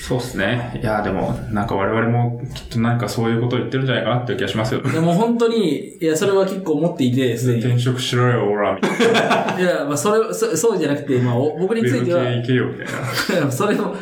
[0.10, 0.80] そうですね。
[0.82, 4.82] いや、でも、なんか我々もきっとなんかそういうことを言ってるんじゃないかなっていう気がしますよ。
[4.82, 7.60] でも本当に、いや、それは結構思っていて、すでに。
[7.60, 9.62] い転職しろよ、オラ、みたいな。
[9.62, 13.52] や、まあ、それ、そそうじゃなくて、まあ、お僕については、系行けよ、みたいな。
[13.54, 13.96] それも、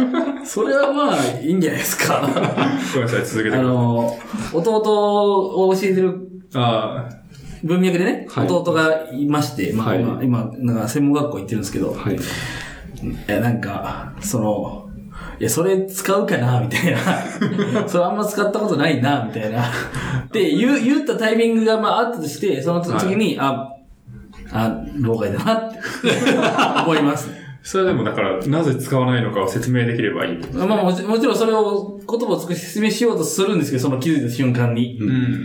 [0.44, 2.22] それはまあ、いいんじゃないですか。
[2.94, 3.60] ごめんなさい、続けてください。
[3.60, 4.16] あの、
[4.54, 7.06] 弟を教えてるあ
[7.62, 12.16] 文脈でね、はい弟がいまして、まあ、はい今、今なんか専門学校行ってるんですけど、はい。
[12.16, 12.18] い
[13.26, 14.89] や、なんか、その、
[15.40, 16.98] いや、それ使うかなみたいな。
[17.88, 19.64] それあんま使ったことないなみたいな。
[20.30, 23.72] で、言う、言ったタイミングがまああったとして、その時に、あ、
[24.52, 25.78] あ、老害だなって
[26.84, 27.30] 思います。
[27.62, 30.38] それはでもだから、なぜ使わないのかを説明できればいい。
[30.52, 34.98] まあもちろんそれを言葉を説明しようとするんですけど、その気づいた瞬間に。
[35.00, 35.38] うん。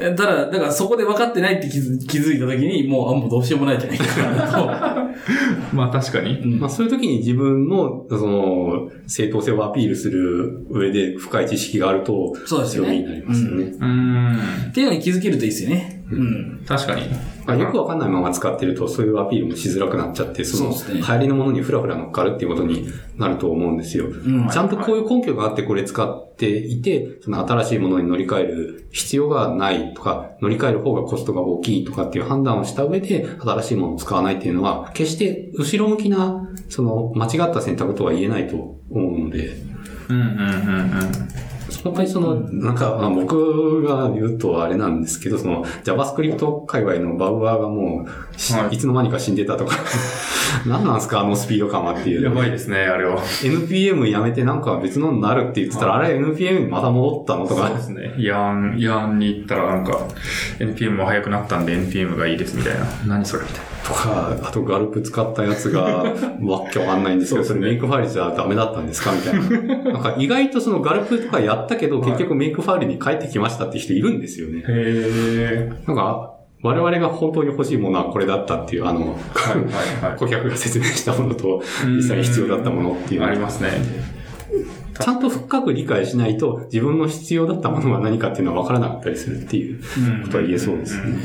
[0.00, 5.10] えただ、だからそこで分かってないって気づ気づいた時に、もう、あ、もうどうしようもないじゃないかな
[5.72, 6.36] まあ確かに。
[6.36, 6.42] と。
[6.44, 13.74] うんまあそういう時に自分の、その、正当性をアピールする上で深い知識があると、そうですよね強みになりますよね。
[13.80, 14.36] うん。
[14.68, 16.04] っていうのに気づけるといいですよね。
[16.10, 16.64] うん。
[16.66, 17.08] 確かに。
[17.46, 24.06] まあ、よくわかんないまま使ってると、そういうアピールもしづらくなっちゃって、その、流行りのものにふらふら乗っかるっていうことになると思うんですよ。
[24.06, 38.56] んちゃんとこういう根拠があってこれ使っていて、その新しいものに乗り換える必要がないとか、乗り換える方がコストが大きいとかっていう判断をした上で、新しいものを使わないっていうのは、決して後ろ向きな、その、間違った選択とは言えないと
[38.90, 39.56] 思うので、
[40.08, 40.42] うんうんうんう
[41.04, 41.55] ん。
[41.82, 49.76] 本当にその、なんか、まあ、僕が言うとあれなんですけど、その JavaScript 界隈のバウアーがもう、しはいい、つの間にか死んでたとか、
[50.66, 52.22] 何なんですかあのスピード感はっていう。
[52.22, 53.18] やばいですね、あれは。
[53.42, 58.14] NPM やめてなんか別のになるって言ってたら、あれ NPM にまた戻ったのとかそうで、すね。
[58.18, 59.98] ヤン、ヤンに行ったらなんか、
[60.58, 62.86] NPM も速くなったんで NPM がいいですみたいな。
[63.06, 63.76] 何それみたいな。
[63.86, 66.12] とか、あとガルプ使ったやつが、わっ
[66.72, 69.92] けわかんないんですけど、それメイクファイルじゃダメだったんですかみたいな。
[69.92, 74.64] なんか意外とそのガルプとかやったけど、結局メイクファイルに帰ってきましたって人いるんですよね。
[74.66, 80.18] へなんか、我々が本当に欲しいものはこれだったっていう、あの、はいはいはい。
[80.18, 83.70] 顧客が説明したものと、実際に必要だったものっていうのがありますね。
[84.98, 89.80] ちゃんと深く理解しないと、自分の必要だったものは何かっていうのは分からなかったりするっていう
[90.24, 91.18] ことは言えそうですね。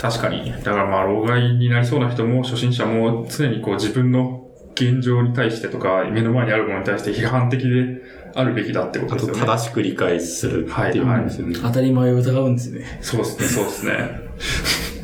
[0.00, 0.50] 確かに。
[0.50, 8.00] だからまあ、老害になりそうな人も、初心者も常にこう自分の現状に対してとか、目の前にあるものに対して批判的で
[8.34, 9.52] あるべきだってことあと、ですよね。
[9.52, 11.56] 正しく理解するっていうことですよね。
[11.62, 12.98] 当たり前を疑うんですね。
[13.00, 14.20] そうですね、そうですね。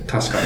[0.07, 0.39] 確か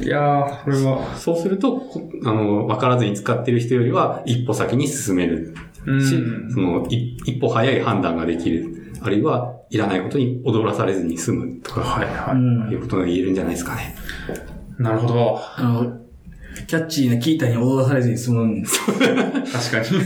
[0.00, 0.06] に。
[0.06, 8.92] いやー、これは、そうすると、こあの、分からずに使ってる人よりは、一歩先に進めるし、うんその、い一歩早い判断ができる。
[9.00, 13.94] あるいは、いらないことに踊らされずに済むとか、はいはうんいうことが言えるんじゃないですかね。
[14.78, 14.82] い。
[14.82, 15.40] なるほど。
[15.56, 16.00] あの、
[16.66, 18.80] キャッチーなキータに踊らされずに済むんです。
[18.86, 19.96] 確か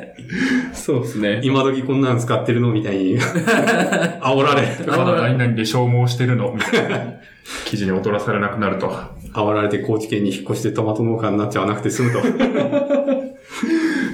[0.00, 0.05] に。
[0.72, 1.40] そうですね。
[1.42, 2.72] 今時こんなの使ってるの？
[2.72, 4.86] みたいに、 煽られる。
[4.86, 6.52] まだ何々で消耗してるの？
[6.54, 6.98] みたいな
[7.64, 8.92] 記事に踊らされなくなると。
[9.32, 12.20] 煽られて高知県に引っ越してトマト農家になっちゃわなくて済むと。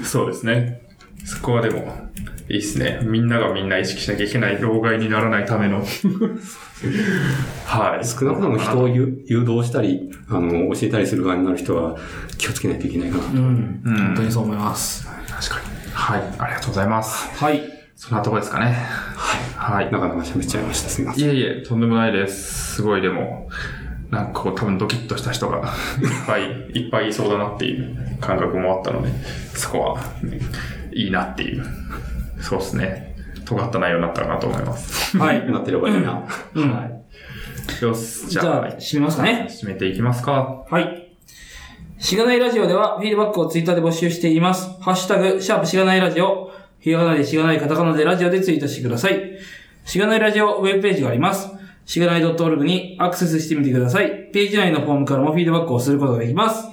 [0.02, 0.82] そうですね。
[1.24, 2.10] そこはでも、
[2.48, 3.00] いいですね。
[3.04, 5.84] みんながみんな意識しなきゃいけない老害にならないための。
[7.64, 8.04] はい。
[8.04, 11.96] 少なくとも人を誘誘導したり、あの、教えたりする側になる人は
[12.38, 13.24] 気をつけないといけないかな。
[13.24, 13.82] うん。
[13.84, 15.06] うん本当にそう思います。
[15.28, 15.81] 確かに。
[15.92, 16.22] はい。
[16.38, 17.28] ありがとうございます。
[17.36, 17.62] はい。
[17.96, 18.72] そんなとこですかね。
[19.56, 19.92] はい。
[19.92, 20.88] なかなか喋っちゃいました。
[20.88, 21.24] すみません。
[21.24, 22.74] いえいえ、とんでもないです。
[22.74, 23.48] すごいでも、
[24.10, 25.58] なんかこう多分ドキッとした人が
[26.02, 29.08] いっぱいいっぱいいそうだなっていう感覚もあったので、
[29.54, 30.40] そこは、ね
[30.92, 31.64] いいなっていう。
[32.40, 33.14] そうですね。
[33.44, 35.16] 尖った内容になったかなと思います。
[35.16, 35.46] はい。
[35.50, 36.22] なってればいいな。
[36.54, 37.02] うん。
[37.80, 39.46] よし、じゃあ、じゃあ、締めますかね。
[39.48, 40.64] 締めていきますか。
[40.68, 41.01] はい。
[42.02, 44.68] しがないラジオでは、フィードバックをツイッターで募集しています。
[44.80, 46.50] ハッシュタグ、シャープしがないラジオ、
[46.80, 49.38] ひらがなでしがないカタカナでラジオでツイートしてください。
[49.84, 51.48] しがないラジオウェブページがあります。
[51.86, 54.30] しがない .org にアクセスしてみてください。
[54.32, 56.66] ページ内のフォームからもフィードバックをすることができます。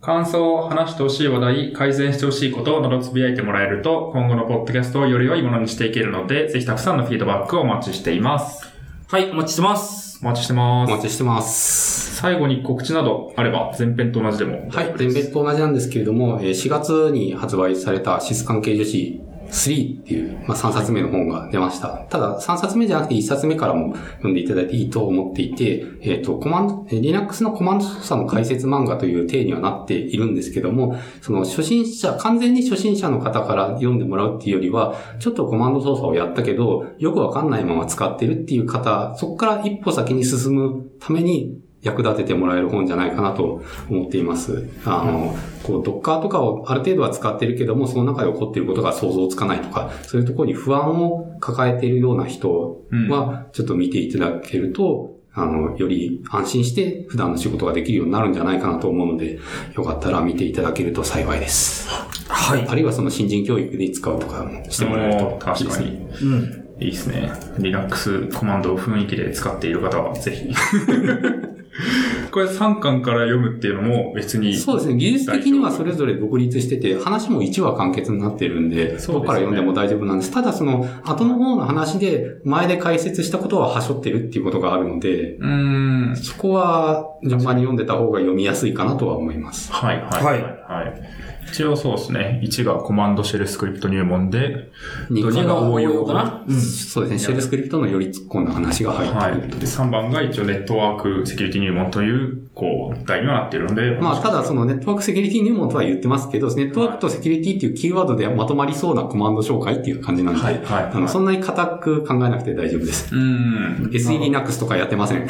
[0.00, 8.64] 感想、話してほしい話題、改善してほしいことなどつぶやいてもらえると、今後のポッドキャストをより良いものにしていけるので、ぜひたくさんのフィードバックをお待ちしています。
[9.08, 10.05] はい、お待ちしてます。
[10.22, 10.92] お待ちしてます。
[10.92, 12.16] お待ちしてます。
[12.16, 14.68] 最後に告知などあれば、前編と同じでも。
[14.70, 14.94] はい。
[14.96, 19.20] 前別と同じなんですけれども、えー4月に発売されたシス関係女子
[19.50, 21.88] 3っていう、まあ、3冊目の本が出ました。
[22.08, 44.68] ただ、3冊目じゃなくて1冊目からも読んでいただいていいと思っていて、えっ、と、コマンド、え Linux のコマンド操作の解説漫画という体にはなっているんですけども、その初心者、完全に初心者の方から読んでもらうっていうよりは、ちょっとコマンド操作をやったけど、よくわかんないまま使ってるっていう方、そこから一歩先に進むために役立ててもらえる本じゃないかなと思っています。
[44.84, 59.38] あの、こう、ドッカーとかをある程度は使ってるけども、その中で起こっていることが想像つかないとか、そういうところに不安を抱えているような人は、ちょっと見ていただけると、あの、より安心して普段の仕事ができるようになるんじゃないかなと思うので、
[59.74, 61.88] よかったら見ていただけると幸いです。
[62.28, 62.66] はい。
[62.66, 65.70] あるいはその新人教育で使うとかもしてもらえるといいですね。
[65.70, 65.88] 確かに。
[66.22, 66.66] うん。
[66.78, 67.32] いいですね。
[67.58, 70.50] Linux コマンドを雰囲気で使っている方は、ぜひ。
[72.30, 74.54] これ3巻から読むっていうのも別に。
[74.54, 74.96] そうですね。
[74.96, 80.30] 技術的にはそれぞれ独立してて、話も1話完結になってるんで、そうですよねから読んでも大丈夫なんです。
[80.30, 86.16] ただその、後の方の話で、前で解説したことは端折ってるっていうことがあるので、うーん。
[86.16, 89.72] そこは順番に読んでた方が読みやすいかなとは思います。
[89.72, 90.42] はい、はい、はい。
[90.42, 91.35] はい。
[91.52, 92.40] 一応そうですね。
[92.44, 94.70] 1がコマンドシェルスクリプト入門で、
[95.10, 96.44] 2二が応用かな？
[96.46, 96.60] うん。
[96.60, 97.18] そうですね。
[97.18, 99.32] シェルスクリプトのより突っ込んだ話が入はい。
[99.32, 99.66] で、ってくると。
[99.66, 103.98] 3番が一応ネットワークセキュリティ入門という、こう、題にはなっているので。
[104.00, 113.14] まあ、ただそのネットワークセキュリティ入門とは言ってますけど、ネットワークとセキュリティっていうキーワードでまとまりそうなコマンド紹介っていう感じなんで、はいはいあのそんなに固く考えなくて大丈夫です。
[113.14, 113.90] うーん。
[113.92, 115.26] SE Linux とかやってません。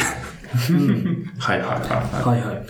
[1.39, 1.81] はい、はい、はい。
[1.81, 2.67] ははいはい。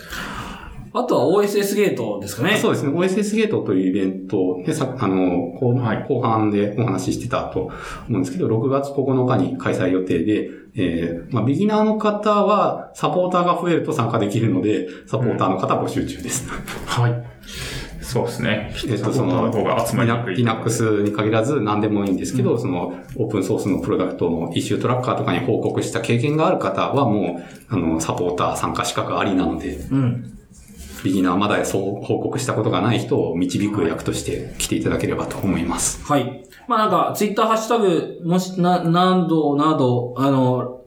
[0.97, 2.57] あとは OSS ゲートですかね。
[2.57, 2.89] そうですね。
[2.91, 7.73] OSS ゲートというイベントで、さあの、後はい後半でお話ししてたと思
[8.09, 16.49] うんですけど、6月9日に開催予定で、えーまあ、ビギナーの方は、サポーターが増えると参加できるので、サポーターの方募集中です。
[16.85, 17.23] はい。
[18.01, 18.73] そうですね。
[18.87, 19.51] えっと、その。
[20.27, 30.36] Linux に限らず何でもいいんですけど、その、オープンソースのプロダクトのイシュートラッカーとかに報告した経験がある方はもう、あの、サポーター参加資格ありなので、うん。
[31.03, 36.03] ビギナーまだそう報告したことがない人を導く役として来ていただければと思います。
[36.03, 36.43] はい。
[36.67, 40.81] まあなんか、ツイッターハッシュタグ、もし、な、何度など、あの、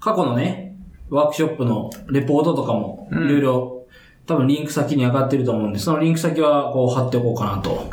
[0.00, 0.76] 過去のね、
[1.10, 3.86] ワークショップのレポートとかも、いろいろ、
[4.26, 7.90] 多分リンク先に上がってると思うんで、そのリンク先はこう貼っておこうかなと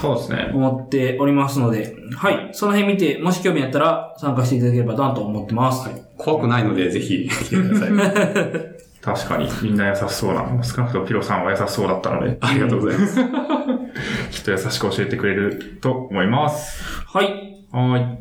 [0.00, 0.50] そうですね。
[0.54, 2.50] 思っておりますので、はい。
[2.52, 5.88] その辺見て、もし興味あったら参加していただければなと思ってます。
[6.16, 7.90] 怖くないので、ぜひ来てください。
[9.14, 10.44] 確かに、みんな優しそうな。
[10.62, 13.16] 少なくともピロさんは優しそうだったので、ありがとうございます。
[14.30, 16.82] きっと優しく教えてくれると思います。
[17.06, 17.64] はい。
[17.72, 18.18] はい。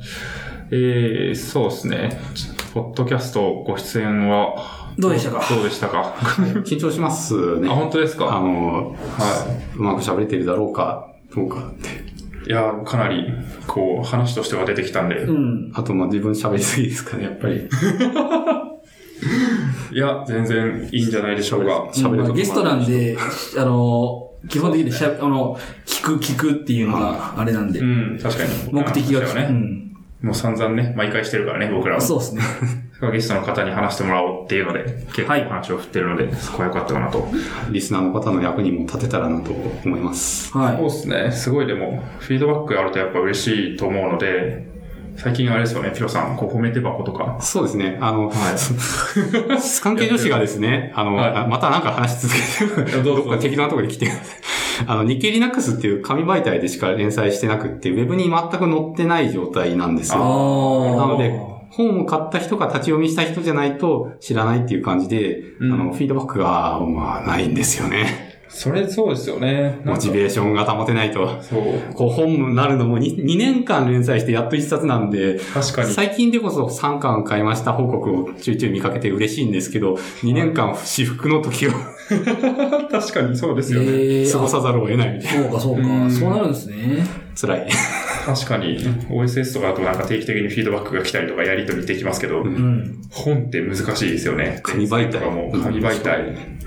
[0.71, 2.19] えー、そうですね。
[2.73, 4.55] ポッドキャストご出演は、
[4.97, 5.43] どうでしたか？
[5.53, 6.13] どうでしたか？
[6.65, 7.67] 緊張します あ、ね。
[7.69, 9.45] 本当ですあかの、は
[9.75, 11.89] うまく喋れてるだろうか、どうかって。
[12.45, 12.49] い。
[12.49, 13.25] いや、かなり、
[13.67, 15.17] こう、話としては出てきたんで。
[15.17, 15.71] うん。
[15.73, 17.67] あと、まあ自分喋りすぎですかね、やっぱり。
[19.91, 21.89] いや、全然いいんじゃないでしょうか。
[21.93, 23.17] 喋ることまあゲストなんで、
[23.57, 28.49] あの、基本的にしゃ、あの、聞く聞くっていうのがあれなんでう、ん、確かに。
[28.71, 29.87] 目的が、ね、うん。
[30.21, 32.01] もう散々ね、毎回してるからね、僕らは。
[32.01, 32.41] そうですね。
[33.11, 37.27] ゲストの方に話してもらおうっていうので、結構はい話を振ってるので、そこは良かったかなと。
[37.71, 39.51] リスナーの方の役にも立てたらなと
[39.85, 40.49] 思います。
[40.49, 41.31] そうはですね。
[41.31, 44.76] すごいでも、フィードバックがあるとやっぱ嬉しいと思うので、
[45.17, 47.37] 最近あれですよね、ピロさん、こう褒めて箱とか。
[47.41, 47.97] そうですね。
[47.99, 48.35] あの、はい。
[49.81, 52.35] 関係女子がですね、あの、はいあまたなんか話し続
[52.85, 54.11] けて、 どっか適当なところで来て。
[54.85, 60.15] あの、日経リナックスっていう紙媒体でしか連載してなくって、ウェブに全く載ってない状態なんですい。
[60.15, 60.95] よ。
[60.95, 61.33] なので、
[61.71, 68.26] 本を買った人か立ち読みした人じゃないと知らないっていう感じで、うんあの、フィードバックが、まあ、ないんですよね。
[68.57, 69.79] それそうですよね。
[69.85, 71.43] モチベーションが保てないと。
[71.43, 71.93] そう。
[71.93, 75.93] こう本になるのも 2, 2年間連載してやっと1冊なんで、確かに。
[75.93, 79.93] 最近でこそ3巻買いました報告をちょいちょい見かけて嬉しいんですけど、
[80.23, 81.71] 2年間私服の時を
[82.89, 83.85] 確かにそうですよね。
[83.89, 85.81] えー過ごさざるを得ないみたいそうか、そうか。
[85.81, 86.75] うんそうなるんですね。
[86.97, 87.05] な。
[87.39, 87.69] 辛い。
[88.25, 88.79] 確かに、
[89.11, 93.01] OSS とかだとなんか定期的にフィードバックが来たりとかやり取りできますけど、うんうん。
[93.11, 94.61] 本って難しいですよね。
[94.63, 96.57] 紙媒体とかも紙媒体。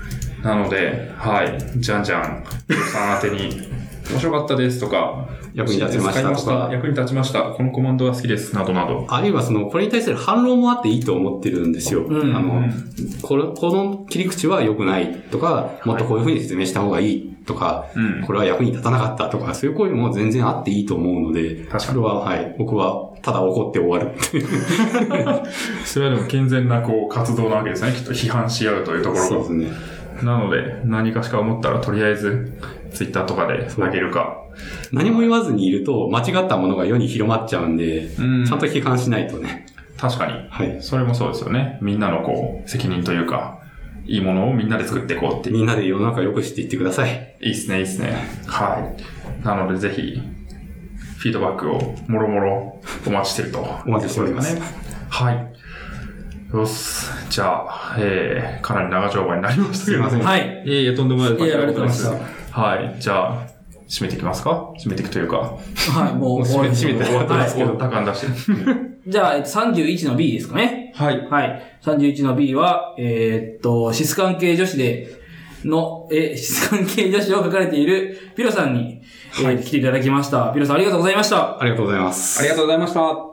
[0.43, 1.57] なので、はい。
[1.79, 2.43] じゃんじゃん、
[2.91, 3.61] さん宛てに、
[4.09, 7.43] 面白かったですとか、役に立ちましたとか役に立ちました。
[7.43, 8.55] このコマンドが好きです。
[8.55, 9.05] などなど。
[9.09, 12.03] あるいはその、これに対する反論もあっていいと思ってるんですよ。
[12.03, 12.71] うんあの、うん
[13.21, 24.17] これ、この切り口は良くないとか、もっとこういう風に説明した方がいいとか、うんこれは役に立たなかったとか、そういう声も全然あっていいと思うので、それは、はい、僕はただ怒って終わる。
[25.85, 27.91] それはでも健全なこう活動なわけですね。
[27.91, 29.53] きっと批判し合うというところがそうです。
[29.53, 29.67] ね。
[30.23, 32.57] なので、何かしか思ったらとりあえず、
[32.93, 34.37] ツイッターとかで投げるか。
[34.91, 39.65] 何も言わずにいると、間違ったものが世に広まっちゃうんで、うんちゃんと批判しないとね。
[39.97, 40.33] 確かに。
[40.49, 40.77] はい。
[40.81, 41.77] それもそうですよね。
[41.81, 43.59] みんなのこう、責任というか、
[44.05, 45.55] いいものをみんなで作っていこうっていう。
[45.57, 47.35] みんなで世の中を良くしていってください。
[47.39, 48.15] いいっすね、いいっすね。
[48.47, 48.93] は
[49.41, 49.45] い。
[49.45, 50.21] なので、ぜひ、
[51.17, 53.59] フィードバックをもろもろお待ちしてると。
[53.85, 54.61] お待ちしておりますね。
[55.09, 55.53] はい。
[56.53, 57.05] よし。
[57.29, 59.93] じゃあ、えー、かなり長丁場になりましたけど。
[59.93, 60.63] すいませんはい。
[60.65, 61.45] いえいえ、とんでもないです。
[61.45, 62.19] いやありがとうございま
[62.51, 62.95] はい。
[62.99, 63.47] じゃあ、
[63.87, 64.71] 締めていきますか？
[64.79, 65.37] 締めていくというか。
[65.37, 68.27] はい、もう、もう閉め終わり閉めて終わったはいですけど、高感出して。
[69.07, 70.93] じゃあ、えっと31の B ですかね。
[70.95, 71.27] はい。
[71.29, 71.61] はい。
[71.83, 75.19] 31の B は、えーっと、シス関係女子で、
[75.63, 79.01] の、え、シス関係女子を書かれているピロさんに、
[79.39, 80.51] えー来ていただきました。
[80.53, 81.59] ピロさんありがとうございました。
[81.61, 82.39] ありがとうございます。
[82.39, 83.30] ありがとうございました。